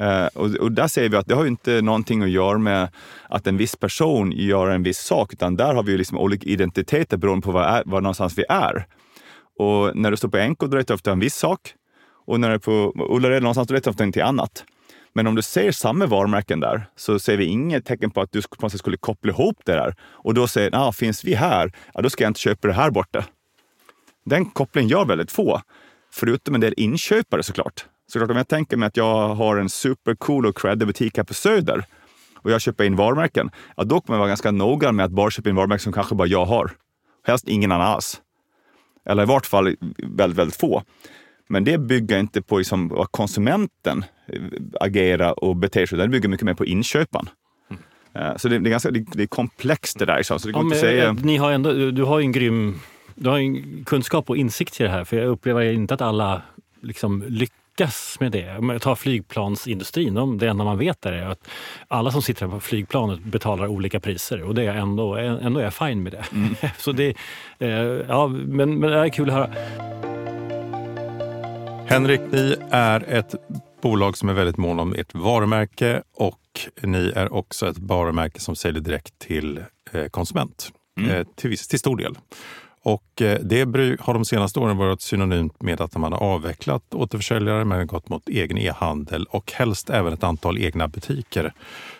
Uh, 0.00 0.26
och, 0.34 0.54
och, 0.54 0.72
där 0.72 0.88
ser 0.88 1.08
vi 1.08 1.16
att 1.16 1.26
det 1.26 1.34
har 1.34 1.46
inte 1.46 1.82
någonting 1.82 2.22
att 2.22 2.30
göra 2.30 2.58
med 2.58 2.88
att 3.28 3.46
en 3.46 3.56
viss 3.56 3.76
person 3.76 4.32
gör 4.32 4.70
en 4.70 4.82
viss 4.82 4.98
sak, 4.98 5.32
utan 5.32 5.56
där 5.56 5.74
har 5.74 5.82
vi 5.82 5.98
liksom 5.98 6.18
olika 6.18 6.48
identiteter 6.48 7.16
beroende 7.16 7.44
på 7.44 7.52
var, 7.52 7.62
är, 7.62 7.82
var 7.86 8.00
någonstans 8.00 8.38
vi 8.38 8.44
är. 8.48 8.86
Och 9.58 9.96
när 9.96 10.10
du 10.10 10.16
står 10.16 10.28
på 10.28 10.38
NK, 10.48 10.58
då 10.58 10.76
letar 10.76 10.94
du 10.94 10.94
efter 10.94 11.12
en 11.12 11.20
viss 11.20 11.34
sak. 11.34 11.60
Och 12.26 12.40
när 12.40 12.48
du 12.48 12.54
är 12.54 12.58
på 12.58 12.92
Ullared 13.10 13.42
någonstans, 13.42 13.68
då 13.68 13.74
letar 13.74 13.84
du 13.84 13.90
efter 13.90 14.04
någonting 14.04 14.22
annat. 14.22 14.64
Men 15.14 15.26
om 15.26 15.34
du 15.34 15.42
ser 15.42 15.72
samma 15.72 16.06
varumärken 16.06 16.60
där 16.60 16.86
så 16.96 17.18
ser 17.18 17.36
vi 17.36 17.44
inget 17.44 17.84
tecken 17.84 18.10
på 18.10 18.20
att 18.20 18.32
du 18.32 18.42
på 18.42 18.56
något 18.60 18.72
sätt 18.72 18.78
skulle 18.78 18.96
koppla 18.96 19.32
ihop 19.32 19.58
det 19.64 19.72
där. 19.72 19.94
Och 20.00 20.34
då 20.34 20.46
säger 20.46 20.70
ah, 20.74 20.92
finns 20.92 21.24
vi 21.24 21.34
här, 21.34 21.72
ja, 21.94 22.02
då 22.02 22.10
ska 22.10 22.24
jag 22.24 22.30
inte 22.30 22.40
köpa 22.40 22.68
det 22.68 22.74
här 22.74 22.90
borta. 22.90 23.24
Den 24.24 24.46
kopplingen 24.46 24.88
gör 24.88 25.04
väldigt 25.04 25.32
få. 25.32 25.60
Förutom 26.12 26.54
en 26.54 26.60
del 26.60 26.74
inköpare 26.76 27.42
såklart. 27.42 27.86
Såklart 28.06 28.30
om 28.30 28.36
jag 28.36 28.48
tänker 28.48 28.76
mig 28.76 28.86
att 28.86 28.96
jag 28.96 29.28
har 29.28 29.56
en 29.56 29.68
supercool 29.68 30.46
och 30.46 30.58
creddig 30.58 30.88
butik 30.88 31.16
här 31.16 31.24
på 31.24 31.34
Söder 31.34 31.84
och 32.36 32.50
jag 32.50 32.60
köper 32.60 32.84
in 32.84 32.96
varumärken, 32.96 33.50
ja, 33.76 33.84
då 33.84 34.00
kommer 34.00 34.16
jag 34.16 34.18
vara 34.18 34.28
ganska 34.28 34.50
noga 34.50 34.92
med 34.92 35.04
att 35.04 35.12
bara 35.12 35.30
köpa 35.30 35.48
in 35.48 35.56
varumärken 35.56 35.82
som 35.82 35.92
kanske 35.92 36.14
bara 36.14 36.28
jag 36.28 36.44
har. 36.44 36.70
Helst 37.26 37.48
ingen 37.48 37.72
annan 37.72 37.86
alls. 37.86 38.20
Eller 39.06 39.22
i 39.22 39.26
vart 39.26 39.46
fall 39.46 39.76
väldigt, 40.02 40.38
väldigt 40.38 40.56
få. 40.56 40.82
Men 41.48 41.64
det 41.64 41.78
bygger 41.78 42.20
inte 42.20 42.42
på 42.42 42.58
liksom 42.58 42.88
vad 42.88 43.12
konsumenten 43.12 44.04
eh, 44.26 44.42
agerar 44.80 45.44
och 45.44 45.56
beter 45.56 45.86
sig, 45.86 45.98
det 45.98 46.08
bygger 46.08 46.28
mycket 46.28 46.46
mer 46.46 46.54
på 46.54 46.64
inköparen. 46.64 47.28
Mm. 47.70 48.38
Så 48.38 48.48
det, 48.48 48.58
det, 48.58 48.68
är 48.68 48.70
ganska 48.70 48.90
det, 48.90 49.22
är 49.22 49.26
komplext 49.26 49.98
det 49.98 50.04
där. 50.04 50.22
Så 50.22 50.38
det 50.38 50.52
går 50.52 50.62
ja, 50.62 50.66
inte 50.66 50.78
säga... 50.78 51.04
Eh, 51.04 51.14
ni 51.14 51.36
har 51.36 51.52
ändå, 51.52 51.72
du 51.72 52.02
har 52.02 52.18
ju 52.18 52.24
en 52.24 52.32
grym 52.32 52.80
du 53.14 53.30
har 53.30 53.38
en 53.38 53.84
kunskap 53.84 54.30
och 54.30 54.36
insikt 54.36 54.80
i 54.80 54.84
det 54.84 54.90
här. 54.90 55.04
För 55.04 55.16
jag 55.16 55.26
upplever 55.26 55.62
inte 55.72 55.94
att 55.94 56.00
alla 56.00 56.42
liksom 56.80 57.24
lyckas 57.28 57.63
med 58.20 58.32
det. 58.32 58.78
Ta 58.78 58.96
flygplansindustrin, 58.96 60.38
det 60.38 60.48
enda 60.48 60.64
man 60.64 60.78
vet 60.78 61.06
är 61.06 61.22
att 61.22 61.48
alla 61.88 62.10
som 62.10 62.22
sitter 62.22 62.48
på 62.48 62.60
flygplanet 62.60 63.20
betalar 63.20 63.66
olika 63.66 64.00
priser 64.00 64.42
och 64.42 64.54
det 64.54 64.62
är 64.62 64.74
ändå, 64.74 65.16
ändå 65.16 65.60
är 65.60 65.64
jag 65.64 65.74
fine 65.74 66.02
med 66.02 66.12
det. 66.12 66.24
Mm. 66.32 66.54
Så 66.78 66.92
det 66.92 67.14
ja, 68.08 68.26
men, 68.28 68.78
men 68.78 68.90
det 68.90 68.98
är 68.98 69.08
kul 69.08 69.30
att 69.30 69.34
höra. 69.34 69.50
Henrik, 71.86 72.20
ni 72.32 72.56
är 72.70 73.04
ett 73.08 73.34
bolag 73.82 74.16
som 74.16 74.28
är 74.28 74.32
väldigt 74.32 74.56
mån 74.56 74.80
om 74.80 74.94
ert 74.94 75.14
varumärke 75.14 76.02
och 76.16 76.40
ni 76.82 77.12
är 77.16 77.32
också 77.32 77.68
ett 77.68 77.78
varumärke 77.78 78.40
som 78.40 78.56
säljer 78.56 78.82
direkt 78.82 79.18
till 79.18 79.60
eh, 79.92 80.06
konsument. 80.06 80.70
Mm. 81.00 81.10
Eh, 81.10 81.26
till, 81.36 81.50
viss, 81.50 81.68
till 81.68 81.78
stor 81.78 81.96
del. 81.96 82.18
Och 82.84 83.22
eh, 83.22 83.38
det 83.40 83.60
har 84.00 84.14
de 84.14 84.24
senaste 84.24 84.60
åren 84.60 84.76
varit 84.76 85.00
synonymt 85.00 85.62
med 85.62 85.80
att 85.80 85.96
man 85.96 86.12
har 86.12 86.20
avvecklat 86.22 86.94
återförsäljare, 86.94 87.64
men 87.64 87.86
gått 87.86 88.08
mot 88.08 88.28
egen 88.28 88.58
e-handel 88.58 89.26
och 89.30 89.52
helst 89.52 89.90
även 89.90 90.12
ett 90.12 90.24
antal 90.24 90.58
egna 90.58 90.88
butiker 90.88 91.52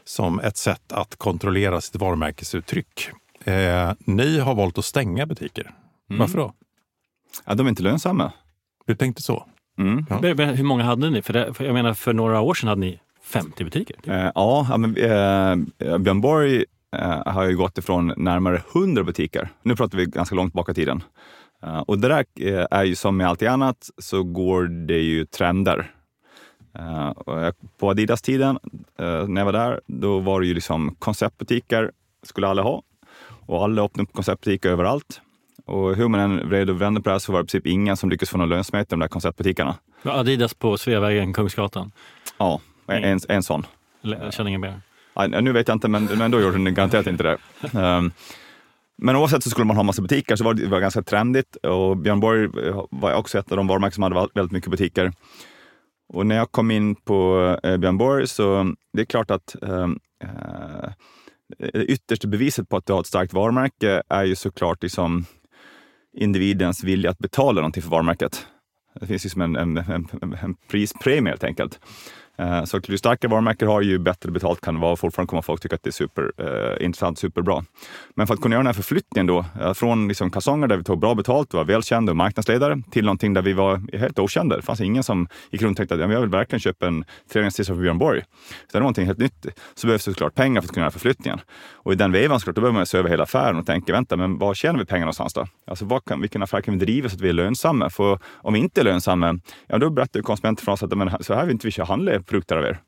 som 0.05 0.41
ett 0.41 0.57
sätt 0.57 0.93
att 0.93 1.17
kontrollera 1.17 1.81
sitt 1.81 1.97
varumärkesuttryck. 1.97 3.09
ni 3.99 4.39
har 4.39 4.55
valt 4.55 4.79
att 4.79 4.85
stänga 4.85 5.27
butiker. 5.27 5.71
Mm. 6.11 6.21
Varför 6.21 6.39
då? 6.39 6.53
Ja, 7.45 7.55
de 7.55 7.67
är 7.67 7.71
inte 7.71 7.83
lönsamma. 7.83 8.33
Du 8.87 8.95
tänkte 8.95 9.23
så? 9.23 9.47
Mm. 9.79 10.07
Ja. 10.11 10.17
Hur 10.45 10.65
många 10.65 10.85
hade 10.85 11.11
ni? 11.11 11.23
För, 11.23 11.33
det, 11.33 11.55
för 11.55 11.65
jag 11.65 11.75
menar, 11.75 11.95
för 11.95 12.13
några 12.13 12.41
år 12.41 12.55
sedan 12.55 12.69
hade 12.69 12.81
ni 12.81 13.01
50 13.23 13.65
butiker. 13.65 13.97
Eh, 14.05 14.31
ja, 14.35 14.77
men, 14.77 14.97
eh, 14.97 15.99
Björn 15.99 16.21
Borg 16.21 16.65
eh, 16.95 17.33
har 17.33 17.45
ju 17.45 17.57
gått 17.57 17.79
ifrån 17.79 18.15
närmare 18.17 18.63
100 18.75 19.05
butiker. 19.05 19.49
Nu 19.63 19.77
pratar 19.77 19.99
vi 19.99 20.07
ganska 20.07 20.35
långt 20.35 20.53
bak 20.53 20.69
i 20.69 20.75
tiden. 20.75 21.03
Eh, 21.67 21.79
och 21.79 21.99
det 21.99 22.09
där 22.09 22.25
eh, 22.41 22.67
är 22.71 22.85
ju 22.85 22.95
som 22.95 23.17
med 23.17 23.29
allt 23.29 23.43
annat 23.43 23.91
så 23.99 24.23
går 24.23 24.67
det 24.87 25.01
ju 25.01 25.25
trender. 25.25 25.91
Eh, 26.79 27.13
på 27.79 27.91
Adidas-tiden, 27.91 28.59
när 28.99 29.41
jag 29.41 29.45
var 29.45 29.53
där, 29.53 29.81
då 29.87 30.19
var 30.19 30.41
det 30.41 30.47
ju 30.47 30.55
liksom 30.55 30.95
konceptbutiker 30.99 31.91
skulle 32.23 32.49
alla 32.49 32.63
ha. 32.63 32.83
Och 33.47 33.65
alla 33.65 33.83
öppnade 33.83 34.03
upp 34.09 34.13
konceptbutiker 34.13 34.71
överallt. 34.71 35.21
Och 35.67 35.97
hur 35.97 36.09
man 36.09 36.21
än 36.21 36.49
vred 36.49 36.71
och 36.71 36.81
vände 36.81 37.01
på 37.01 37.09
det 37.09 37.15
här 37.15 37.19
så 37.19 37.33
var 37.33 37.39
det 37.39 37.43
i 37.43 37.47
princip 37.47 37.67
ingen 37.67 37.97
som 37.97 38.11
lyckades 38.11 38.31
få 38.31 38.39
någon 38.39 38.49
lönsamhet 38.49 38.89
i 38.89 38.91
de 38.91 39.01
där 39.01 39.09
konceptbutikerna. 39.09 39.77
Adidas 40.03 40.55
på 40.55 40.79
Sveavägen, 40.79 41.33
Kungsgatan? 41.33 41.93
Ja, 42.39 42.61
en, 42.87 43.21
en 43.29 43.43
sån. 43.43 43.67
Jag 44.01 44.35
känner 44.35 44.49
ingen 44.49 44.61
mer. 44.61 44.81
Ja, 45.15 45.27
nu 45.27 45.53
vet 45.53 45.69
jag 45.69 45.75
inte, 45.75 45.89
men, 45.89 46.05
men 46.05 46.31
då 46.31 46.41
gjorde 46.41 46.65
den 46.65 46.75
garanterat 46.75 47.07
inte 47.07 47.23
det. 47.23 47.39
Um, 47.79 48.13
Men 48.97 49.17
oavsett 49.17 49.43
så 49.43 49.51
skulle 49.51 49.65
man 49.65 49.77
ha 49.77 49.83
massa 49.83 50.03
butiker, 50.03 50.37
så 50.37 50.45
var 50.45 50.55
det 50.55 50.67
var 50.67 50.81
ganska 50.81 51.03
trendigt. 51.03 51.57
Och 51.57 51.97
Björn 51.97 52.21
Borg 52.21 52.45
eh, 52.45 52.85
var 52.91 53.15
också 53.15 53.39
ett 53.39 53.51
av 53.51 53.57
de 53.57 53.67
varumärken 53.67 53.95
som 53.95 54.03
hade 54.03 54.29
väldigt 54.35 54.53
mycket 54.53 54.71
butiker. 54.71 55.13
Och 56.09 56.27
när 56.27 56.37
jag 56.37 56.53
kom 56.53 56.71
in 56.71 56.95
på 56.95 57.59
eh, 57.63 57.77
Björn 57.77 57.99
Borg 57.99 58.27
så 58.27 58.75
det 58.93 59.01
är 59.01 59.07
klart 59.07 59.31
att 59.31 59.63
ehm, 59.63 59.99
eh, 60.25 60.91
det 61.59 61.85
yttersta 61.85 62.29
beviset 62.29 62.69
på 62.69 62.77
att 62.77 62.87
du 62.87 62.93
har 62.93 63.01
ett 63.01 63.07
starkt 63.07 63.33
varumärke 63.33 64.03
är 64.09 64.25
ju 64.25 64.37
såklart 64.37 64.83
liksom 64.83 65.25
individens 66.17 66.85
vilja 66.85 67.11
att 67.11 67.19
betala 67.19 67.61
någonting 67.61 67.83
för 67.83 67.91
varumärket. 67.91 68.47
Det 69.01 69.07
finns 69.07 69.25
liksom 69.25 69.43
en, 69.43 69.57
en, 69.57 69.77
en, 69.77 70.09
en 70.43 70.55
prispremie 70.71 71.31
helt 71.31 71.45
enkelt. 71.45 71.81
Eh, 72.39 72.65
så 72.65 72.81
ju 72.85 72.99
starkare 72.99 73.31
varumärken 73.31 73.69
har, 73.69 73.83
ju 73.83 73.99
bättre 73.99 74.31
betalt 74.31 74.61
kan 74.61 74.75
det 74.75 74.81
vara. 74.81 74.97
Fortfarande 74.97 75.31
kommer 75.31 75.43
folk 75.43 75.61
tycka 75.61 75.75
att 75.75 75.83
det 75.83 75.91
är 75.91 75.93
superintressant, 75.93 77.19
eh, 77.19 77.21
superbra. 77.21 77.65
Men 78.15 78.27
för 78.27 78.35
att 78.35 78.41
kunna 78.41 78.55
göra 78.55 78.61
den 78.61 78.67
här 78.67 78.73
förflyttningen 78.73 79.27
då, 79.27 79.45
eh, 79.61 79.73
från 79.73 80.09
liksom 80.09 80.31
kalsonger 80.31 80.69
där 80.69 80.77
vi 80.77 80.85
tog 80.85 80.99
bra 80.99 81.15
betalt, 81.15 81.55
var 81.55 81.65
välkända 81.65 82.13
och 82.13 82.17
marknadsledare, 82.17 82.83
till 82.91 83.05
någonting 83.05 83.35
där 83.35 83.43
vi 83.43 83.53
var 83.53 83.99
helt 83.99 84.19
okända. 84.19 84.57
Det 84.57 84.63
fanns 84.63 84.81
ingen 84.81 85.03
som 85.03 85.29
gick 85.51 85.63
runt 85.63 85.73
och 85.73 85.77
tänkte 85.77 85.95
att 85.95 86.01
ja, 86.01 86.13
jag 86.13 86.21
vill 86.21 86.31
verkligen 86.31 86.61
köpa 86.61 86.87
en 86.87 87.05
träningstissue 87.33 87.77
för 87.77 87.83
Björn 87.83 87.99
Borg. 87.99 88.21
Så 88.21 88.27
det 88.73 88.79
är 88.79 88.81
någonting 88.81 89.07
helt 89.07 89.19
nytt. 89.19 89.47
Så 89.75 89.87
behövs 89.87 90.05
det 90.05 90.11
såklart 90.11 90.35
pengar 90.35 90.61
för 90.61 90.69
att 90.69 90.75
kunna 90.75 90.85
göra 90.85 90.91
förflyttningen. 90.91 91.41
Och 91.73 91.93
i 91.93 91.97
den 91.97 92.13
vevan 92.13 92.41
såklart, 92.41 92.57
då 92.57 92.61
behöver 92.61 92.79
man 92.79 92.87
se 92.87 92.99
över 92.99 93.11
hela 93.11 93.23
affären 93.23 93.57
och 93.57 93.67
tänka, 93.67 93.93
vänta, 93.93 94.17
men 94.17 94.39
var 94.39 94.55
tjänar 94.55 94.79
vi 94.79 94.87
pengar 94.87 95.05
någonstans 95.05 95.35
då? 95.35 95.47
Alltså 95.67 95.85
vad 95.85 96.05
kan, 96.05 96.21
vilken 96.21 96.43
affär 96.43 96.61
kan 96.61 96.79
vi 96.79 96.85
driva 96.85 97.09
så 97.09 97.15
att 97.15 97.21
vi 97.21 97.29
är 97.29 97.33
lönsamma? 97.33 97.91
För 97.91 98.19
om 98.25 98.55
vi 98.55 98.61
inte 98.61 98.81
är 98.81 98.85
lönsamma, 98.85 99.39
ja 99.67 99.79
då 99.79 99.91
berättar 99.91 100.21
konsumenten 100.21 100.65
för 100.65 100.73
oss 100.73 100.83
att 100.83 100.99
men, 100.99 101.11
så 101.21 101.35
här 101.35 101.45
vill 101.45 101.53
inte 101.53 101.67
vi 101.67 101.83
handla 101.83 102.13
produkter 102.27 102.57
av 102.57 102.65
er. 102.65 102.81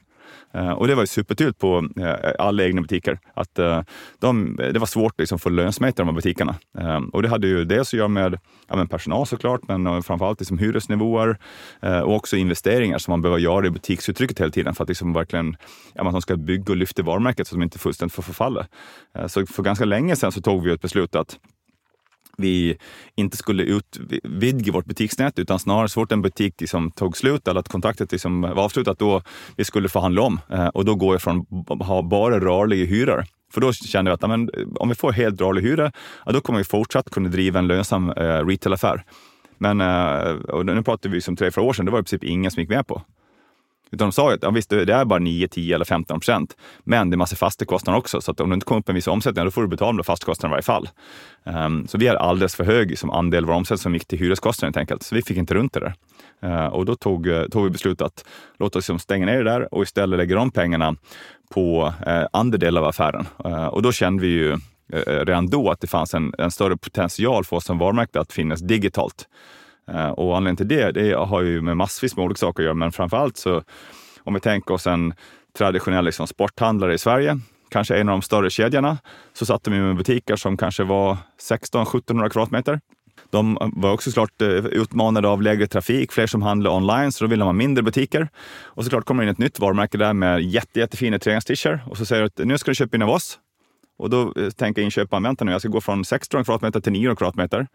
Eh, 0.57 0.71
och 0.71 0.87
det 0.87 0.95
var 0.95 1.03
ju 1.03 1.07
supertydligt 1.07 1.59
på 1.59 1.89
eh, 1.97 2.33
alla 2.39 2.65
egna 2.65 2.83
butiker 2.83 3.19
att 3.35 3.59
eh, 3.59 3.83
de, 4.19 4.57
det 4.57 4.79
var 4.79 4.87
svårt 4.87 5.21
liksom, 5.21 5.37
att 5.37 5.43
få 5.43 5.49
lönsamhet 5.49 5.95
i 5.95 6.01
de 6.03 6.09
här 6.09 6.15
butikerna. 6.15 6.55
och 7.13 7.23
det 7.23 7.29
hade 7.29 7.47
ju 7.47 7.65
dels 7.65 7.89
att 7.89 7.99
göra 7.99 8.09
med 8.09 8.39
ja, 8.69 8.87
personal 8.91 9.27
såklart, 9.27 9.61
men 9.69 10.03
framförallt 10.03 10.41
liksom, 10.41 10.59
hyresnivåer 10.59 11.39
och 12.05 12.15
också 12.15 12.37
investeringar 12.37 12.99
som 12.99 13.13
man 13.13 13.23
behöver 13.23 13.41
göra 13.41 13.67
i 13.67 13.71
butiksuttrycket 13.71 14.41
hela 14.41 14.51
tiden 14.51 14.75
för 14.75 14.85
att 14.85 14.89
liksom, 14.89 15.13
verkligen 15.13 15.57
ja, 15.95 16.05
man 16.05 16.23
ska 16.23 16.37
bygga 16.37 16.73
och 16.73 16.77
lyfta 16.77 17.03
varumärket 17.03 17.47
så 17.47 17.55
att 17.55 17.61
de 17.61 17.63
inte 17.63 17.79
fullständigt 17.79 18.15
får 18.15 18.23
förfalla. 18.23 18.67
så 19.27 19.47
för 19.47 19.63
ganska 19.63 19.85
länge 19.85 20.17
sedan 20.17 20.33
så 20.33 20.41
tog 20.41 20.65
vi 20.65 20.73
ett 20.73 20.81
beslut 20.81 21.15
att 21.15 21.39
vi 22.37 22.79
inte 23.15 23.37
skulle 23.37 23.63
utvidga 23.63 24.73
vårt 24.73 24.87
butiksnät 24.87 25.39
utan 25.39 25.59
snarare 25.59 25.89
så 25.89 26.01
fort 26.01 26.13
en 26.13 26.23
butik 26.23 26.61
liksom 26.61 26.91
tog 26.91 27.17
slut 27.17 27.49
eller 27.49 27.61
att 27.61 27.69
kontraktet 27.69 28.13
liksom 28.13 28.41
var 28.41 28.65
avslutat, 28.65 28.99
då 28.99 29.23
vi 29.57 29.65
skulle 29.65 29.89
förhandla 29.89 30.23
om. 30.23 30.41
Eh, 30.51 30.67
och 30.67 30.85
då 30.85 30.95
går 30.95 31.15
jag 31.15 31.23
från 31.23 31.47
att 31.69 31.87
ha 31.87 32.03
bara 32.03 32.41
rörliga 32.41 32.87
hyror 32.87 33.25
för 33.53 33.61
då 33.61 33.73
kände 33.73 34.11
jag 34.11 34.15
att 34.15 34.25
amen, 34.25 34.51
eh, 34.55 34.67
om 34.75 34.89
vi 34.89 34.95
får 34.95 35.13
helt 35.13 35.41
rörlig 35.41 35.63
hyra, 35.63 35.93
ja, 36.27 36.33
då 36.33 36.41
kommer 36.41 36.59
vi 36.59 36.65
fortsatt 36.65 37.11
kunna 37.11 37.29
driva 37.29 37.59
en 37.59 37.67
lönsam 37.67 38.11
eh, 38.11 38.47
retailaffär. 38.47 39.05
Men 39.59 39.81
eh, 39.81 40.33
och 40.33 40.67
nu 40.67 40.83
pratar 40.83 41.11
vi 41.11 41.21
som 41.21 41.37
tre, 41.37 41.51
fyra 41.51 41.65
år 41.65 41.73
sedan, 41.73 41.87
det 41.87 41.93
var 41.93 41.99
i 41.99 42.03
princip 42.03 42.25
ingen 42.25 42.51
som 42.51 42.61
gick 42.61 42.71
med 42.71 42.87
på. 42.87 43.03
Utan 43.91 44.09
de 44.09 44.13
sa 44.13 44.33
att 44.33 44.43
ja, 44.43 44.51
visst, 44.51 44.71
det 44.71 44.93
är 44.93 45.05
bara 45.05 45.19
9, 45.19 45.49
10 45.49 45.75
eller 45.75 45.85
15 45.85 46.21
procent, 46.21 46.57
men 46.85 47.11
det 47.11 47.15
är 47.15 47.19
massa 47.19 47.37
fasta 47.37 47.65
kostnader 47.65 47.99
också. 47.99 48.21
Så 48.21 48.31
att 48.31 48.41
om 48.41 48.51
du 48.51 48.55
inte 48.55 48.67
kommer 48.67 48.81
upp 48.81 48.89
en 48.89 48.95
viss 48.95 49.07
omsättning, 49.07 49.45
då 49.45 49.51
får 49.51 49.63
du 49.63 49.69
betala 49.69 49.97
de 49.97 50.05
fasta 50.05 50.27
kostnaderna 50.27 50.55
i 50.55 50.57
varje 50.57 50.63
fall. 50.63 50.89
Um, 51.45 51.89
så 51.89 51.99
vi 51.99 52.09
hade 52.09 52.21
alldeles 52.21 52.55
för 52.55 52.65
hög 52.65 52.99
som 52.99 53.11
andel 53.11 53.45
av 53.45 53.49
vår 53.49 53.55
omsättning 53.55 53.79
som 53.79 53.95
gick 53.95 54.07
till 54.07 54.19
hyreskostnader 54.19 54.69
helt 54.69 54.77
enkelt. 54.77 55.03
Så 55.03 55.15
vi 55.15 55.23
fick 55.23 55.37
inte 55.37 55.55
runt 55.55 55.73
det 55.73 55.81
där. 55.81 55.95
Uh, 56.45 56.67
och 56.67 56.85
då 56.85 56.97
tog, 56.97 57.29
tog 57.51 57.65
vi 57.65 57.71
beslutet 57.71 58.07
att 58.07 58.25
låta 58.59 58.79
oss 58.79 58.83
liksom 58.83 58.99
stänga 58.99 59.27
ner 59.27 59.37
det 59.37 59.51
där 59.51 59.75
och 59.75 59.83
istället 59.83 60.19
lägga 60.19 60.37
de 60.37 60.51
pengarna 60.51 60.97
på 61.51 61.93
uh, 62.07 62.27
andra 62.33 62.59
delar 62.59 62.81
av 62.81 62.89
affären. 62.89 63.27
Uh, 63.47 63.67
och 63.67 63.83
då 63.83 63.93
kände 63.93 64.23
vi 64.23 64.29
ju 64.29 64.53
eh, 64.93 65.25
redan 65.25 65.47
då 65.47 65.71
att 65.71 65.81
det 65.81 65.87
fanns 65.87 66.15
en, 66.15 66.33
en 66.39 66.51
större 66.51 66.77
potential 66.77 67.45
för 67.45 67.57
oss 67.57 67.65
som 67.65 67.79
varumärke 67.79 68.21
att 68.21 68.33
finnas 68.33 68.61
digitalt. 68.61 69.29
Eh, 69.93 70.09
och 70.09 70.37
anledningen 70.37 70.57
till 70.57 70.69
det, 70.69 70.93
det 70.93 71.15
har 71.15 71.43
ju 71.43 71.61
med 71.61 71.77
massvis 71.77 72.17
med 72.17 72.25
olika 72.25 72.39
saker 72.39 72.63
att 72.63 72.65
göra, 72.65 72.75
men 72.75 72.93
framför 72.93 73.17
allt 73.17 73.37
så 73.37 73.63
om 74.25 74.35
vi 74.35 74.41
tänker 74.41 74.75
oss 74.75 74.87
en 74.87 75.15
traditionell 75.59 76.05
liksom, 76.05 76.27
sporthandlare 76.27 76.95
i 76.95 76.99
Sverige, 76.99 77.39
kanske 77.71 77.97
en 77.97 78.09
av 78.09 78.13
de 78.13 78.23
större 78.23 78.51
kedjorna, 78.51 78.99
så 79.33 79.47
satt 79.47 79.65
de 79.65 79.71
med 79.71 79.97
butiker 79.97 80.37
som 80.37 80.57
kanske 80.57 80.85
var 80.85 81.17
16-1700 81.51 82.29
kvadratmeter. 82.29 82.81
De 83.31 83.59
var 83.61 83.93
också 83.93 84.11
såklart 84.11 84.43
eh, 84.43 84.49
utmanade 84.49 85.29
av 85.29 85.43
lägre 85.43 85.67
trafik, 85.67 86.13
fler 86.13 86.27
som 86.27 86.43
handlade 86.43 86.77
online, 86.77 87.13
så 87.13 87.25
då 87.25 87.31
ville 87.31 87.45
man 87.45 87.57
mindre 87.57 87.83
butiker. 87.83 88.29
Och 88.63 88.85
såklart 88.85 89.05
kommer 89.05 89.23
det 89.23 89.29
in 89.29 89.33
ett 89.33 89.39
nytt 89.39 89.61
varumärke 89.61 89.99
där 89.99 90.13
med 90.13 90.43
jätte, 90.43 90.81
jättefina 90.81 91.19
träningstischer 91.19 91.85
och 91.87 91.97
så 91.97 92.05
säger 92.05 92.23
du 92.23 92.27
att 92.27 92.49
nu 92.49 92.59
ska 92.59 92.71
du 92.71 92.75
köpa 92.75 92.97
in 92.97 93.03
av 93.03 93.11
oss. 93.11 93.39
Och 93.99 94.11
då 94.11 94.33
eh, 94.37 94.51
tänker 94.51 94.83
inköparen, 94.83 95.23
vänta 95.23 95.45
nu, 95.45 95.53
jag 95.53 95.61
ska 95.61 95.69
gå 95.69 95.81
från 95.81 96.05
16 96.05 96.45
kvadratmeter 96.45 96.81
till 96.81 96.93
900 96.93 97.17
kvadratmeter. 97.17 97.67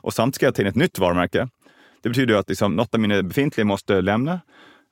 Och 0.00 0.14
samtidigt 0.14 0.34
ska 0.34 0.46
jag 0.46 0.54
ta 0.54 0.62
in 0.62 0.68
ett 0.68 0.74
nytt 0.74 0.98
varumärke. 0.98 1.48
Det 2.02 2.08
betyder 2.08 2.34
att 2.34 2.48
liksom, 2.48 2.76
något 2.76 2.94
av 2.94 3.00
mina 3.00 3.22
befintliga 3.22 3.64
måste 3.64 4.00
lämna. 4.00 4.40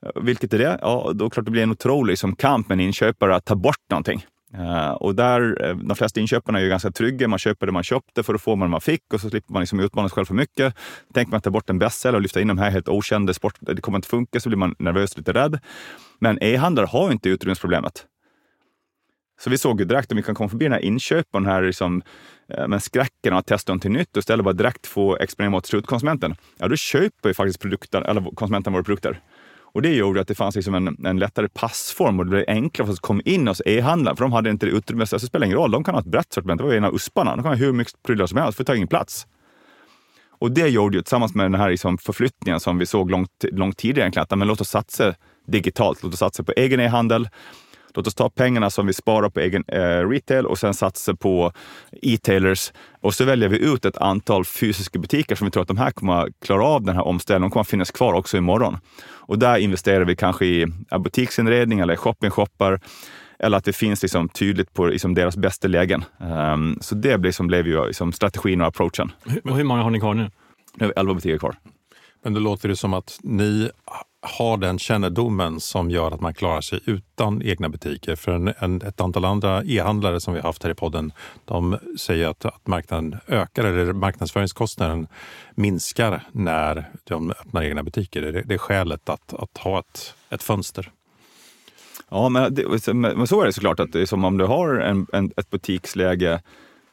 Eh, 0.06 0.22
vilket 0.22 0.52
är 0.52 0.58
det? 0.58 0.78
Ja, 0.82 1.12
då 1.14 1.30
klart 1.30 1.44
det 1.44 1.50
blir 1.50 1.62
en 1.62 1.70
otrolig 1.70 2.12
liksom, 2.12 2.36
kamp 2.36 2.68
med 2.68 2.76
en 2.76 2.80
inköpare 2.80 3.36
att 3.36 3.44
ta 3.44 3.54
bort 3.54 3.90
någonting. 3.90 4.26
Uh, 4.58 4.90
och 4.90 5.14
där, 5.14 5.64
eh, 5.64 5.76
de 5.76 5.96
flesta 5.96 6.20
inköparna 6.20 6.58
är 6.58 6.62
ju 6.62 6.68
ganska 6.68 6.90
trygga. 6.90 7.28
Man 7.28 7.38
köper 7.38 7.66
det 7.66 7.72
man 7.72 7.82
köpte 7.82 8.22
för 8.22 8.32
då 8.32 8.38
får 8.38 8.56
man 8.56 8.70
man 8.70 8.80
fick 8.80 9.14
och 9.14 9.20
så 9.20 9.30
slipper 9.30 9.52
man 9.52 9.60
liksom 9.60 9.80
utmana 9.80 10.08
sig 10.08 10.14
själv 10.14 10.24
för 10.24 10.34
mycket. 10.34 10.74
Tänker 11.14 11.30
man 11.30 11.40
ta 11.40 11.50
bort 11.50 11.70
en 11.70 11.78
bestseller 11.78 12.14
och 12.14 12.22
lyfta 12.22 12.40
in 12.40 12.48
de 12.48 12.58
här 12.58 12.70
helt 12.70 12.88
okända 12.88 13.34
sport, 13.34 13.54
det 13.60 13.82
kommer 13.82 13.98
inte 13.98 14.08
funka, 14.08 14.40
så 14.40 14.48
blir 14.48 14.56
man 14.56 14.74
nervös 14.78 15.12
och 15.12 15.18
lite 15.18 15.32
rädd. 15.32 15.60
Men 16.18 16.42
e-handlare 16.42 16.86
har 16.86 17.12
inte 17.12 17.28
utrymmesproblemet. 17.28 18.06
Så 19.40 19.50
vi 19.50 19.58
såg 19.58 19.80
ju 19.80 19.86
direkt 19.86 20.12
om 20.12 20.16
vi 20.16 20.22
kan 20.22 20.34
komma 20.34 20.48
förbi 20.48 20.64
den 20.64 20.72
här 20.72 20.80
inköpen, 20.80 21.46
här 21.46 21.62
liksom, 21.62 22.02
eh, 22.48 22.68
men 22.68 22.80
skräcken 22.80 23.34
att 23.34 23.46
testa 23.46 23.72
någonting 23.72 23.92
nytt 23.92 24.16
och 24.16 24.18
istället 24.20 24.44
bara 24.44 24.54
direkt 24.54 24.86
få 24.86 25.16
exponera 25.16 25.50
mot 25.50 25.66
slutkonsumenten. 25.66 26.34
Ja, 26.58 26.68
då 26.68 26.76
köper 26.76 27.28
ju 27.28 27.34
faktiskt 27.34 27.60
produkten, 27.60 28.02
eller 28.02 28.20
konsumenten 28.34 28.72
våra 28.72 28.82
produkter. 28.82 29.20
Och 29.74 29.82
det 29.82 29.94
gjorde 29.94 30.20
att 30.20 30.28
det 30.28 30.34
fanns 30.34 30.54
liksom 30.54 30.74
en, 30.74 31.06
en 31.06 31.18
lättare 31.18 31.48
passform 31.48 32.18
och 32.18 32.24
det 32.24 32.30
blev 32.30 32.44
enklare 32.48 32.86
för 32.86 32.92
oss 32.92 32.98
att 32.98 33.02
komma 33.02 33.22
in 33.24 33.48
hos 33.48 33.62
e-handlaren, 33.66 34.16
för 34.16 34.24
de 34.24 34.32
hade 34.32 34.50
inte 34.50 34.66
det 34.66 34.72
utrymmet. 34.72 35.08
Så 35.08 35.16
det 35.16 35.26
spelar 35.26 35.46
ingen 35.46 35.58
roll, 35.58 35.70
de 35.70 35.84
kan 35.84 35.94
ha 35.94 36.00
ett 36.00 36.06
brett 36.06 36.32
sortiment. 36.32 36.58
Det 36.58 36.64
var 36.64 36.72
ju 36.72 36.76
en 36.76 36.84
av 36.84 36.94
usparna. 36.94 37.36
De 37.36 37.42
kan 37.42 37.52
ha 37.52 37.56
hur 37.56 37.72
mycket 37.72 38.02
prylar 38.02 38.26
som 38.26 38.38
helst, 38.38 38.56
för 38.56 38.64
det 38.64 38.66
tar 38.66 38.74
ingen 38.74 38.88
plats. 38.88 39.26
Och 40.38 40.50
det 40.50 40.68
gjorde 40.68 40.96
ju 40.96 41.02
tillsammans 41.02 41.34
med 41.34 41.44
den 41.44 41.60
här 41.60 41.70
liksom 41.70 41.98
förflyttningen 41.98 42.60
som 42.60 42.78
vi 42.78 42.86
såg 42.86 43.10
långt, 43.10 43.44
långt 43.52 43.76
tidigare 43.76 44.04
egentligen, 44.04 44.26
att 44.30 44.38
men 44.38 44.48
låt 44.48 44.60
oss 44.60 44.68
satsa 44.68 45.14
digitalt. 45.46 46.02
Låt 46.02 46.12
oss 46.12 46.18
satsa 46.18 46.42
på 46.42 46.52
egen 46.56 46.80
e-handel. 46.80 47.28
Låt 47.96 48.06
oss 48.06 48.14
ta 48.14 48.30
pengarna 48.30 48.70
som 48.70 48.86
vi 48.86 48.92
sparar 48.92 49.30
på 49.30 49.40
egen 49.40 49.64
eh, 49.68 50.08
retail 50.08 50.46
och 50.46 50.58
sen 50.58 50.74
satsa 50.74 51.16
på 51.16 51.52
e-tailers. 52.02 52.72
Och 53.00 53.14
så 53.14 53.24
väljer 53.24 53.48
vi 53.48 53.58
ut 53.58 53.84
ett 53.84 53.98
antal 53.98 54.44
fysiska 54.44 54.98
butiker 54.98 55.34
som 55.34 55.44
vi 55.44 55.50
tror 55.50 55.62
att 55.62 55.68
de 55.68 55.76
här 55.76 55.90
kommer 55.90 56.28
klara 56.44 56.64
av 56.64 56.82
den 56.82 56.96
här 56.96 57.04
omställningen. 57.04 57.50
De 57.50 57.52
kommer 57.52 57.64
finnas 57.64 57.90
kvar 57.90 58.12
också 58.12 58.36
imorgon. 58.36 58.78
Och 59.10 59.38
där 59.38 59.56
investerar 59.56 60.04
vi 60.04 60.16
kanske 60.16 60.46
i 60.46 60.66
butiksinredning 61.04 61.80
eller 61.80 61.96
shopping-shoppar 61.96 62.80
eller 63.38 63.56
att 63.58 63.64
det 63.64 63.72
finns 63.72 64.02
liksom 64.02 64.28
tydligt 64.28 64.74
på 64.74 64.86
liksom 64.86 65.14
deras 65.14 65.36
bästa 65.36 65.68
lägen. 65.68 66.04
Um, 66.18 66.78
så 66.80 66.94
det 66.94 67.18
blev, 67.18 67.22
liksom, 67.22 67.46
blev 67.46 67.66
ju 67.66 67.86
liksom 67.86 68.12
strategin 68.12 68.60
och 68.60 68.66
approachen. 68.66 69.12
Och 69.44 69.56
hur 69.56 69.64
många 69.64 69.82
har 69.82 69.90
ni 69.90 70.00
kvar 70.00 70.14
nu? 70.14 70.30
Nu 70.74 70.84
har 70.84 70.86
vi 70.86 70.92
11 70.96 71.14
butiker 71.14 71.38
kvar. 71.38 71.56
Men 72.24 72.34
då 72.34 72.40
låter 72.40 72.68
det 72.68 72.76
som 72.76 72.94
att 72.94 73.18
ni 73.22 73.70
har 74.20 74.56
den 74.56 74.78
kännedomen 74.78 75.60
som 75.60 75.90
gör 75.90 76.10
att 76.10 76.20
man 76.20 76.34
klarar 76.34 76.60
sig 76.60 76.80
utan 76.84 77.42
egna 77.42 77.68
butiker. 77.68 78.16
För 78.16 78.32
en, 78.32 78.54
en, 78.58 78.82
ett 78.82 79.00
antal 79.00 79.24
andra 79.24 79.64
e-handlare 79.64 80.20
som 80.20 80.34
vi 80.34 80.40
har 80.40 80.48
haft 80.48 80.62
här 80.62 80.70
i 80.70 80.74
podden, 80.74 81.12
de 81.44 81.78
säger 81.98 82.28
att, 82.28 82.44
att 82.44 82.66
marknaden 82.66 83.16
ökar 83.26 83.64
eller 83.64 83.92
marknadsföringskostnaden 83.92 85.06
minskar 85.54 86.22
när 86.32 86.90
de 87.04 87.30
öppnar 87.30 87.62
egna 87.62 87.82
butiker. 87.82 88.22
Det, 88.22 88.42
det 88.42 88.54
är 88.54 88.58
skälet 88.58 89.08
att, 89.08 89.34
att 89.34 89.58
ha 89.58 89.78
ett, 89.78 90.14
ett 90.30 90.42
fönster. 90.42 90.90
Ja, 92.08 92.28
men, 92.28 92.54
det, 92.54 92.94
men 92.94 93.26
så 93.26 93.40
är 93.40 93.46
det 93.46 93.52
såklart. 93.52 93.80
att 93.80 93.92
det 93.92 94.00
är 94.00 94.06
som 94.06 94.24
om 94.24 94.38
du 94.38 94.44
har 94.44 94.74
en, 94.74 95.06
en, 95.12 95.32
ett 95.36 95.50
butiksläge 95.50 96.42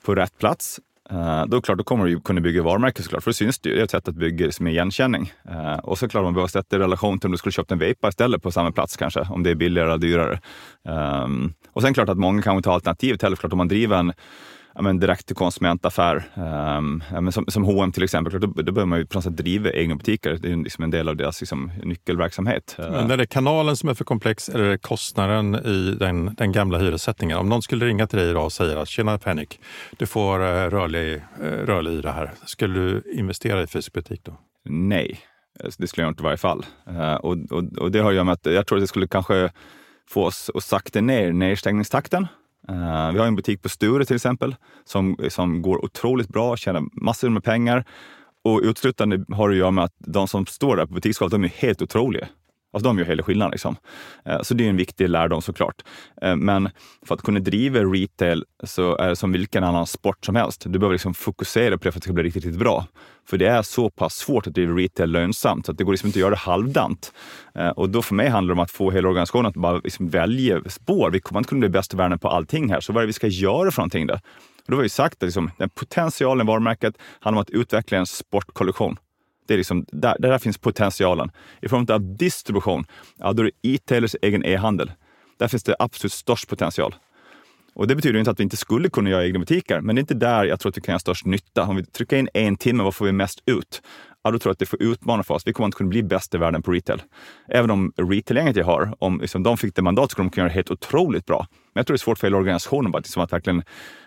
på 0.06 0.16
rätt 0.16 0.38
plats 0.38 0.80
Eh, 1.12 1.46
då, 1.46 1.62
klart, 1.62 1.78
då 1.78 1.84
kommer 1.84 2.06
du 2.06 2.20
kunna 2.20 2.42
bygga 2.42 2.64
varumärke 2.64 3.04
såklart, 3.04 3.24
för 3.24 3.32
det 3.32 3.36
syns 3.36 3.60
det 3.60 3.70
ju. 3.70 3.76
Det 3.76 3.82
är 3.82 3.84
ett 3.84 3.92
sätt 3.92 4.08
att 4.08 4.16
bygga 4.16 4.52
som 4.52 4.68
igenkänning. 4.68 5.34
Eh, 5.50 5.80
och 5.80 5.98
så 5.98 6.08
klart 6.08 6.24
man 6.24 6.34
behöver 6.34 6.48
sätta 6.48 6.76
i 6.76 6.80
relation 6.80 7.20
till 7.20 7.28
om 7.28 7.32
du 7.32 7.38
skulle 7.38 7.54
köpt 7.54 7.72
en 7.72 7.80
vape 7.80 8.08
istället 8.08 8.44
på 8.44 8.52
samma 8.52 8.72
plats 8.72 8.98
kanske, 8.98 9.22
om 9.30 9.44
det 9.44 9.50
är 9.50 9.56
billigare 9.56 9.88
eller 9.88 9.98
dyrare. 9.98 10.40
Ehm, 10.86 11.54
och 11.74 11.82
sen 11.82 11.94
klart 11.94 12.10
att 12.10 12.18
många 12.18 12.42
kanske 12.42 12.58
inte 12.58 12.70
har 12.70 12.76
alternativet 12.76 13.22
heller. 13.22 13.36
Klart 13.36 13.52
om 13.52 13.58
man 13.58 13.68
driver 13.68 13.98
en 13.98 14.14
ja, 14.76 14.82
men 14.82 15.00
direkt 15.00 15.28
till 15.28 15.36
konsumentaffär. 15.36 16.24
Um, 16.78 17.04
ja, 17.12 17.32
som, 17.32 17.46
som 17.48 17.64
H&M 17.64 17.92
till 17.92 18.04
exempel, 18.04 18.40
då, 18.40 18.48
då 18.48 18.72
behöver 18.72 18.86
man 18.86 19.00
ju 19.00 19.06
på 19.06 19.18
något 19.18 19.24
sätt 19.24 19.38
driva 19.38 19.72
egna 19.72 19.96
butiker. 19.96 20.38
Det 20.42 20.52
är 20.52 20.56
liksom 20.56 20.84
en 20.84 20.92
del 20.92 21.10
av 21.10 21.16
deras 21.16 21.42
liksom, 21.42 21.72
nyckelverksamhet. 21.84 22.76
Men 22.78 23.12
är 23.12 23.18
det 23.18 23.26
kanalen 23.26 23.78
som 23.78 23.90
är 23.90 23.94
för 23.94 24.06
komplex 24.06 24.50
eller 24.50 24.64
är 24.64 24.70
det 24.70 24.78
kostnaden 24.78 25.56
i 25.56 25.96
den, 26.00 26.36
den 26.38 26.52
gamla 26.52 26.78
hyressättningen? 26.78 27.38
Om 27.38 27.50
någon 27.50 27.62
skulle 27.62 27.86
ringa 27.86 28.08
till 28.08 28.20
dig 28.20 28.30
idag 28.30 28.46
och 28.46 28.54
säga 28.54 28.82
att 28.82 28.88
tjena 28.88 29.18
Panic, 29.18 29.50
du 29.98 30.06
får 30.06 30.40
uh, 30.40 30.70
rörlig, 30.70 31.16
uh, 31.16 31.46
rörlig 31.46 31.92
hyra 31.92 32.12
här. 32.12 32.32
Skulle 32.46 32.80
du 32.80 33.04
investera 33.14 33.64
i 33.64 33.68
fysisk 33.68 33.94
butik 33.94 34.22
då? 34.24 34.38
Nej, 34.66 35.20
det 35.78 35.88
skulle 35.88 36.04
jag 36.04 36.12
inte 36.12 36.22
i 36.22 36.24
varje 36.24 36.38
fall. 36.38 36.66
Uh, 36.90 37.14
och, 37.14 37.38
och, 37.52 37.78
och, 37.78 37.92
det 37.92 38.00
har 38.00 38.10
att 38.10 38.16
göra 38.16 38.24
med 38.24 38.34
att 38.34 38.46
jag 38.46 38.68
tror 38.68 38.78
att 38.78 38.84
det 38.84 38.88
skulle 38.88 39.08
kanske 39.08 39.52
få 40.10 40.26
oss 40.26 40.52
att 40.54 40.64
sakta 40.64 41.02
ner 41.02 41.32
nedstängningstakten 41.32 42.28
Eh, 42.70 43.12
vi 43.12 43.20
har 43.20 43.26
en 43.26 43.36
butik 43.36 43.62
på 43.62 43.70
Sture 43.70 44.06
till 44.06 44.16
exempel 44.16 44.56
som, 44.86 45.18
som 45.30 45.62
går 45.62 45.86
otroligt 45.86 46.28
bra, 46.28 46.58
tjänar 46.58 46.84
massor 47.02 47.30
med 47.30 47.44
pengar. 47.44 47.86
Och 48.44 48.60
uteslutande 48.64 49.26
har 49.36 49.50
det 49.50 49.56
att 49.56 49.60
göra 49.60 49.72
med 49.72 49.84
att 49.84 49.96
de 49.98 50.28
som 50.28 50.46
står 50.46 50.78
där 50.78 50.86
på 50.86 50.94
butiksgolvet, 50.94 51.32
de 51.32 51.44
är 51.44 51.48
helt 51.48 51.82
otroliga. 51.82 52.28
Alltså 52.74 52.88
de 52.88 53.00
gör 53.00 53.06
hela 53.06 53.24
skillnaden. 53.24 53.52
Liksom. 53.52 53.76
Eh, 54.26 54.42
så 54.42 54.54
det 54.54 54.66
är 54.66 54.70
en 54.70 54.78
viktig 54.78 55.10
lärdom 55.10 55.42
såklart. 55.42 55.82
Eh, 56.22 56.36
men 56.36 56.70
för 57.06 57.16
att 57.16 57.22
kunna 57.22 57.40
driva 57.40 57.80
retail 57.80 58.46
så 58.64 58.98
är 58.98 59.10
det 59.10 59.16
som 59.16 59.32
vilken 59.32 59.64
annan 59.64 59.88
sport 59.88 60.26
som 60.26 60.36
helst. 60.36 60.64
Du 60.66 60.80
behöver 60.80 60.94
liksom 60.94 61.14
fokusera 61.14 61.78
på 61.78 61.84
det 61.84 61.92
för 61.92 62.00
att 62.00 62.04
det 62.04 62.06
ska 62.06 62.14
bli 62.14 62.24
riktigt, 62.24 62.46
riktigt 62.46 62.60
bra. 62.60 62.86
För 63.30 63.38
det 63.38 63.46
är 63.46 63.62
så 63.62 63.90
pass 63.90 64.16
svårt 64.16 64.48
att 64.48 64.54
driva 64.54 64.74
retail 64.74 65.12
lönsamt 65.12 65.66
så 65.66 65.72
att 65.72 65.78
det 65.78 65.84
går 65.84 65.94
liksom 65.94 66.08
inte 66.08 66.18
att 66.18 66.22
göra 66.22 66.30
det 66.30 66.36
halvdant. 66.36 67.14
Eh, 67.56 67.70
och 67.70 67.90
då 67.90 68.02
för 68.02 68.16
mig 68.16 68.30
handlar 68.30 68.56
det 68.56 68.60
om 68.60 68.64
att 68.64 68.72
få 68.72 68.92
hela 68.92 69.08
organisationen 69.08 69.46
att 69.46 69.56
bara 69.56 69.78
liksom 69.78 70.10
välja 70.10 70.62
spår. 70.70 71.12
Vi 71.12 71.20
kommer 71.20 71.40
inte 71.40 71.50
kunna 71.50 71.60
bli 71.60 71.70
bäst 71.70 71.94
i 71.94 71.98
världen 71.98 72.20
på 72.20 72.30
allting 72.30 72.72
här, 72.72 72.80
så 72.80 72.94
vad 72.94 73.02
är 73.02 73.04
det 73.04 73.08
vi 73.08 73.14
ska 73.14 73.28
göra 73.28 73.72
för 73.72 73.82
någonting 73.82 74.08
då? 74.08 74.14
Och 74.14 74.72
då 74.72 74.76
har 74.76 74.84
vi 74.84 74.90
sagt 74.90 75.16
att 75.16 75.28
liksom, 75.28 75.52
den 75.58 75.70
potentialen 75.70 76.48
i 76.48 76.48
varumärket 76.48 76.94
handlar 77.20 77.40
om 77.40 77.42
att 77.42 77.50
utveckla 77.50 77.98
en 77.98 78.06
sportkollektion. 78.06 78.98
Det 79.48 79.54
är 79.54 79.58
liksom, 79.58 79.86
där, 79.92 80.16
där 80.20 80.38
finns 80.38 80.58
potentialen. 80.58 81.32
I 81.62 81.68
form 81.68 81.86
av 81.90 82.18
distribution, 82.18 82.86
ja, 83.18 83.34
då 83.34 83.44
är 83.44 83.46
det 83.46 83.70
e-tailers 83.70 84.16
egen 84.22 84.46
e-handel. 84.46 84.92
Där 85.38 85.48
finns 85.48 85.64
det 85.64 85.76
absolut 85.80 86.14
störst 86.14 86.50
potential. 86.50 86.96
Och 87.74 87.88
Det 87.88 87.96
betyder 87.96 88.20
inte 88.20 88.32
att 88.32 88.40
vi 88.40 88.44
inte 88.44 88.58
skulle 88.58 88.90
kunna 88.90 89.10
göra 89.10 89.26
egna 89.26 89.40
butiker, 89.40 89.82
men 89.82 89.96
det 89.96 90.00
är 90.00 90.02
inte 90.02 90.14
där 90.14 90.46
jag 90.46 90.60
tror 90.60 90.70
att 90.70 90.78
vi 90.78 90.82
kan 90.82 90.94
göra 90.94 91.00
störst 91.00 91.26
nytta. 91.26 91.64
Om 91.64 91.76
vi 91.76 91.86
trycker 91.86 92.18
in 92.18 92.30
en 92.34 92.58
timme, 92.58 92.84
vad 92.84 92.96
får 92.96 93.06
vi 93.06 93.12
mest 93.12 93.44
ut? 93.46 93.82
Ja, 94.24 94.32
då 94.32 94.40
tror 94.40 94.50
jag 94.50 94.54
att 94.54 94.60
det 94.60 94.66
får 94.66 94.82
utmana 94.82 95.24
för 95.24 95.34
oss. 95.34 95.48
Vi 95.48 95.54
kommer 95.54 95.66
inte 95.66 95.78
kunna 95.78 95.90
bli 95.90 96.04
bäst 96.04 96.36
i 96.36 96.38
världen 96.38 96.62
på 96.62 96.72
retail. 96.72 97.02
Även 97.48 97.72
om 97.72 97.94
retail-gänget 97.98 98.56
jag 98.56 98.66
har, 98.66 98.96
om 99.00 99.22
liksom 99.22 99.44
de 99.44 99.58
fick 99.58 99.76
det 99.76 99.82
mandat 99.82 100.12
skulle 100.12 100.26
de 100.26 100.30
kunna 100.30 100.44
göra 100.44 100.50
det 100.50 100.56
helt 100.56 100.72
otroligt 100.72 101.26
bra. 101.26 101.48
Men 101.50 101.80
jag 101.80 101.88
tror 101.88 101.94
det 101.94 101.96
är 101.96 102.00
svårt 102.00 102.20
för 102.20 102.28
hela 102.28 102.38
organisationen 102.38 102.96
att, 102.96 103.04
liksom 103.04 103.24
att 103.24 103.34
verkligen 103.34 103.64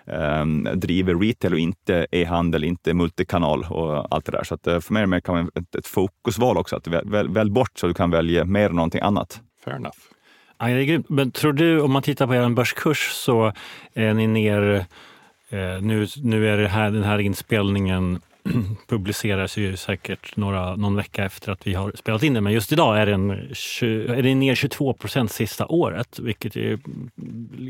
um, 0.06 0.68
driva 0.74 1.12
retail 1.12 1.52
och 1.52 1.58
inte 1.58 2.06
e-handel, 2.10 2.64
inte 2.64 2.94
multikanal 2.94 3.66
och 3.70 4.14
allt 4.14 4.24
det 4.24 4.32
där. 4.32 4.44
Så 4.44 4.54
att, 4.54 4.66
uh, 4.66 4.80
för 4.80 4.92
mig 4.92 5.02
är 5.02 5.06
det 5.06 5.32
mer 5.32 5.48
ett, 5.54 5.74
ett 5.74 5.86
fokusval 5.86 6.56
också. 6.56 6.76
Att 6.76 6.86
väl, 6.86 7.10
väl, 7.10 7.28
välj 7.28 7.50
bort 7.50 7.78
så 7.78 7.86
du 7.86 7.94
kan 7.94 8.10
välja 8.10 8.44
mer 8.44 8.68
än 8.68 8.76
någonting 8.76 9.00
annat. 9.00 9.40
Fair 9.64 9.76
enough. 9.76 9.98
Ja, 10.58 10.66
det 10.66 10.72
är 10.72 10.84
grymt. 10.84 11.08
Men 11.08 11.30
tror 11.30 11.52
du, 11.52 11.80
om 11.80 11.92
man 11.92 12.02
tittar 12.02 12.26
på 12.26 12.34
er 12.34 12.48
börskurs 12.48 13.10
så 13.12 13.52
är 13.94 14.14
ni 14.14 14.26
ner 14.26 14.86
eh, 15.48 15.80
nu, 15.80 16.06
nu 16.22 16.48
är 16.48 16.56
det 16.56 16.68
här, 16.68 16.90
den 16.90 17.04
här 17.04 17.18
inspelningen 17.18 18.20
publiceras 18.88 19.56
ju 19.56 19.76
säkert 19.76 20.36
några, 20.36 20.76
någon 20.76 20.96
vecka 20.96 21.24
efter 21.24 21.52
att 21.52 21.66
vi 21.66 21.74
har 21.74 21.92
spelat 21.96 22.22
in 22.22 22.34
den. 22.34 22.44
Men 22.44 22.52
just 22.52 22.72
idag 22.72 22.98
är 22.98 23.06
den, 23.06 23.30
är 23.30 24.22
den 24.22 24.38
ner 24.38 24.54
22 24.54 24.92
procent 24.92 25.32
sista 25.32 25.66
året, 25.66 26.18
vilket 26.18 26.56
är 26.56 26.78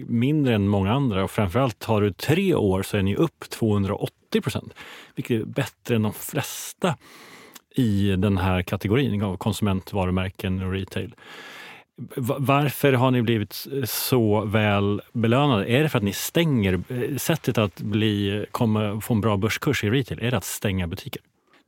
mindre 0.06 0.54
än 0.54 0.68
många 0.68 0.92
andra. 0.92 1.24
Och 1.24 1.30
framförallt 1.30 1.84
har 1.84 2.00
du 2.00 2.12
tre 2.12 2.54
år 2.54 2.82
så 2.82 2.96
är 2.96 3.02
ni 3.02 3.16
upp 3.16 3.50
280 3.50 4.40
procent, 4.40 4.74
vilket 5.14 5.40
är 5.40 5.44
bättre 5.44 5.96
än 5.96 6.02
de 6.02 6.12
flesta 6.12 6.96
i 7.74 8.16
den 8.16 8.38
här 8.38 8.62
kategorin 8.62 9.22
av 9.22 9.36
konsumentvarumärken 9.36 10.62
och 10.62 10.72
retail. 10.72 11.14
Varför 12.16 12.92
har 12.92 13.10
ni 13.10 13.22
blivit 13.22 13.66
så 13.84 14.44
väl 14.44 15.02
belönade? 15.12 15.66
Är 15.70 15.82
det 15.82 15.88
för 15.88 15.98
att 15.98 16.04
ni 16.04 16.12
stänger? 16.12 16.80
Eh, 16.88 17.16
sättet 17.16 17.58
att 17.58 17.80
bli, 17.80 18.46
komma, 18.50 19.00
få 19.00 19.14
en 19.14 19.20
bra 19.20 19.36
börskurs 19.36 19.84
i 19.84 19.90
retail, 19.90 20.18
är 20.22 20.30
det 20.30 20.36
att 20.36 20.44
stänga 20.44 20.86
butiker? 20.86 21.22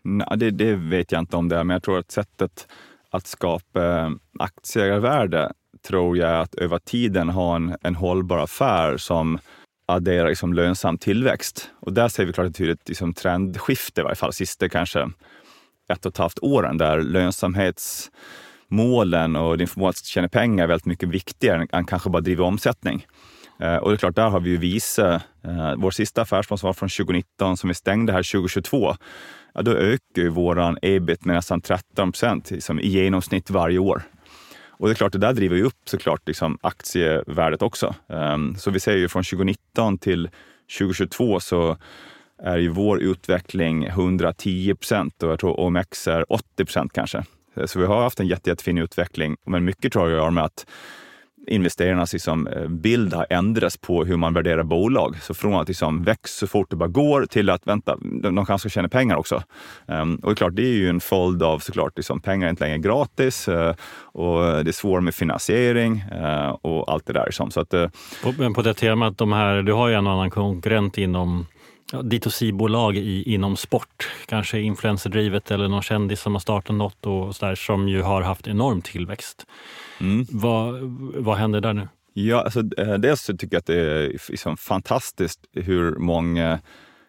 Nej, 0.04 0.28
det, 0.36 0.50
det 0.50 0.74
vet 0.74 1.12
jag 1.12 1.18
inte 1.18 1.36
om 1.36 1.48
det 1.48 1.56
är, 1.56 1.64
men 1.64 1.74
jag 1.74 1.82
tror 1.82 1.98
att 1.98 2.10
sättet 2.10 2.68
att 3.10 3.26
skapa 3.26 3.98
eh, 3.98 4.10
aktieägarvärde 4.38 5.52
tror 5.88 6.16
jag 6.16 6.40
att 6.40 6.54
över 6.54 6.78
tiden 6.78 7.28
ha 7.28 7.56
en, 7.56 7.76
en 7.82 7.94
hållbar 7.94 8.38
affär 8.38 8.96
som 8.96 9.38
adderar 9.86 10.28
liksom 10.28 10.54
lönsam 10.54 10.98
tillväxt. 10.98 11.70
Och 11.80 11.92
där 11.92 12.08
ser 12.08 12.24
vi 12.24 12.32
klart 12.32 12.46
ett 12.46 12.56
tydligt 12.56 12.88
liksom 12.88 13.14
trendskifte, 13.14 14.00
i 14.00 14.04
varje 14.04 14.16
fall 14.16 14.32
sista 14.32 14.68
kanske 14.68 15.10
ett 15.92 16.06
och 16.06 16.12
ett 16.12 16.18
halvt 16.18 16.38
åren, 16.38 16.78
där 16.78 17.02
lönsamhets 17.02 18.10
målen 18.68 19.36
och 19.36 19.58
din 19.58 19.68
förmåga 19.68 19.90
att 19.90 20.04
tjäna 20.04 20.28
pengar 20.28 20.64
är 20.64 20.68
väldigt 20.68 20.86
mycket 20.86 21.08
viktigare 21.08 21.66
än 21.72 21.84
kanske 21.84 22.10
bara 22.10 22.22
driva 22.22 22.44
omsättning. 22.44 23.06
Eh, 23.60 23.76
och 23.76 23.90
det 23.90 23.94
är 23.94 23.98
klart, 23.98 24.16
där 24.16 24.28
har 24.28 24.40
vi 24.40 24.50
ju 24.50 24.56
visat, 24.56 25.22
eh, 25.44 25.74
vår 25.76 25.90
sista 25.90 26.22
affärsplan 26.22 26.58
som 26.58 26.66
var 26.66 26.74
från 26.74 26.88
2019 26.88 27.56
som 27.56 27.68
vi 27.68 27.74
stängde 27.74 28.12
här 28.12 28.22
2022, 28.22 28.96
ja, 29.54 29.62
då 29.62 29.70
ökar 29.70 30.22
ju 30.22 30.28
våran 30.28 30.78
ebit 30.82 31.24
med 31.24 31.36
nästan 31.36 31.60
13 31.60 32.12
procent 32.12 32.50
liksom, 32.50 32.80
i 32.80 32.88
genomsnitt 32.88 33.50
varje 33.50 33.78
år. 33.78 34.02
Och 34.78 34.88
det 34.88 34.92
är 34.92 34.94
klart, 34.94 35.12
det 35.12 35.18
där 35.18 35.32
driver 35.32 35.56
ju 35.56 35.62
upp 35.62 35.80
såklart 35.84 36.22
liksom, 36.26 36.58
aktievärdet 36.60 37.62
också. 37.62 37.94
Um, 38.06 38.56
så 38.56 38.70
vi 38.70 38.80
ser 38.80 38.96
ju 38.96 39.08
från 39.08 39.24
2019 39.24 39.98
till 39.98 40.28
2022 40.78 41.40
så 41.40 41.76
är 42.42 42.58
ju 42.58 42.68
vår 42.68 43.00
utveckling 43.00 43.86
110 43.86 44.74
procent 44.74 45.22
och 45.22 45.30
jag 45.30 45.40
tror 45.40 45.60
OMX 45.60 46.08
är 46.08 46.32
80 46.32 46.64
procent 46.64 46.92
kanske. 46.92 47.24
Eh, 47.56 47.66
så 47.66 47.78
vi 47.78 47.86
har 47.86 48.02
haft 48.02 48.20
en 48.20 48.26
jätte, 48.26 48.50
jättefin 48.50 48.78
utveckling, 48.78 49.36
men 49.46 49.64
mycket 49.64 49.92
tror 49.92 50.10
jag 50.10 50.22
har 50.22 50.30
med 50.30 50.44
att 50.44 50.66
investerarnas 51.48 52.12
liksom, 52.12 52.46
eh, 52.46 52.68
bild 52.68 53.14
har 53.14 53.26
ändrats 53.30 53.76
på 53.76 54.04
hur 54.04 54.16
man 54.16 54.34
värderar 54.34 54.62
bolag. 54.62 55.16
Så 55.22 55.34
från 55.34 55.54
att 55.54 55.68
liksom 55.68 56.02
växa 56.02 56.46
så 56.46 56.46
fort 56.46 56.70
det 56.70 56.76
bara 56.76 56.88
går 56.88 57.26
till 57.26 57.50
att 57.50 57.66
vänta, 57.66 57.96
de 58.22 58.46
kanske 58.46 58.58
ska 58.58 58.74
tjäna 58.74 58.88
pengar 58.88 59.16
också. 59.16 59.42
Ehm, 59.88 60.14
och 60.14 60.28
det 60.28 60.32
är 60.32 60.34
klart, 60.34 60.56
det 60.56 60.62
är 60.62 60.74
ju 60.74 60.88
en 60.88 61.00
följd 61.00 61.42
av 61.42 61.58
såklart, 61.58 61.92
liksom, 61.96 62.20
pengar 62.20 62.46
är 62.46 62.50
inte 62.50 62.64
längre 62.64 62.78
gratis 62.78 63.48
eh, 63.48 63.74
och 64.02 64.40
det 64.40 64.70
är 64.70 64.72
svårt 64.72 65.02
med 65.02 65.14
finansiering 65.14 66.04
och 66.62 66.92
allt 66.92 67.06
det 67.06 67.12
där. 67.12 67.24
Liksom. 67.26 67.50
Så 67.50 67.60
att, 67.60 67.74
men 68.38 68.54
på 68.54 68.62
det 68.62 68.74
temat, 68.74 69.18
de 69.18 69.32
här, 69.32 69.62
du 69.62 69.72
har 69.72 69.88
ju 69.88 69.94
en 69.94 70.06
annan 70.06 70.30
konkurrent 70.30 70.98
inom 70.98 71.46
ja, 71.92 72.02
D2C-bolag 72.02 72.96
inom 73.26 73.56
sport, 73.56 74.08
kanske 74.26 74.60
influencerdrivet 74.60 75.50
eller 75.50 75.68
någon 75.68 75.82
kändis 75.82 76.20
som 76.20 76.32
har 76.32 76.40
startat 76.40 76.76
något 76.76 77.06
och 77.06 77.36
så 77.36 77.46
där, 77.46 77.54
som 77.54 77.88
ju 77.88 78.02
har 78.02 78.22
haft 78.22 78.46
enorm 78.46 78.82
tillväxt. 78.82 79.46
Mm. 80.00 80.26
Vad, 80.30 80.80
vad 81.14 81.36
händer 81.36 81.60
där 81.60 81.72
nu? 81.72 81.88
Ja, 82.12 82.42
alltså, 82.42 82.60
eh, 82.78 82.94
dels 82.94 83.26
tycker 83.26 83.48
jag 83.50 83.58
att 83.58 83.66
det 83.66 83.80
är 83.80 84.30
liksom 84.30 84.56
fantastiskt 84.56 85.40
hur 85.52 85.96
många 85.96 86.60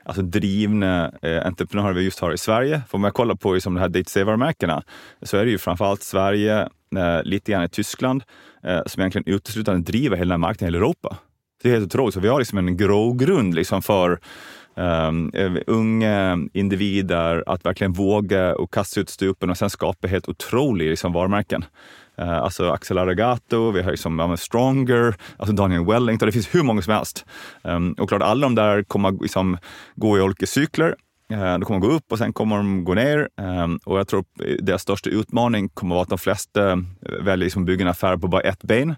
alltså 0.08 0.22
drivna 0.22 1.12
eh, 1.22 1.46
entreprenörer 1.46 1.94
vi 1.94 2.04
just 2.04 2.20
har 2.20 2.34
i 2.34 2.38
Sverige. 2.38 2.82
För 2.90 2.98
om 2.98 3.04
jag 3.04 3.14
kollar 3.14 3.36
på 3.36 3.54
liksom, 3.54 3.74
de 3.74 3.80
här 3.80 3.90
D2C-varumärkena 3.90 4.84
så 5.22 5.38
är 5.38 5.46
det 5.46 5.52
ju 5.52 5.58
framförallt 5.58 6.04
Sverige, 6.04 6.70
eh, 6.96 7.24
lite 7.24 7.52
grann 7.52 7.64
i 7.64 7.70
Tyskland, 7.70 8.24
eh, 8.64 8.80
som 8.86 9.02
egentligen 9.02 9.36
uteslutande 9.36 9.82
driver 9.92 10.18
hela 10.18 10.34
den 10.34 10.44
här 10.44 10.48
marknaden 10.48 10.76
i 10.76 10.78
Europa. 10.78 11.18
Det 11.64 11.70
är 11.70 11.74
helt 11.74 11.86
otroligt. 11.86 12.14
Så 12.14 12.20
vi 12.20 12.28
har 12.28 12.40
liksom 12.40 12.58
en 12.58 12.78
grogrund 12.78 13.56
liksom 13.56 13.82
för 13.82 14.20
um, 14.78 15.32
unga 15.68 16.40
individer 16.54 17.44
att 17.48 17.66
verkligen 17.66 17.94
våga 17.94 18.56
och 18.56 18.74
kasta 18.74 19.00
ut 19.00 19.10
stupen 19.10 19.50
och 19.50 19.58
sen 19.58 19.70
skapa 19.70 20.08
helt 20.08 20.30
otroliga 20.30 20.90
liksom, 20.90 21.14
varumärken. 21.14 21.66
Uh, 22.22 22.30
alltså 22.30 22.70
Axel 22.70 22.98
Aragato, 22.98 23.72
vi 23.72 23.82
har 23.82 23.92
liksom, 23.92 24.20
ja, 24.20 24.38
Stronger, 24.38 25.16
alltså 25.38 25.56
Daniel 25.56 25.86
Wellington, 25.86 26.26
det 26.26 26.32
finns 26.32 26.56
hur 26.56 26.64
många 26.64 26.82
som 26.82 26.94
helst. 26.94 27.26
Um, 27.62 27.94
och 27.94 28.10
klart, 28.10 28.22
alla 28.22 28.46
de 28.46 28.56
där 28.56 28.84
kommer 28.84 29.12
liksom 29.12 29.58
gå 29.96 30.18
i 30.18 30.22
olika 30.22 30.46
cykler. 30.46 30.96
Uh, 31.32 31.40
de 31.40 31.62
kommer 31.62 31.80
gå 31.80 31.88
upp 31.88 32.12
och 32.12 32.18
sen 32.18 32.34
kommer 32.34 32.58
de 32.58 32.84
gå 32.84 32.94
ner. 32.94 33.30
Um, 33.42 33.80
och 33.86 34.00
jag 34.00 34.08
tror 34.08 34.26
deras 34.62 34.82
största 34.82 35.10
utmaning 35.10 35.70
kommer 35.70 35.96
vara 35.96 36.04
att 36.04 36.10
de 36.10 36.18
flesta 36.18 36.84
väljer 37.02 37.46
liksom 37.46 37.66
bygga 37.66 37.82
en 37.82 37.92
affär 37.92 38.18
på 38.18 38.28
bara 38.28 38.42
ett 38.42 38.64
ben. 38.64 38.96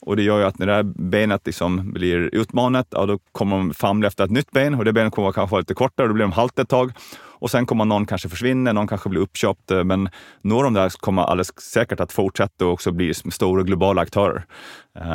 Och 0.00 0.16
det 0.16 0.22
gör 0.22 0.38
ju 0.38 0.44
att 0.44 0.58
när 0.58 0.66
det 0.66 0.72
här 0.72 0.82
benet 0.82 1.46
liksom 1.46 1.92
blir 1.92 2.34
utmanat, 2.34 2.86
ja, 2.90 3.06
då 3.06 3.18
kommer 3.32 3.56
de 3.56 3.74
famla 3.74 4.08
efter 4.08 4.24
ett 4.24 4.30
nytt 4.30 4.50
ben 4.50 4.74
och 4.74 4.84
det 4.84 4.92
benet 4.92 5.14
kommer 5.14 5.32
kanske 5.32 5.52
vara 5.52 5.60
lite 5.60 5.74
kortare 5.74 6.04
och 6.04 6.08
då 6.08 6.14
blir 6.14 6.24
de 6.24 6.32
halt 6.32 6.58
ett 6.58 6.68
tag. 6.68 6.92
Och 7.40 7.50
sen 7.50 7.66
kommer 7.66 7.84
någon 7.84 8.06
kanske 8.06 8.28
försvinna, 8.28 8.72
någon 8.72 8.88
kanske 8.88 9.08
blir 9.08 9.20
uppköpt, 9.20 9.70
eh, 9.70 9.84
men 9.84 10.08
några 10.42 10.66
av 10.66 10.72
de 10.72 10.80
där 10.80 10.92
kommer 11.00 11.22
alldeles 11.22 11.60
säkert 11.60 12.00
att 12.00 12.12
fortsätta 12.12 12.66
och 12.66 12.72
också 12.72 12.92
bli 12.92 13.14
stora 13.14 13.62
globala 13.62 14.02
aktörer. 14.02 14.46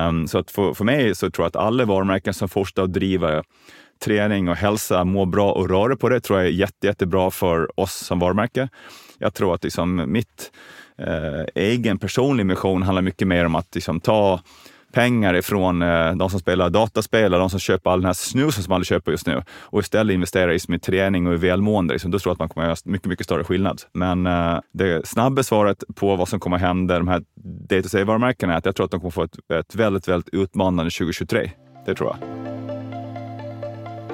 Um, 0.07 0.27
så 0.27 0.37
att 0.37 0.51
för, 0.51 0.73
för 0.73 0.85
mig 0.85 1.15
så 1.15 1.31
tror 1.31 1.43
jag 1.43 1.47
att 1.47 1.65
alla 1.65 1.85
varumärken 1.85 2.33
som 2.33 2.49
fortsätter 2.49 2.83
att 2.83 2.93
driva 2.93 3.43
träning 4.03 4.49
och 4.49 4.55
hälsa, 4.55 5.03
må 5.03 5.25
bra 5.25 5.51
och 5.51 5.69
röra 5.69 5.95
på 5.95 6.09
det, 6.09 6.19
tror 6.19 6.39
jag 6.39 6.47
är 6.47 6.51
jätte, 6.51 6.87
jättebra 6.87 7.31
för 7.31 7.79
oss 7.79 7.93
som 7.93 8.19
varumärke. 8.19 8.69
Jag 9.17 9.33
tror 9.33 9.55
att 9.55 9.63
liksom 9.63 10.03
mitt 10.07 10.51
eh, 10.97 11.45
egen 11.55 11.97
personlig 11.97 12.45
mission 12.45 12.83
handlar 12.83 13.01
mycket 13.01 13.27
mer 13.27 13.45
om 13.45 13.55
att 13.55 13.75
liksom 13.75 13.99
ta 13.99 14.39
pengar 14.93 15.33
ifrån 15.33 15.81
eh, 15.81 16.15
de 16.15 16.29
som 16.29 16.39
spelar 16.39 16.69
dataspel 16.69 17.33
och 17.33 17.39
de 17.39 17.49
som 17.49 17.59
köper 17.59 17.89
all 17.89 17.99
den 17.99 18.05
här 18.05 18.13
snusen 18.13 18.63
som 18.63 18.73
alla 18.73 18.83
köper 18.83 19.11
just 19.11 19.27
nu 19.27 19.43
och 19.59 19.79
istället 19.79 20.13
investera 20.13 20.53
i 20.53 20.59
träning 20.59 21.27
och 21.27 21.33
i 21.33 21.37
välmående. 21.37 21.93
Liksom, 21.93 22.11
då 22.11 22.19
tror 22.19 22.29
jag 22.29 22.33
att 22.33 22.39
man 22.39 22.49
kommer 22.49 22.67
att 22.67 22.85
göra 22.85 22.91
mycket, 22.91 23.07
mycket 23.07 23.25
större 23.25 23.43
skillnad. 23.43 23.81
Men 23.93 24.27
eh, 24.27 24.59
det 24.73 25.07
snabba 25.07 25.43
svaret 25.43 25.83
på 25.95 26.15
vad 26.15 26.27
som 26.27 26.39
kommer 26.39 26.57
att 26.57 26.61
hända 26.61 26.97
de 26.97 27.07
här 27.07 27.23
D2C-varumärkena 27.69 28.53
är 28.53 28.57
att 28.57 28.65
jag 28.65 28.75
tror 28.75 28.85
att 28.85 28.91
de 28.91 28.99
kommer 28.99 29.11
få 29.11 29.23
ett, 29.23 29.51
ett 29.53 29.75
väldigt, 29.75 30.07
väldigt 30.07 30.33
utmanande 30.33 30.91
2023. 30.91 31.51
Det 31.85 31.95
tror 31.95 32.09
jag. 32.09 32.43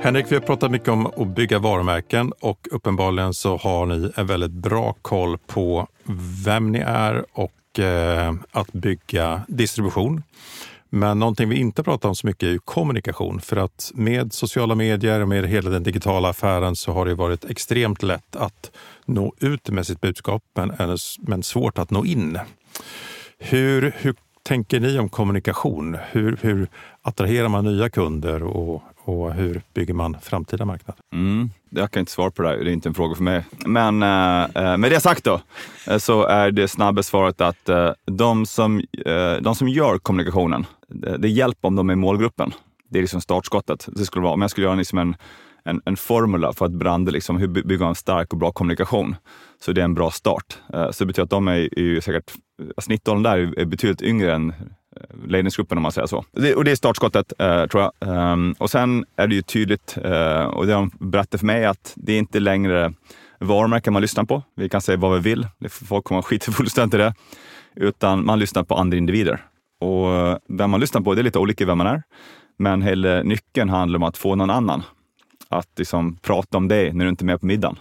Henrik, 0.01 0.25
vi 0.29 0.35
har 0.35 0.41
pratat 0.41 0.71
mycket 0.71 0.89
om 0.89 1.05
att 1.05 1.27
bygga 1.27 1.59
varumärken 1.59 2.33
och 2.39 2.67
uppenbarligen 2.71 3.33
så 3.33 3.57
har 3.57 3.85
ni 3.85 4.11
en 4.15 4.27
väldigt 4.27 4.51
bra 4.51 4.95
koll 5.01 5.37
på 5.37 5.87
vem 6.45 6.71
ni 6.71 6.79
är 6.79 7.25
och 7.33 7.79
eh, 7.79 8.33
att 8.51 8.73
bygga 8.73 9.41
distribution. 9.47 10.23
Men 10.89 11.19
någonting 11.19 11.49
vi 11.49 11.55
inte 11.55 11.83
pratar 11.83 12.09
om 12.09 12.15
så 12.15 12.27
mycket 12.27 12.43
är 12.43 12.51
ju 12.51 12.59
kommunikation. 12.59 13.41
För 13.41 13.57
att 13.57 13.91
med 13.93 14.33
sociala 14.33 14.75
medier 14.75 15.19
och 15.19 15.27
med 15.27 15.45
hela 15.45 15.69
den 15.69 15.83
digitala 15.83 16.29
affären 16.29 16.75
så 16.75 16.91
har 16.91 17.05
det 17.05 17.15
varit 17.15 17.45
extremt 17.45 18.03
lätt 18.03 18.35
att 18.35 18.71
nå 19.05 19.33
ut 19.39 19.69
med 19.69 19.87
sitt 19.87 20.01
budskap, 20.01 20.43
men, 20.55 20.97
men 21.19 21.43
svårt 21.43 21.77
att 21.77 21.91
nå 21.91 22.05
in. 22.05 22.39
Hur, 23.37 23.95
hur 23.97 24.15
tänker 24.43 24.79
ni 24.79 24.99
om 24.99 25.09
kommunikation? 25.09 25.97
Hur, 26.11 26.37
hur 26.41 26.67
attraherar 27.01 27.49
man 27.49 27.65
nya 27.65 27.89
kunder 27.89 28.43
och, 28.43 28.83
och 29.03 29.33
hur 29.33 29.61
bygger 29.73 29.93
man 29.93 30.17
framtida 30.21 30.65
marknad? 30.65 30.95
Mm, 31.13 31.49
jag 31.69 31.91
kan 31.91 31.99
inte 31.99 32.11
svara 32.11 32.31
på 32.31 32.41
det, 32.41 32.49
här. 32.49 32.57
det 32.57 32.71
är 32.71 32.73
inte 32.73 32.89
en 32.89 32.93
fråga 32.93 33.15
för 33.15 33.23
mig. 33.23 33.45
Men 33.65 34.03
eh, 34.03 34.43
eh 34.55 34.77
med 34.77 34.91
det 34.91 34.99
sagt 34.99 35.23
då, 35.23 35.41
eh, 35.87 35.97
så 35.97 36.23
är 36.23 36.51
det 36.51 36.67
snabba 36.67 37.03
svaret 37.03 37.41
att 37.41 37.69
eh, 37.69 37.91
de, 38.05 38.45
som, 38.45 38.79
eh, 39.05 39.33
de 39.41 39.55
som 39.55 39.67
gör 39.67 39.97
kommunikationen, 39.97 40.65
det, 40.87 41.17
det 41.17 41.29
hjälper 41.29 41.67
om 41.67 41.75
de 41.75 41.89
är 41.89 41.95
målgruppen. 41.95 42.53
Det 42.89 42.99
är 42.99 43.01
liksom 43.03 43.21
startskottet. 43.21 43.89
Det 43.91 44.05
skulle 44.05 44.23
vara, 44.23 44.33
om 44.33 44.41
jag 44.41 44.51
skulle 44.51 44.67
göra 44.67 44.75
liksom 44.75 44.97
en, 44.97 45.15
en, 45.63 45.81
en 45.85 45.97
formula 45.97 46.53
för 46.53 46.65
att 46.65 46.71
branda, 46.71 47.11
liksom, 47.11 47.37
hur 47.37 47.47
bygger 47.47 47.85
en 47.85 47.95
stark 47.95 48.33
och 48.33 48.39
bra 48.39 48.51
kommunikation, 48.51 49.15
så 49.59 49.71
det 49.71 49.81
är 49.81 49.85
en 49.85 49.93
bra 49.93 50.11
start. 50.11 50.57
Eh, 50.73 50.91
så 50.91 51.03
det 51.03 51.07
betyder 51.07 51.23
att 51.23 51.29
de 51.29 51.47
är, 51.47 51.79
är 51.79 52.01
säkert, 52.01 52.31
snittåldern 52.81 53.23
där 53.23 53.59
är 53.59 53.65
betydligt 53.65 54.01
yngre 54.01 54.33
än 54.33 54.53
ledningsgruppen 55.27 55.77
om 55.77 55.81
man 55.81 55.91
säger 55.91 56.07
så. 56.07 56.25
Det, 56.31 56.55
och 56.55 56.63
det 56.63 56.71
är 56.71 56.75
startskottet 56.75 57.33
eh, 57.39 57.65
tror 57.65 57.83
jag. 57.83 58.31
Um, 58.31 58.55
och 58.59 58.69
sen 58.69 59.05
är 59.15 59.27
det 59.27 59.35
ju 59.35 59.41
tydligt, 59.41 59.97
eh, 60.03 60.43
och 60.43 60.67
det 60.67 60.73
de 60.73 60.91
berättar 60.99 61.37
för 61.37 61.45
mig, 61.45 61.65
att 61.65 61.93
det 61.95 62.13
är 62.13 62.19
inte 62.19 62.39
längre 62.39 62.93
varumärken 63.39 63.93
man 63.93 64.01
lyssnar 64.01 64.23
på. 64.23 64.43
Vi 64.55 64.69
kan 64.69 64.81
säga 64.81 64.97
vad 64.97 65.13
vi 65.13 65.29
vill, 65.29 65.47
folk 65.69 66.05
kommer 66.05 66.21
skita 66.21 66.51
fullständigt 66.51 66.93
i 66.93 66.97
det. 66.97 67.13
Utan 67.75 68.25
man 68.25 68.39
lyssnar 68.39 68.63
på 68.63 68.75
andra 68.75 68.97
individer. 68.97 69.45
Och 69.79 70.11
eh, 70.11 70.37
vem 70.47 70.69
man 70.69 70.79
lyssnar 70.79 71.01
på, 71.01 71.15
det 71.15 71.21
är 71.21 71.23
lite 71.23 71.39
olika 71.39 71.65
vem 71.65 71.77
man 71.77 71.87
är. 71.87 72.03
Men 72.57 72.81
hela 72.81 73.23
nyckeln 73.23 73.69
handlar 73.69 73.97
om 73.97 74.03
att 74.03 74.17
få 74.17 74.35
någon 74.35 74.49
annan 74.49 74.83
att 75.49 75.69
liksom 75.77 76.15
prata 76.15 76.57
om 76.57 76.67
dig 76.67 76.93
när 76.93 77.05
du 77.05 77.09
inte 77.09 77.23
är 77.23 77.25
med 77.25 77.39
på 77.39 77.45
middagen. 77.45 77.79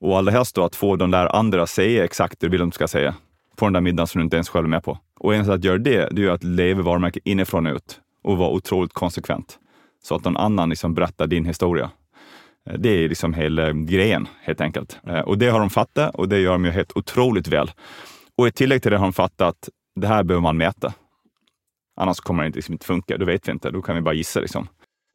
Och 0.00 0.18
allra 0.18 0.32
helst 0.32 0.54
då 0.54 0.64
att 0.64 0.76
få 0.76 0.96
de 0.96 1.10
där 1.10 1.36
andra 1.36 1.62
att 1.62 1.70
säga 1.70 2.04
exakt 2.04 2.40
det 2.40 2.46
du 2.46 2.50
vill 2.50 2.62
att 2.62 2.66
de 2.66 2.72
ska 2.72 2.88
säga 2.88 3.14
på 3.60 3.66
den 3.66 3.72
där 3.72 3.80
middagen 3.80 4.06
som 4.06 4.18
du 4.18 4.24
inte 4.24 4.36
ens 4.36 4.48
själv 4.48 4.64
är 4.64 4.68
med 4.70 4.84
på. 4.84 4.98
Och 5.18 5.34
en 5.34 5.44
sätt 5.44 5.54
att 5.54 5.64
göra 5.64 5.78
det, 5.78 6.08
det 6.10 6.24
är 6.24 6.30
att 6.30 6.44
leva 6.44 6.82
varumärket 6.82 7.22
inifrån 7.26 7.66
och 7.66 7.74
ut 7.74 8.00
och 8.22 8.38
vara 8.38 8.50
otroligt 8.50 8.92
konsekvent. 8.92 9.58
Så 10.02 10.14
att 10.14 10.24
någon 10.24 10.36
annan 10.36 10.68
liksom 10.68 10.94
berättar 10.94 11.26
din 11.26 11.44
historia. 11.44 11.90
Eh, 12.70 12.78
det 12.78 12.88
är 12.88 13.08
liksom 13.08 13.34
hela 13.34 13.72
grejen 13.72 14.28
helt 14.42 14.60
enkelt. 14.60 15.00
Eh, 15.06 15.20
och 15.20 15.38
det 15.38 15.48
har 15.48 15.60
de 15.60 15.70
fattat 15.70 16.14
och 16.14 16.28
det 16.28 16.38
gör 16.40 16.52
de 16.52 16.64
ju 16.64 16.70
helt 16.70 16.96
otroligt 16.96 17.48
väl. 17.48 17.70
Och 18.36 18.48
i 18.48 18.52
tillägg 18.52 18.82
till 18.82 18.90
det 18.90 18.98
har 18.98 19.06
de 19.06 19.12
fattat 19.12 19.48
att 19.48 19.68
det 20.00 20.06
här 20.06 20.24
behöver 20.24 20.42
man 20.42 20.56
mäta. 20.56 20.92
Annars 21.96 22.20
kommer 22.20 22.44
det 22.44 22.50
liksom 22.50 22.72
inte 22.72 22.86
funka. 22.86 23.16
Då 23.16 23.24
vet 23.24 23.48
vi 23.48 23.52
inte. 23.52 23.70
Då 23.70 23.82
kan 23.82 23.94
vi 23.94 24.00
bara 24.00 24.14
gissa. 24.14 24.40
Liksom. 24.40 24.68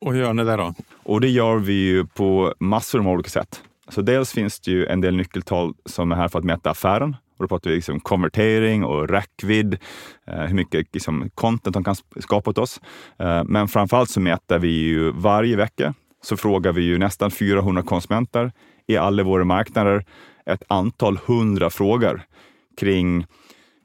Och 0.06 0.14
hur 0.14 0.22
gör 0.22 0.34
ni 0.34 0.44
det 0.44 0.56
då? 0.56 0.74
Och 1.04 1.22
det 1.22 1.30
gör 1.30 1.58
vi 1.58 1.74
ju 1.74 2.06
på 2.06 2.54
massor 2.60 3.00
av 3.00 3.08
olika 3.08 3.30
sätt. 3.30 3.62
Så 3.90 4.02
dels 4.02 4.34
finns 4.34 4.60
det 4.60 4.72
ju 4.72 4.86
en 4.86 5.02
del 5.02 5.16
nyckeltal 5.16 5.74
som 5.86 6.12
är 6.12 6.16
här 6.16 6.28
för 6.28 6.40
att 6.40 6.46
mäta 6.46 6.70
affären. 6.70 7.16
Och 7.38 7.44
då 7.44 7.48
pratar 7.48 7.70
vi 7.70 7.76
liksom 7.76 8.00
konvertering 8.00 8.84
och 8.84 9.10
räckvidd, 9.10 9.78
eh, 10.28 10.40
hur 10.40 10.56
mycket 10.56 10.94
liksom 10.94 11.30
content 11.36 11.74
de 11.74 11.84
kan 11.84 11.96
skapa 12.20 12.50
åt 12.50 12.58
oss. 12.58 12.82
Eh, 13.20 13.44
men 13.44 13.68
framförallt 13.68 14.10
så 14.10 14.20
mäter 14.20 14.60
vi 14.60 14.68
ju 14.68 15.12
varje 15.12 15.56
vecka, 15.56 15.94
så 16.24 16.38
frågar 16.38 16.74
vi 16.74 16.82
ju 16.82 16.98
nästan 16.98 17.32
400 17.32 17.84
konsumenter 17.84 18.52
i 18.88 18.98
alla 18.98 19.24
våra 19.24 19.44
marknader 19.44 20.06
ett 20.46 20.64
antal 20.68 21.20
hundra 21.26 21.70
frågor 21.70 22.22
kring 22.78 23.26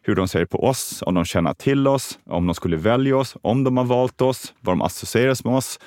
hur 0.02 0.14
de 0.14 0.28
ser 0.28 0.44
på 0.44 0.64
oss, 0.64 1.02
om 1.06 1.14
de 1.14 1.24
känner 1.24 1.54
till 1.54 1.88
oss, 1.88 2.18
om 2.26 2.46
de 2.46 2.54
skulle 2.54 2.76
välja 2.76 3.16
oss, 3.16 3.36
om 3.42 3.64
de 3.64 3.76
har 3.76 3.84
valt 3.84 4.20
oss, 4.20 4.54
vad 4.60 4.72
de 4.72 4.82
associeras 4.82 5.44
med 5.44 5.54
oss 5.54 5.78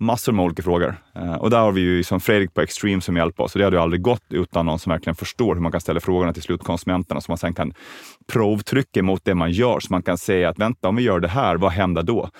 massor 0.00 0.32
med 0.32 0.44
olika 0.44 0.62
frågor. 0.62 0.96
Eh, 1.14 1.34
och 1.34 1.50
där 1.50 1.58
har 1.58 1.72
vi 1.72 1.80
ju 1.80 2.02
som 2.02 2.20
Fredrik 2.20 2.54
på 2.54 2.60
Extreme 2.60 3.02
som 3.02 3.16
hjälper 3.16 3.44
oss. 3.44 3.54
Och 3.54 3.58
det 3.58 3.64
hade 3.64 3.76
ju 3.76 3.82
aldrig 3.82 4.02
gått 4.02 4.24
utan 4.30 4.66
någon 4.66 4.78
som 4.78 4.90
verkligen 4.90 5.14
förstår 5.14 5.54
hur 5.54 5.62
man 5.62 5.72
kan 5.72 5.80
ställa 5.80 6.00
frågorna 6.00 6.32
till 6.32 6.42
slutkonsumenterna 6.42 7.20
så 7.20 7.30
man 7.30 7.38
sen 7.38 7.54
kan 7.54 7.72
provtrycka 8.32 9.02
mot 9.02 9.24
det 9.24 9.34
man 9.34 9.50
gör. 9.50 9.80
Så 9.80 9.86
man 9.90 10.02
kan 10.02 10.18
säga 10.18 10.48
att 10.48 10.58
vänta, 10.58 10.88
om 10.88 10.96
vi 10.96 11.02
gör 11.02 11.20
det 11.20 11.28
här, 11.28 11.56
vad 11.56 11.72
händer 11.72 12.02
då? 12.02 12.30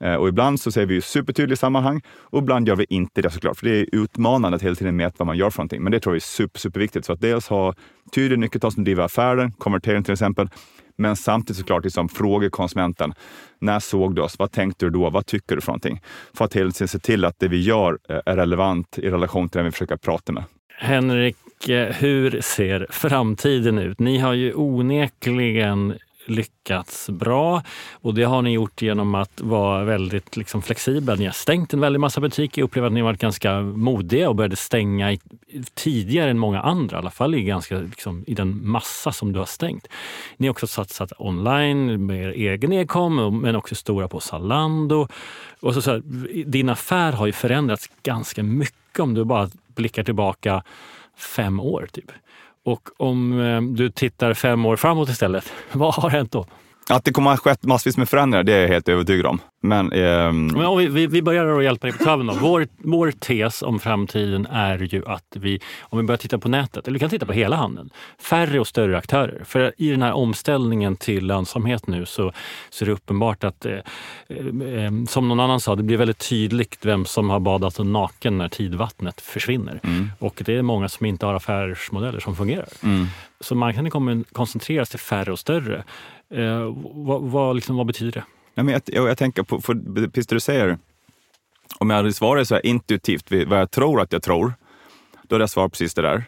Eh, 0.00 0.14
och 0.14 0.28
ibland 0.28 0.60
så 0.60 0.72
säger 0.72 0.86
vi 0.86 1.00
supertydliga 1.00 1.56
sammanhang 1.56 2.02
och 2.08 2.38
ibland 2.38 2.68
gör 2.68 2.76
vi 2.76 2.86
inte 2.88 3.22
det 3.22 3.30
såklart. 3.30 3.58
För 3.58 3.66
det 3.66 3.80
är 3.80 3.86
utmanande 3.92 4.56
att 4.56 4.62
hela 4.62 4.74
tiden 4.74 4.96
mäta 4.96 5.14
vad 5.18 5.26
man 5.26 5.36
gör 5.36 5.50
för 5.50 5.58
någonting. 5.58 5.82
Men 5.82 5.92
det 5.92 6.00
tror 6.00 6.14
jag 6.14 6.16
är 6.16 6.20
super, 6.20 6.60
superviktigt. 6.60 7.06
Så 7.06 7.12
att 7.12 7.20
dels 7.20 7.48
ha 7.48 7.74
tydliga 8.14 8.40
nyckeltal 8.40 8.72
som 8.72 8.84
driver 8.84 9.02
affären, 9.02 9.52
konvertering 9.52 10.04
till 10.04 10.12
exempel. 10.12 10.48
Men 10.96 11.16
samtidigt 11.16 11.58
såklart 11.58 11.84
liksom 11.84 12.08
fråga 12.08 12.50
konsumenten. 12.50 13.14
När 13.60 13.80
såg 13.80 14.14
du 14.14 14.22
oss? 14.22 14.38
Vad 14.38 14.52
tänkte 14.52 14.86
du 14.86 14.90
då? 14.90 15.10
Vad 15.10 15.26
tycker 15.26 15.54
du 15.54 15.60
för 15.60 15.72
någonting? 15.72 16.00
För 16.34 16.44
att 16.44 16.54
hela 16.56 16.70
tiden 16.70 16.88
se 16.88 16.98
till 16.98 17.24
att 17.24 17.38
det 17.38 17.48
vi 17.48 17.62
gör 17.62 17.98
eh, 18.08 18.20
är 18.26 18.36
relevant 18.36 18.98
i 18.98 19.10
relation 19.10 19.48
till 19.48 19.58
den 19.58 19.64
vi 19.64 19.70
försöker 19.70 19.96
prata 19.96 20.32
med. 20.32 20.44
Henrik, 20.78 21.68
eh, 21.68 21.94
hur 21.94 22.40
ser 22.40 22.86
framtiden 22.90 23.78
ut? 23.78 24.00
Ni 24.00 24.18
har 24.18 24.34
ju 24.34 24.54
onekligen 24.54 25.94
lyckats 26.26 27.10
bra. 27.10 27.62
Och 27.92 28.14
det 28.14 28.22
har 28.22 28.42
ni 28.42 28.52
gjort 28.52 28.82
genom 28.82 29.14
att 29.14 29.40
vara 29.40 29.84
väldigt 29.84 30.36
liksom, 30.36 30.62
flexibla. 30.62 31.14
Ni 31.14 31.24
har 31.24 31.32
stängt 31.32 31.74
en 31.74 31.80
väldig 31.80 32.00
massa 32.00 32.20
butiker. 32.20 32.62
Jag 32.62 32.66
upplever 32.66 32.86
att 32.86 32.92
ni 32.92 33.00
har 33.00 33.04
varit 33.04 33.20
ganska 33.20 33.60
modiga 33.60 34.28
och 34.28 34.36
började 34.36 34.56
stänga 34.56 35.12
i, 35.12 35.20
tidigare 35.74 36.30
än 36.30 36.38
många 36.38 36.60
andra. 36.60 36.96
I 36.96 36.98
alla 36.98 37.10
fall 37.10 37.34
i, 37.34 37.42
ganska, 37.42 37.78
liksom, 37.78 38.24
i 38.26 38.34
den 38.34 38.68
massa 38.68 39.12
som 39.12 39.32
du 39.32 39.38
har 39.38 39.46
stängt. 39.46 39.88
Ni 40.36 40.46
har 40.46 40.52
också 40.52 40.66
satsat 40.66 41.12
online 41.18 42.06
med 42.06 42.36
er 42.36 42.52
egen 42.52 42.72
e-com 42.72 43.40
men 43.40 43.56
också 43.56 43.74
stora 43.74 44.08
på 44.08 44.20
Zalando. 44.20 45.08
Och 45.60 45.74
så, 45.74 45.82
så 45.82 45.90
här, 45.90 46.02
din 46.44 46.68
affär 46.68 47.12
har 47.12 47.26
ju 47.26 47.32
förändrats 47.32 47.90
ganska 48.02 48.42
mycket 48.42 49.00
om 49.00 49.14
du 49.14 49.24
bara 49.24 49.50
blickar 49.74 50.04
tillbaka 50.04 50.62
fem 51.16 51.60
år. 51.60 51.88
typ. 51.92 52.12
Och 52.64 52.88
om 52.96 53.40
eh, 53.40 53.62
du 53.62 53.90
tittar 53.90 54.34
fem 54.34 54.66
år 54.66 54.76
framåt 54.76 55.08
istället, 55.08 55.52
vad 55.72 55.94
har 55.94 56.10
hänt 56.10 56.32
då? 56.32 56.46
Att 56.88 57.04
det 57.04 57.12
kommer 57.12 57.30
att 57.30 57.38
ha 57.38 57.50
skett 57.50 57.62
massvis 57.62 57.96
med 57.96 58.08
förändringar, 58.08 58.44
det 58.44 58.52
är 58.52 58.60
jag 58.60 58.68
helt 58.68 58.88
övertygad 58.88 59.26
om. 59.26 59.40
Men, 59.62 59.92
ehm... 59.92 60.46
Men 60.46 60.78
vi, 60.78 60.86
vi, 60.86 61.06
vi 61.06 61.22
börjar 61.22 61.58
att 61.58 61.64
hjälpa 61.64 61.86
dig 61.86 61.98
på 61.98 62.04
traven. 62.04 62.30
Vår, 62.40 62.66
vår 62.78 63.10
tes 63.10 63.62
om 63.62 63.80
framtiden 63.80 64.46
är 64.46 64.78
ju 64.78 65.02
att 65.06 65.36
vi, 65.36 65.60
om 65.80 65.98
vi 65.98 66.04
börjar 66.04 66.18
titta 66.18 66.38
på 66.38 66.48
nätet, 66.48 66.88
eller 66.88 66.94
vi 66.94 67.00
kan 67.00 67.10
titta 67.10 67.26
på 67.26 67.32
hela 67.32 67.56
handeln, 67.56 67.90
färre 68.20 68.60
och 68.60 68.66
större 68.66 68.98
aktörer. 68.98 69.42
För 69.44 69.72
i 69.78 69.90
den 69.90 70.02
här 70.02 70.12
omställningen 70.12 70.96
till 70.96 71.26
lönsamhet 71.26 71.86
nu 71.86 72.06
så, 72.06 72.32
så 72.70 72.84
är 72.84 72.86
det 72.86 72.92
uppenbart 72.92 73.44
att, 73.44 73.66
eh, 73.66 73.72
eh, 73.72 74.92
som 75.08 75.28
någon 75.28 75.40
annan 75.40 75.60
sa, 75.60 75.74
det 75.74 75.82
blir 75.82 75.96
väldigt 75.96 76.28
tydligt 76.28 76.78
vem 76.82 77.04
som 77.04 77.30
har 77.30 77.40
badat 77.40 77.78
naken 77.78 78.38
när 78.38 78.48
tidvattnet 78.48 79.20
försvinner. 79.20 79.80
Mm. 79.84 80.10
Och 80.18 80.42
det 80.44 80.56
är 80.56 80.62
många 80.62 80.88
som 80.88 81.06
inte 81.06 81.26
har 81.26 81.34
affärsmodeller 81.34 82.20
som 82.20 82.36
fungerar. 82.36 82.68
Mm. 82.82 83.06
Så 83.40 83.54
marknaden 83.54 83.90
kommer 83.90 84.24
koncentreras 84.32 84.90
till 84.90 84.98
färre 84.98 85.32
och 85.32 85.38
större. 85.38 85.84
Eh, 86.30 86.74
vad, 86.94 87.22
vad, 87.22 87.56
liksom, 87.56 87.76
vad, 87.76 87.86
betyder 87.86 88.12
det? 88.12 88.24
Nej, 88.54 88.64
men 88.64 88.72
jag, 88.72 88.82
jag, 88.86 89.08
jag 89.08 89.18
tänker 89.18 89.42
på, 89.42 89.60
för 89.60 89.74
precis 90.10 90.26
det 90.26 90.36
du 90.36 90.40
säger, 90.40 90.78
om 91.78 91.90
jag 91.90 91.96
hade 91.96 92.12
svarat 92.12 92.48
så 92.48 92.54
här 92.54 92.66
intuitivt 92.66 93.32
vad 93.46 93.60
jag 93.60 93.70
tror 93.70 94.00
att 94.00 94.12
jag 94.12 94.22
tror, 94.22 94.52
då 95.22 95.34
hade 95.34 95.42
jag 95.42 95.50
svarat 95.50 95.72
precis 95.72 95.94
det 95.94 96.02
där. 96.02 96.24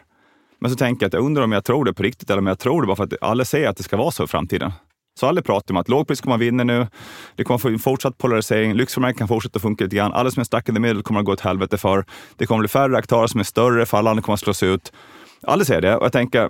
Men 0.59 0.71
så 0.71 0.77
tänker 0.77 1.03
jag 1.03 1.07
att 1.07 1.13
jag 1.13 1.23
undrar 1.23 1.43
om 1.43 1.51
jag 1.51 1.65
tror 1.65 1.85
det 1.85 1.93
på 1.93 2.03
riktigt 2.03 2.29
eller 2.29 2.39
om 2.39 2.47
jag 2.47 2.59
tror 2.59 2.81
det 2.81 2.87
bara 2.87 2.95
för 2.95 3.03
att 3.03 3.13
alla 3.21 3.45
säger 3.45 3.69
att 3.69 3.77
det 3.77 3.83
ska 3.83 3.97
vara 3.97 4.11
så 4.11 4.23
i 4.23 4.27
framtiden. 4.27 4.71
Så 5.19 5.27
alla 5.27 5.41
pratar 5.41 5.73
om 5.73 5.77
att 5.77 5.89
lågpris 5.89 6.21
kommer 6.21 6.35
att 6.35 6.41
vinna 6.41 6.63
nu. 6.63 6.87
Det 7.35 7.43
kommer 7.43 7.55
att 7.55 7.61
få 7.61 7.67
en 7.67 7.79
fortsatt 7.79 8.17
polarisering. 8.17 8.73
Lyxförmärken 8.73 9.17
kan 9.17 9.27
fortsätta 9.27 9.59
funka 9.59 9.83
lite 9.83 9.95
grann. 9.95 10.13
Alla 10.13 10.31
som 10.31 10.41
är 10.41 10.43
stuck 10.43 10.69
in 10.69 10.75
the 10.75 10.81
middle 10.81 11.03
kommer 11.03 11.19
att 11.19 11.25
gå 11.25 11.31
åt 11.31 11.41
helvete 11.41 11.77
för. 11.77 12.05
Det 12.35 12.45
kommer 12.45 12.59
att 12.59 12.61
bli 12.61 12.67
färre 12.69 12.97
aktörer 12.97 13.27
som 13.27 13.39
är 13.39 13.43
större, 13.43 13.85
för 13.85 13.97
alla 13.97 14.09
andra 14.09 14.21
kommer 14.21 14.33
att 14.33 14.39
slås 14.39 14.63
ut. 14.63 14.93
Alla 15.41 15.65
säger 15.65 15.81
det 15.81 15.95
och 15.95 16.05
jag 16.05 16.11
tänker, 16.11 16.49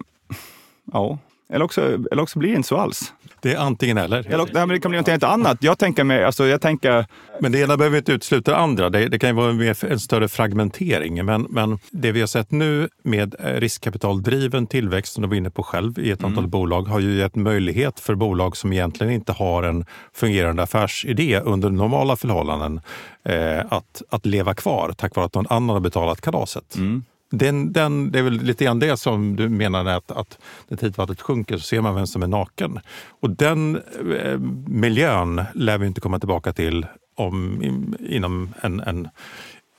ja, 0.93 1.17
eller 1.49 1.65
också, 1.65 1.81
eller 1.81 2.19
också 2.19 2.39
blir 2.39 2.49
det 2.49 2.55
inte 2.55 2.67
så 2.67 2.77
alls. 2.77 3.13
Det 3.41 3.53
är 3.53 3.57
antingen 3.57 3.97
eller. 3.97 4.25
nej, 4.29 4.47
men 4.53 4.67
det 4.67 4.79
kan 4.79 4.91
bli 4.91 4.99
något 4.99 5.07
helt 5.07 5.23
annat. 5.23 5.57
Jag 5.61 5.79
tänker 5.79 6.03
mig, 6.03 6.23
alltså, 6.23 6.45
jag 6.45 6.61
tänker... 6.61 7.05
Men 7.39 7.51
det 7.51 7.59
ena 7.59 7.77
behöver 7.77 7.97
inte 7.97 8.11
utesluta 8.11 8.51
det 8.51 8.57
andra. 8.57 8.89
Det, 8.89 9.07
det 9.07 9.19
kan 9.19 9.29
ju 9.29 9.35
vara 9.35 9.49
en, 9.49 9.75
en 9.91 9.99
större 9.99 10.27
fragmentering. 10.27 11.25
Men, 11.25 11.41
men 11.49 11.79
det 11.91 12.11
vi 12.11 12.19
har 12.19 12.27
sett 12.27 12.51
nu 12.51 12.89
med 13.03 13.35
riskkapitaldriven 13.39 14.67
tillväxt, 14.67 15.13
som 15.13 15.21
du 15.21 15.27
var 15.27 15.35
inne 15.35 15.49
på 15.49 15.63
själv, 15.63 15.99
i 15.99 16.11
ett 16.11 16.23
antal 16.23 16.37
mm. 16.37 16.49
bolag 16.49 16.81
har 16.81 16.99
ju 16.99 17.17
gett 17.17 17.35
möjlighet 17.35 17.99
för 17.99 18.15
bolag 18.15 18.57
som 18.57 18.73
egentligen 18.73 19.13
inte 19.13 19.31
har 19.31 19.63
en 19.63 19.85
fungerande 20.13 20.63
affärsidé 20.63 21.39
under 21.39 21.69
normala 21.69 22.15
förhållanden 22.15 22.81
eh, 23.23 23.59
att, 23.69 24.01
att 24.09 24.25
leva 24.25 24.53
kvar 24.53 24.93
tack 24.97 25.15
vare 25.15 25.25
att 25.25 25.35
någon 25.35 25.47
annan 25.49 25.69
har 25.69 25.79
betalat 25.79 26.21
kalaset. 26.21 26.75
Mm. 26.75 27.03
Den, 27.29 27.73
den, 27.73 28.11
det 28.11 28.19
är 28.19 28.23
väl 28.23 28.33
lite 28.33 28.65
grann 28.65 28.79
det 28.79 28.97
som 28.97 29.35
du 29.35 29.49
menar 29.49 29.85
att, 29.85 30.11
att 30.11 30.39
när 30.67 30.77
tidvattnet 30.77 31.21
sjunker 31.21 31.57
så 31.57 31.63
ser 31.63 31.81
man 31.81 31.95
vem 31.95 32.07
som 32.07 32.23
är 32.23 32.27
naken. 32.27 32.79
Och 33.19 33.29
den 33.29 33.75
eh, 34.19 34.39
miljön 34.67 35.43
lär 35.53 35.77
vi 35.77 35.87
inte 35.87 36.01
komma 36.01 36.19
tillbaka 36.19 36.53
till 36.53 36.85
om, 37.15 37.63
inom 37.99 38.53
en, 38.61 38.79
en 38.79 39.09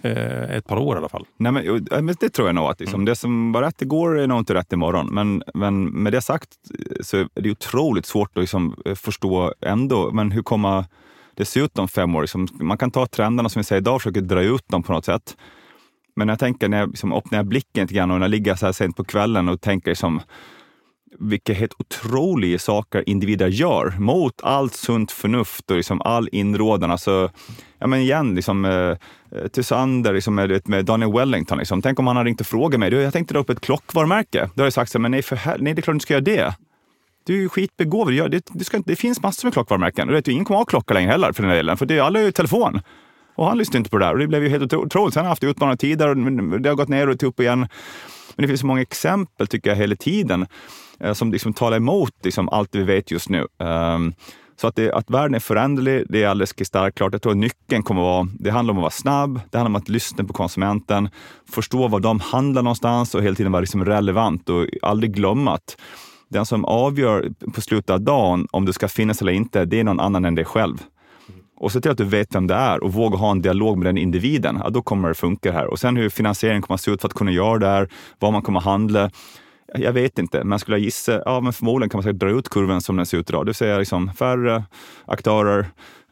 eh, 0.03 0.57
ett 0.57 0.67
par 0.67 0.77
år 0.77 0.97
i 0.97 0.99
alla 0.99 1.09
fall. 1.09 1.27
Nej, 1.37 1.53
men, 1.53 2.15
det 2.21 2.29
tror 2.29 2.49
jag 2.49 2.55
nog. 2.55 2.65
Att 2.65 2.81
liksom, 2.81 3.01
mm. 3.01 3.05
Det 3.05 3.17
som 3.17 3.53
var 3.53 3.63
rätt 3.63 3.83
igår 3.83 4.19
är 4.19 4.27
nog 4.27 4.39
inte 4.39 4.55
rätt 4.55 4.73
imorgon. 4.73 5.09
Men, 5.15 5.43
men 5.55 5.85
med 5.85 6.13
det 6.13 6.21
sagt 6.21 6.49
så 7.01 7.17
är 7.17 7.29
det 7.35 7.51
otroligt 7.51 8.07
svårt 8.07 8.31
att 8.39 8.43
liksom 8.43 8.77
förstå 8.95 9.55
ändå. 9.61 10.11
Men 10.13 10.31
hur 10.31 10.43
kommer 10.43 10.85
det 11.39 11.45
ser 11.45 11.65
ut 11.65 11.79
om 11.79 11.89
fem 11.89 12.15
år. 12.17 12.21
Liksom, 12.21 12.49
man 12.53 12.79
kan 12.79 12.91
ta 12.91 13.07
trenderna 13.07 13.49
som 13.49 13.61
vi 13.61 13.65
säger 13.65 13.81
idag 13.81 13.95
och 13.95 14.03
försöka 14.03 14.21
dra 14.21 14.43
ut 14.43 14.69
dem 14.69 14.83
på 14.83 14.93
något 14.93 15.05
sätt. 15.05 15.37
Men 16.19 16.27
när 16.27 16.33
jag 16.33 16.39
tänker, 16.39 16.69
när 16.69 16.79
jag 16.79 16.89
liksom 16.89 17.13
öppnar 17.13 17.43
blicken 17.43 17.83
lite 17.83 17.95
grann 17.95 18.11
och 18.11 18.19
när 18.19 18.25
jag 18.25 18.31
ligger 18.31 18.55
så 18.55 18.67
här 18.67 18.73
sent 18.73 18.97
på 18.97 19.05
kvällen 19.05 19.49
och 19.49 19.61
tänker 19.61 19.91
liksom, 19.91 20.21
vilka 21.19 21.53
helt 21.53 21.73
otroliga 21.79 22.59
saker 22.59 23.09
individer 23.09 23.49
gör 23.49 23.95
mot 23.99 24.43
allt 24.43 24.75
sunt 24.75 25.13
förnuft 25.13 25.71
och 25.71 25.77
liksom 25.77 26.01
all 26.03 26.29
inrådan. 26.33 26.91
Alltså, 26.91 27.31
ja 27.79 27.87
men 27.87 28.01
igen, 28.01 28.35
liksom, 28.35 28.65
eh, 28.65 28.73
eh 28.73 29.49
Tysander 29.53 30.13
liksom, 30.13 30.35
med, 30.35 30.69
med 30.69 30.85
Daniel 30.85 31.13
Wellington. 31.13 31.59
Liksom. 31.59 31.83
Tänk 31.83 31.99
om 31.99 32.07
han 32.07 32.17
hade 32.17 32.29
ringt 32.29 32.41
och 32.41 32.47
frågat 32.47 32.81
mig. 32.81 32.95
Jag 32.95 33.13
tänkte 33.13 33.35
dra 33.35 33.41
upp 33.41 33.51
ett 33.51 33.61
klockvarumärke. 33.61 34.39
Då 34.39 34.61
hade 34.61 34.67
jag 34.67 34.73
sagt 34.73 34.91
så 34.91 34.99
men 34.99 35.11
nej, 35.11 35.23
för 35.23 35.37
hel- 35.37 35.63
nej, 35.63 35.75
det 35.75 35.81
är 35.81 35.83
klart 35.83 35.97
du 35.97 36.01
ska 36.01 36.15
göra 36.15 36.21
det. 36.21 36.55
Du 37.27 37.35
är 37.37 37.41
ju 37.41 37.49
skitbegåvad. 37.49 38.31
Det, 38.31 38.47
det, 38.53 38.65
ska, 38.65 38.79
det 38.79 38.97
finns 38.97 39.23
massor 39.23 39.47
med 39.47 39.53
klockvarumärken. 39.53 40.09
Och 40.09 40.15
vet, 40.15 40.29
ingen 40.29 40.45
kommer 40.45 40.59
ha 40.59 40.65
klocka 40.65 40.95
längre 40.95 41.11
heller 41.11 41.33
för 41.33 41.43
den 41.43 41.53
delen, 41.53 41.77
för 41.77 41.87
det, 41.87 42.01
alla 42.01 42.19
har 42.19 42.27
ju 42.27 42.33
telefon. 42.33 42.81
Och 43.39 43.47
han 43.47 43.59
lyssnade 43.59 43.79
inte 43.79 43.91
på 43.91 43.99
det 43.99 44.05
där 44.05 44.13
och 44.13 44.19
det 44.19 44.27
blev 44.27 44.43
ju 44.43 44.49
helt 44.49 44.73
otroligt. 44.73 45.15
Sen 45.15 45.21
har 45.21 45.25
han 45.25 45.31
haft 45.31 45.45
utmanande 45.45 45.77
tider 45.77 46.09
och 46.09 46.61
det 46.61 46.69
har 46.69 46.77
gått 46.77 46.89
ner 46.89 47.09
och 47.09 47.23
upp 47.23 47.41
igen. 47.41 47.59
Men 47.59 48.43
det 48.43 48.49
finns 48.49 48.61
så 48.61 48.67
många 48.67 48.81
exempel, 48.81 49.47
tycker 49.47 49.71
jag, 49.71 49.77
hela 49.77 49.97
tiden 49.97 50.47
eh, 51.01 51.13
som 51.13 51.33
liksom 51.33 51.53
talar 51.53 51.77
emot 51.77 52.15
liksom, 52.23 52.49
allt 52.49 52.75
vi 52.75 52.83
vet 52.83 53.11
just 53.11 53.29
nu. 53.29 53.47
Um, 53.59 54.15
så 54.61 54.67
att, 54.67 54.77
det, 54.77 54.93
att 54.93 55.11
världen 55.11 55.35
är 55.35 55.39
föränderlig, 55.39 56.05
det 56.09 56.23
är 56.23 56.29
alldeles 56.29 56.53
kristallklart. 56.53 56.97
klart. 56.97 57.13
Jag 57.13 57.23
tror 57.23 57.33
att 57.33 57.39
nyckeln 57.39 57.83
kommer 57.83 58.01
att 58.01 58.05
vara, 58.05 58.29
det 58.39 58.51
handlar 58.51 58.73
om 58.73 58.79
att 58.79 58.83
vara 58.83 58.91
snabb, 58.91 59.41
det 59.51 59.59
handlar 59.59 59.71
om 59.71 59.83
att 59.83 59.89
lyssna 59.89 60.25
på 60.25 60.33
konsumenten, 60.33 61.09
förstå 61.51 61.89
var 61.89 62.01
de 62.01 62.21
handlar 62.21 62.63
någonstans 62.63 63.15
och 63.15 63.23
hela 63.23 63.35
tiden 63.37 63.53
vara 63.53 63.61
liksom 63.61 63.85
relevant 63.85 64.49
och 64.49 64.67
aldrig 64.83 65.15
glömma 65.15 65.55
att 65.55 65.77
den 66.29 66.47
som 66.47 66.65
avgör 66.65 67.31
på 67.55 67.61
slutet 67.61 67.91
av 67.91 68.01
dagen 68.01 68.47
om 68.51 68.65
du 68.65 68.73
ska 68.73 68.89
finnas 68.89 69.23
eller 69.23 69.33
inte, 69.33 69.65
det 69.65 69.81
är 69.81 69.85
någon 69.85 70.01
annan 70.01 70.25
än 70.25 70.35
dig 70.35 70.45
själv. 70.45 70.83
Och 71.61 71.73
se 71.73 71.81
till 71.81 71.91
att 71.91 71.99
du 71.99 72.05
vet 72.05 72.35
vem 72.35 72.47
det 72.47 72.55
är 72.55 72.85
och 72.85 72.93
våga 72.93 73.17
ha 73.17 73.31
en 73.31 73.43
dialog 73.43 73.79
med 73.79 73.87
den 73.87 73.99
individen. 73.99 74.61
Ja, 74.65 74.71
då 74.71 74.83
kommer 74.83 75.09
det 75.09 75.15
funka 75.15 75.53
här. 75.53 75.67
Och 75.67 75.79
sen 75.79 75.97
hur 75.97 76.09
finansieringen 76.09 76.63
kommer 76.63 76.75
att 76.75 76.81
se 76.81 76.91
ut 76.91 77.01
för 77.01 77.09
att 77.09 77.15
kunna 77.15 77.31
göra 77.31 77.59
det 77.59 77.67
här, 77.67 77.89
vad 78.19 78.33
man 78.33 78.43
kommer 78.43 78.59
att 78.59 78.65
handla. 78.65 79.11
Jag 79.75 79.93
vet 79.93 80.19
inte, 80.19 80.45
men 80.45 80.59
skulle 80.59 80.77
jag 80.77 80.85
gissa, 80.85 81.23
ja 81.25 81.41
men 81.41 81.53
förmodligen 81.53 81.91
kan 81.91 81.99
man 81.99 82.03
säkert 82.03 82.21
dra 82.21 82.31
ut 82.31 82.49
kurvan 82.49 82.81
som 82.81 82.97
den 82.97 83.07
ser 83.07 83.19
ut 83.19 83.31
idag. 83.31 83.45
Det 83.45 83.49
vill 83.49 83.55
säga 83.55 83.79
liksom 83.79 84.13
färre 84.13 84.65
aktörer, 85.07 85.67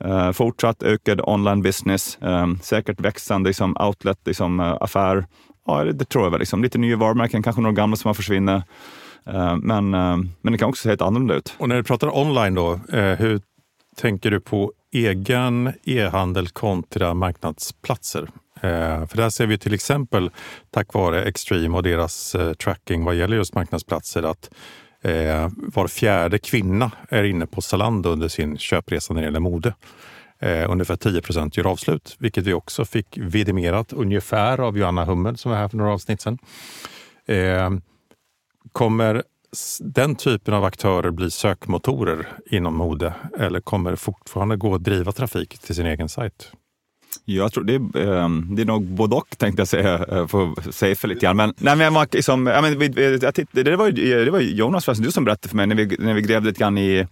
eh, 0.04 0.32
fortsatt 0.32 0.82
ökad 0.82 1.20
online 1.20 1.62
business, 1.62 2.18
eh, 2.22 2.46
säkert 2.62 3.00
växande 3.00 3.48
liksom 3.48 3.76
outlet, 3.80 4.18
liksom, 4.24 4.60
eh, 4.60 4.76
affär. 4.80 5.26
Ja, 5.66 5.84
det, 5.84 5.92
det, 5.92 6.04
tror 6.04 6.24
jag 6.24 6.30
väl. 6.30 6.40
Liksom. 6.40 6.62
Lite 6.62 6.78
nya 6.78 6.96
varumärken, 6.96 7.42
kanske 7.42 7.62
några 7.62 7.74
gamla 7.74 7.96
som 7.96 8.08
har 8.08 8.14
försvunnit. 8.14 8.62
Eh, 9.26 9.56
men, 9.56 9.94
eh, 9.94 10.16
men 10.40 10.52
det 10.52 10.58
kan 10.58 10.68
också 10.68 10.82
se 10.82 10.88
helt 10.88 11.02
annorlunda 11.02 11.34
ut. 11.34 11.54
Och 11.58 11.68
när 11.68 11.76
du 11.76 11.82
pratar 11.82 12.18
online 12.18 12.54
då, 12.54 12.72
eh, 12.92 13.18
hur 13.18 13.40
tänker 13.96 14.30
du 14.30 14.40
på 14.40 14.72
egen 14.92 15.72
e-handel 15.84 16.48
kontra 16.48 17.14
marknadsplatser? 17.14 18.28
Eh, 18.60 19.06
för 19.06 19.16
där 19.16 19.30
ser 19.30 19.46
vi 19.46 19.58
till 19.58 19.74
exempel 19.74 20.30
tack 20.70 20.94
vare 20.94 21.24
Extreme 21.24 21.76
och 21.76 21.82
deras 21.82 22.34
eh, 22.34 22.52
tracking 22.52 23.04
vad 23.04 23.14
gäller 23.14 23.36
just 23.36 23.54
marknadsplatser 23.54 24.22
att 24.22 24.50
eh, 25.02 25.48
var 25.56 25.88
fjärde 25.88 26.38
kvinna 26.38 26.90
är 27.08 27.24
inne 27.24 27.46
på 27.46 27.62
Zalando 27.62 28.10
under 28.10 28.28
sin 28.28 28.58
köpresa 28.58 29.14
när 29.14 29.20
det 29.20 29.24
gäller 29.24 29.40
mode. 29.40 29.74
ungefär 30.68 30.96
10 30.96 31.22
procent 31.22 31.56
gör 31.56 31.66
avslut, 31.66 32.16
vilket 32.18 32.44
vi 32.44 32.52
också 32.52 32.84
fick 32.84 33.18
vidimerat 33.18 33.92
ungefär 33.92 34.60
av 34.60 34.78
Joanna 34.78 35.04
Hummel 35.04 35.36
som 35.36 35.50
var 35.50 35.58
här 35.58 35.68
för 35.68 35.76
några 35.76 35.92
avsnitt 35.92 36.20
sedan. 36.20 36.38
Kommer 38.72 39.22
den 39.80 40.14
typen 40.14 40.54
av 40.54 40.64
aktörer 40.64 41.10
blir 41.10 41.28
sökmotorer 41.28 42.28
inom 42.50 42.74
mode 42.74 43.14
eller 43.38 43.60
kommer 43.60 43.90
det 43.90 43.96
fortfarande 43.96 44.56
gå 44.56 44.74
att 44.74 44.84
driva 44.84 45.12
trafik 45.12 45.58
till 45.58 45.74
sin 45.74 45.86
egen 45.86 46.08
sajt? 46.08 46.52
Jag 47.24 47.52
tror 47.52 47.64
det 47.64 47.74
är, 47.74 48.06
ehm, 48.06 48.54
det 48.56 48.62
är 48.62 48.66
nog 48.66 48.84
både 48.84 49.16
och 49.16 49.38
tänkte 49.38 49.60
jag 49.60 49.68
säga, 49.68 49.94
eh, 49.94 50.26
för 50.26 50.72
säga 50.72 50.96
för 50.96 51.08
lite 51.08 51.20
grann. 51.20 51.36
Men, 51.36 51.54
nej, 51.58 51.76
men 51.76 52.06
liksom, 52.12 52.46
jag, 52.46 52.64
liksom, 52.64 53.18
jag 53.22 53.34
men, 53.34 53.64
det, 53.64 53.76
var, 53.76 53.90
det 54.24 54.30
var 54.30 54.40
Jonas 54.40 54.84
du 54.98 55.12
som 55.12 55.24
berättade 55.24 55.48
för 55.48 55.56
mig 55.56 55.66
när 55.66 55.76
vi, 55.76 55.96
när 55.98 56.14
vi 56.14 56.22
grävde 56.22 56.48
lite 56.48 56.58
grann 56.58 56.78
i 56.78 57.06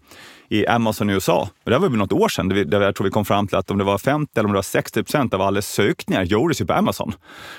i 0.49 0.67
Amazon 0.67 1.11
i 1.11 1.13
USA. 1.13 1.49
Och 1.65 1.71
det 1.71 1.79
var 1.79 1.89
väl 1.89 1.99
något 1.99 2.13
år 2.13 2.29
sedan, 2.29 2.49
där 2.49 2.81
jag 2.81 2.95
tror 2.95 3.05
vi 3.05 3.11
kom 3.11 3.25
fram 3.25 3.47
till 3.47 3.57
att 3.57 3.71
om 3.71 3.79
det 3.79 3.85
var 3.85 3.99
50 3.99 4.31
eller 4.35 4.47
om 4.47 4.53
det 4.53 4.59
var 4.59 4.63
60 4.63 5.03
procent 5.03 5.35
av 5.35 5.43
alla 5.43 5.63
sökningar 5.63 6.23
gjordes 6.23 6.61
ju 6.61 6.67
på 6.67 6.73
Amazon. 6.73 7.13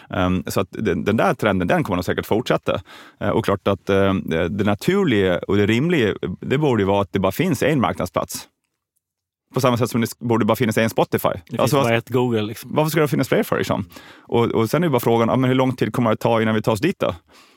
Um, 0.09 0.43
så 0.47 0.59
att 0.59 0.67
den, 0.71 1.03
den, 1.03 1.17
där 1.17 1.33
trenden, 1.33 1.67
den 1.67 1.83
kommer 1.83 1.95
nog 1.95 2.05
säkert 2.05 2.25
fortsätta. 2.25 2.81
Uh, 3.23 3.29
och 3.29 3.45
klart 3.45 3.67
att 3.67 3.89
uh, 3.89 4.13
det 4.49 4.63
naturliga 4.63 5.39
och 5.47 5.57
det 5.57 5.65
rimliga, 5.65 6.13
det 6.39 6.57
borde 6.57 6.81
ju 6.81 6.87
vara 6.87 7.01
att 7.01 7.13
det 7.13 7.19
bara 7.19 7.31
finns 7.31 7.63
en 7.63 7.81
marknadsplats. 7.81 8.47
På 9.53 9.61
samma 9.61 9.77
sätt 9.77 9.89
som 9.89 10.01
det 10.01 10.19
borde 10.19 10.45
bara 10.45 10.55
finnas 10.55 10.77
en 10.77 10.89
Spotify. 10.89 11.29
Det 11.29 11.41
finns 11.49 11.59
alltså, 11.59 11.81
bara 11.81 11.95
ett 11.95 12.09
Google. 12.09 12.41
Liksom. 12.41 12.71
Varför 12.73 12.89
ska 12.89 13.01
det 13.01 13.07
finnas 13.07 13.27
fler 13.27 13.43
för? 13.43 13.57
Liksom? 13.57 13.85
Och, 14.19 14.45
och 14.45 14.69
sen 14.69 14.83
är 14.83 14.89
bara 14.89 14.99
frågan, 14.99 15.29
ja, 15.29 15.35
men 15.35 15.47
hur 15.47 15.55
lång 15.55 15.75
tid 15.75 15.93
kommer 15.93 16.09
det 16.09 16.15
ta 16.15 16.41
innan 16.41 16.55
vi 16.55 16.61
tar 16.61 16.71
oss 16.71 16.79
dit 16.79 16.99
då? 16.99 17.15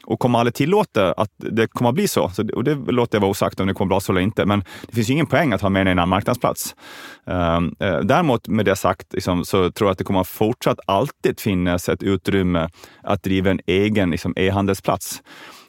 Och 0.09 0.21
kommer 0.21 0.39
aldrig 0.39 0.55
tillåta 0.55 1.13
att 1.13 1.31
det 1.37 1.67
kommer 1.67 1.89
att 1.89 1.95
bli 1.95 2.09
så? 2.09 2.29
så 2.29 2.49
och 2.55 2.65
det 2.65 2.75
låter 2.75 3.17
jag 3.17 3.21
vara 3.21 3.31
osagt 3.31 3.61
om 3.61 3.67
det 3.67 3.75
kommer 3.75 3.97
att 3.97 4.03
bli 4.03 4.05
så 4.07 4.13
eller 4.13 4.21
inte, 4.21 4.47
men 4.47 4.65
det 4.87 4.95
finns 4.95 5.09
ju 5.09 5.13
ingen 5.13 5.27
poäng 5.27 5.53
att 5.53 5.61
ha 5.61 5.69
med 5.69 5.83
en 5.83 5.89
annan 5.89 6.09
marknadsplats. 6.09 6.77
Um, 7.25 7.75
uh, 7.83 8.01
däremot 8.01 8.49
med 8.49 8.65
det 8.65 8.77
sagt 8.77 9.13
liksom, 9.13 9.45
så 9.45 9.71
tror 9.71 9.89
jag 9.89 9.93
att 9.93 9.99
det 9.99 10.05
kommer 10.05 10.21
att 10.21 10.29
fortsatt 10.29 10.79
alltid 10.87 11.41
finnas 11.41 11.89
ett 11.89 12.03
utrymme 12.03 12.69
att 13.03 13.23
driva 13.23 13.51
en 13.51 13.61
egen 13.67 14.11
liksom, 14.11 14.35
e-handelsplats 14.37 15.23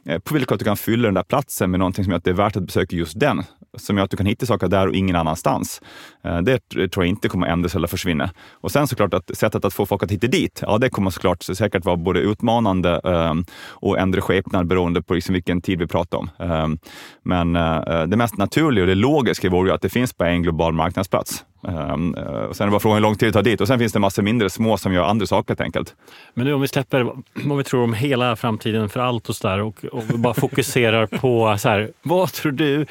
uh, 0.10 0.20
på 0.20 0.34
vilket 0.34 0.60
du 0.60 0.66
kan 0.66 0.78
fylla 0.78 1.08
den 1.08 1.14
där 1.14 1.24
platsen 1.24 1.72
med 1.72 1.80
någonting 1.80 2.04
som 2.04 2.12
gör 2.12 2.18
att 2.18 2.24
det 2.24 2.32
är 2.32 2.34
värt 2.34 2.56
att 2.56 2.64
besöka 2.64 2.96
just 2.96 3.20
den 3.20 3.44
som 3.78 3.98
gör 3.98 4.04
att 4.04 4.12
du 4.12 4.18
kan 4.18 4.26
hitta 4.26 4.46
saker 4.46 4.68
där 4.68 4.88
och 4.88 4.96
ingen 4.96 5.16
annanstans. 5.16 5.82
Eh, 6.24 6.38
det 6.38 6.60
tror 6.70 7.06
jag 7.06 7.08
inte 7.08 7.30
kommer 7.30 7.48
ändras 7.48 7.76
eller 7.76 7.88
försvinna. 7.88 8.30
Och 8.52 8.72
sen 8.72 8.88
såklart 8.88 9.14
att 9.14 9.38
sättet 9.38 9.66
att 9.66 9.74
få 9.74 9.86
folk 9.86 10.04
att 10.04 10.12
hitta 10.12 10.28
dit, 10.28 10.60
ja 10.62 10.78
det 10.78 10.90
kommer 10.90 11.10
såklart 11.10 11.44
säkert 11.44 11.86
vara 11.86 11.96
både 11.96 12.20
utmanande 12.20 13.02
ehm, 13.04 13.46
och 13.70 14.00
ändra 14.00 14.22
skepnad 14.22 14.68
beroende 14.68 15.02
på 15.02 15.14
liksom 15.14 15.34
vilken 15.34 15.62
tid 15.62 15.80
vi 15.80 15.88
pratar 15.88 16.18
om. 16.18 16.30
Ehm, 16.40 16.78
men 17.24 17.56
eh, 17.56 18.04
det 18.08 18.18
mest 18.18 18.38
naturliga 18.38 18.84
och 18.84 18.88
det 18.88 18.96
logiska 18.96 19.50
vore 19.50 19.70
ju 19.70 19.76
att 19.76 19.82
det 19.82 19.90
finns 19.90 20.18
bara 20.18 20.30
en 20.30 20.44
global 20.44 20.74
marknadsplats. 20.74 21.46
Um, 21.62 22.16
uh, 22.16 22.52
sen 22.52 22.64
är 22.64 22.66
det 22.66 22.72
bara 22.72 22.80
frågan 22.80 22.96
hur 22.96 23.02
lång 23.02 23.16
tid 23.16 23.30
det 23.30 23.34
tar 23.34 23.42
dit 23.42 23.62
och 23.62 23.68
sen 23.68 23.80
finns 23.80 23.94
det 23.94 24.00
massor 24.00 24.24
mindre 24.24 24.50
små 24.50 24.78
som 24.78 24.94
gör 24.94 25.04
andra 25.04 25.26
saker 25.26 25.50
helt 25.50 25.62
enkelt. 25.62 25.96
Men 26.34 26.46
nu 26.46 26.54
om 26.54 26.62
vi 26.62 26.68
släpper 26.68 27.12
vad 27.34 27.58
vi 27.58 27.64
tror 27.64 27.84
om 27.84 27.94
hela 27.94 28.36
framtiden 28.36 28.90
för 28.90 29.00
allt 29.00 29.30
och 29.30 29.36
så 29.36 29.48
där 29.48 29.62
och, 29.62 29.86
och 29.86 30.04
bara 30.20 30.34
fokuserar 30.34 31.06
på 31.06 31.56
så 31.58 31.70
här, 31.70 31.92
vad 32.02 32.34
tror 32.34 32.52
du 32.52 32.86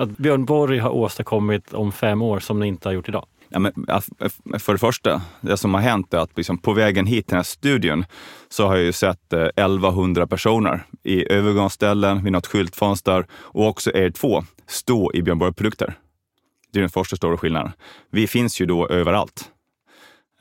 att 0.00 0.16
Björn 0.16 0.44
Borg 0.44 0.78
har 0.78 0.90
åstadkommit 0.90 1.74
om 1.74 1.92
fem 1.92 2.22
år 2.22 2.40
som 2.40 2.60
ni 2.60 2.66
inte 2.66 2.88
har 2.88 2.92
gjort 2.92 3.08
idag? 3.08 3.26
Ja, 3.48 3.58
men, 3.58 3.72
för 4.58 4.72
det 4.72 4.78
första, 4.78 5.22
det 5.40 5.56
som 5.56 5.74
har 5.74 5.80
hänt 5.80 6.14
är 6.14 6.18
att 6.18 6.36
liksom, 6.36 6.58
på 6.58 6.72
vägen 6.72 7.06
hit 7.06 7.26
till 7.26 7.32
den 7.32 7.38
här 7.38 7.42
studion 7.42 8.04
så 8.48 8.66
har 8.66 8.76
jag 8.76 8.84
ju 8.84 8.92
sett 8.92 9.32
eh, 9.32 9.40
1100 9.40 10.26
personer 10.26 10.82
i 11.02 11.32
övergångsställen, 11.32 12.24
vid 12.24 12.32
något 12.32 12.46
skyltfönster 12.46 13.26
och 13.32 13.66
också 13.66 13.90
er 13.90 14.10
två 14.10 14.44
stå 14.66 15.12
i 15.14 15.22
Björn 15.22 15.38
Borg-produkter. 15.38 15.94
Det 16.72 16.78
är 16.78 16.80
den 16.80 16.90
första 16.90 17.16
stora 17.16 17.36
skillnaden. 17.36 17.72
Vi 18.10 18.26
finns 18.26 18.60
ju 18.60 18.66
då 18.66 18.88
överallt. 18.88 19.50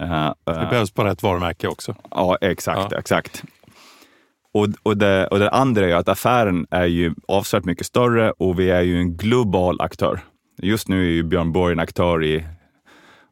Uh, 0.01 0.34
det 0.45 0.68
behövs 0.70 0.93
bara 0.93 1.12
ett 1.12 1.24
varumärke 1.24 1.68
också. 1.68 1.95
Ja, 2.12 2.38
exakt. 2.41 2.91
Ja. 2.91 2.99
exakt. 2.99 3.43
Och, 4.60 4.68
och, 4.84 4.97
det, 4.97 5.28
och 5.28 5.39
det 5.39 5.49
andra 5.49 5.89
är 5.89 5.95
att 5.95 6.10
affären 6.10 6.68
är 6.72 6.86
ju 6.86 7.14
avsevärt 7.28 7.66
mycket 7.66 7.86
större 7.86 8.32
och 8.32 8.60
vi 8.60 8.70
är 8.70 8.82
ju 8.82 8.97
en 8.97 9.18
global 9.18 9.82
aktör. 9.82 10.20
Just 10.62 10.88
nu 10.88 11.07
är 11.07 11.12
ju 11.12 11.24
Björn 11.24 11.51
Borg 11.51 11.74
en 11.74 11.80
aktör 11.80 12.24
i 12.24 12.45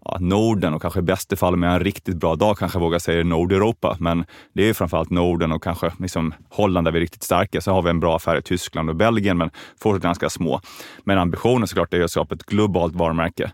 ja, 0.05 0.17
Norden 0.19 0.73
och 0.73 0.81
kanske 0.81 0.99
i 0.99 1.03
bästa 1.03 1.35
fall 1.35 1.55
med 1.55 1.73
en 1.73 1.79
riktigt 1.79 2.15
bra 2.15 2.35
dag 2.35 2.57
kanske 2.57 2.77
jag 2.77 2.83
vågar 2.83 2.99
säga 2.99 3.23
Nordeuropa. 3.23 3.97
Men 3.99 4.25
det 4.53 4.61
är 4.61 4.65
ju 4.67 4.73
framförallt 4.73 5.09
Norden 5.09 5.51
och 5.51 5.63
kanske 5.63 5.91
liksom 5.99 6.33
Holland 6.49 6.87
där 6.87 6.91
vi 6.91 6.99
är 6.99 7.01
riktigt 7.01 7.23
starka. 7.23 7.61
Så 7.61 7.71
har 7.71 7.81
vi 7.81 7.89
en 7.89 7.99
bra 7.99 8.15
affär 8.15 8.37
i 8.37 8.41
Tyskland 8.41 8.89
och 8.89 8.95
Belgien, 8.95 9.37
men 9.37 9.49
fortsatt 9.81 10.03
ganska 10.03 10.29
små. 10.29 10.61
Men 11.03 11.17
ambitionen 11.17 11.67
såklart 11.67 11.93
är 11.93 12.03
att 12.03 12.11
skapa 12.11 12.35
ett 12.35 12.45
globalt 12.45 12.95
varumärke. 12.95 13.51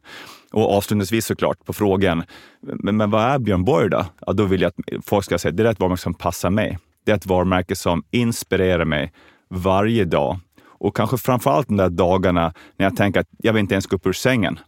Och 0.52 0.78
avslutningsvis 0.78 1.26
såklart 1.26 1.66
på 1.66 1.74
frågan, 1.74 2.24
men, 2.62 2.98
men 2.98 3.10
vad 3.10 3.22
är 3.24 3.40
Björn 3.40 3.64
Borg 3.64 3.90
då? 3.90 4.06
Ja, 4.26 4.34
då 4.34 4.44
vill 4.46 4.62
jag 4.62 4.70
att 4.70 5.06
folk 5.06 5.26
ska 5.26 5.38
säga 5.38 5.50
att 5.50 5.58
det 5.58 5.64
är 5.64 5.72
ett 5.72 5.80
varumärke 5.80 6.02
som 6.02 6.14
passar 6.14 6.50
mig 6.50 6.78
det 7.04 7.12
är 7.12 7.16
ett 7.16 7.26
varumärke 7.26 7.76
som 7.76 8.04
inspirerar 8.12 8.86
mig 8.86 9.12
varje 9.50 10.06
dag. 10.06 10.40
Och 10.66 10.96
kanske 10.96 11.18
framför 11.18 11.52
allt 11.52 11.68
de 11.68 11.78
där 11.78 11.90
dagarna 11.90 12.54
när 12.78 12.86
jag 12.86 12.96
tänker 12.96 13.20
att 13.20 13.28
jag 13.38 13.54
vill 13.54 13.60
inte 13.60 13.74
ens 13.74 13.88
gå 13.88 13.96
upp 13.96 14.08
ur 14.08 14.14
sängen. 14.14 14.60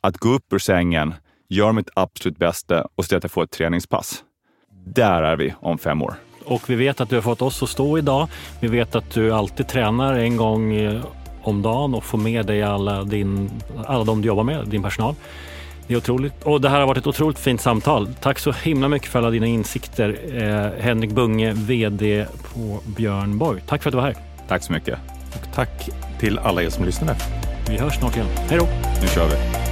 Att 0.00 0.16
gå 0.16 0.28
upp 0.28 0.52
ur 0.52 0.58
sängen, 0.58 1.14
göra 1.48 1.72
mitt 1.72 1.90
absolut 1.94 2.38
bästa 2.38 2.86
och 2.94 3.04
se 3.04 3.08
till 3.08 3.16
att 3.16 3.24
jag 3.24 3.30
får 3.30 3.44
ett 3.44 3.50
träningspass. 3.50 4.24
Där 4.86 5.22
är 5.22 5.36
vi 5.36 5.54
om 5.60 5.78
fem 5.78 6.02
år. 6.02 6.14
Och 6.44 6.70
vi 6.70 6.74
vet 6.74 7.00
att 7.00 7.08
du 7.08 7.14
har 7.14 7.22
fått 7.22 7.42
oss 7.42 7.62
att 7.62 7.68
stå 7.68 7.98
idag. 7.98 8.28
Vi 8.60 8.68
vet 8.68 8.94
att 8.94 9.10
du 9.10 9.32
alltid 9.32 9.68
tränar 9.68 10.14
en 10.14 10.36
gång 10.36 10.74
eh, 10.74 11.04
om 11.42 11.62
dagen 11.62 11.94
och 11.94 12.04
får 12.04 12.18
med 12.18 12.46
dig 12.46 12.62
alla, 12.62 13.04
din, 13.04 13.50
alla 13.86 14.04
de 14.04 14.22
du 14.22 14.28
jobbar 14.28 14.44
med, 14.44 14.68
din 14.68 14.82
personal. 14.82 15.14
Det 15.90 15.94
är 15.94 15.98
otroligt. 15.98 16.42
Och 16.42 16.60
det 16.60 16.68
här 16.68 16.80
har 16.80 16.86
varit 16.86 16.98
ett 16.98 17.06
otroligt 17.06 17.38
fint 17.38 17.60
samtal. 17.60 18.08
Tack 18.20 18.38
så 18.38 18.52
himla 18.52 18.88
mycket 18.88 19.08
för 19.08 19.18
alla 19.18 19.30
dina 19.30 19.46
insikter. 19.46 20.18
Eh, 20.32 20.82
Henrik 20.82 21.10
Bunge, 21.10 21.52
VD 21.52 22.26
på 22.54 22.80
Björn 22.96 23.38
Borg. 23.38 23.62
Tack 23.66 23.82
för 23.82 23.90
att 23.90 23.92
du 23.92 23.96
var 23.96 24.04
här. 24.04 24.16
Tack 24.48 24.62
så 24.62 24.72
mycket. 24.72 24.98
Och 25.34 25.54
tack 25.54 25.88
till 26.20 26.38
alla 26.38 26.62
er 26.62 26.68
som 26.68 26.84
lyssnade. 26.84 27.16
Vi 27.68 27.78
hörs 27.78 27.94
snart 27.94 28.16
igen. 28.16 28.28
Hej 28.48 28.58
då! 28.58 28.66
Nu 29.02 29.08
kör 29.08 29.28
vi. 29.28 29.69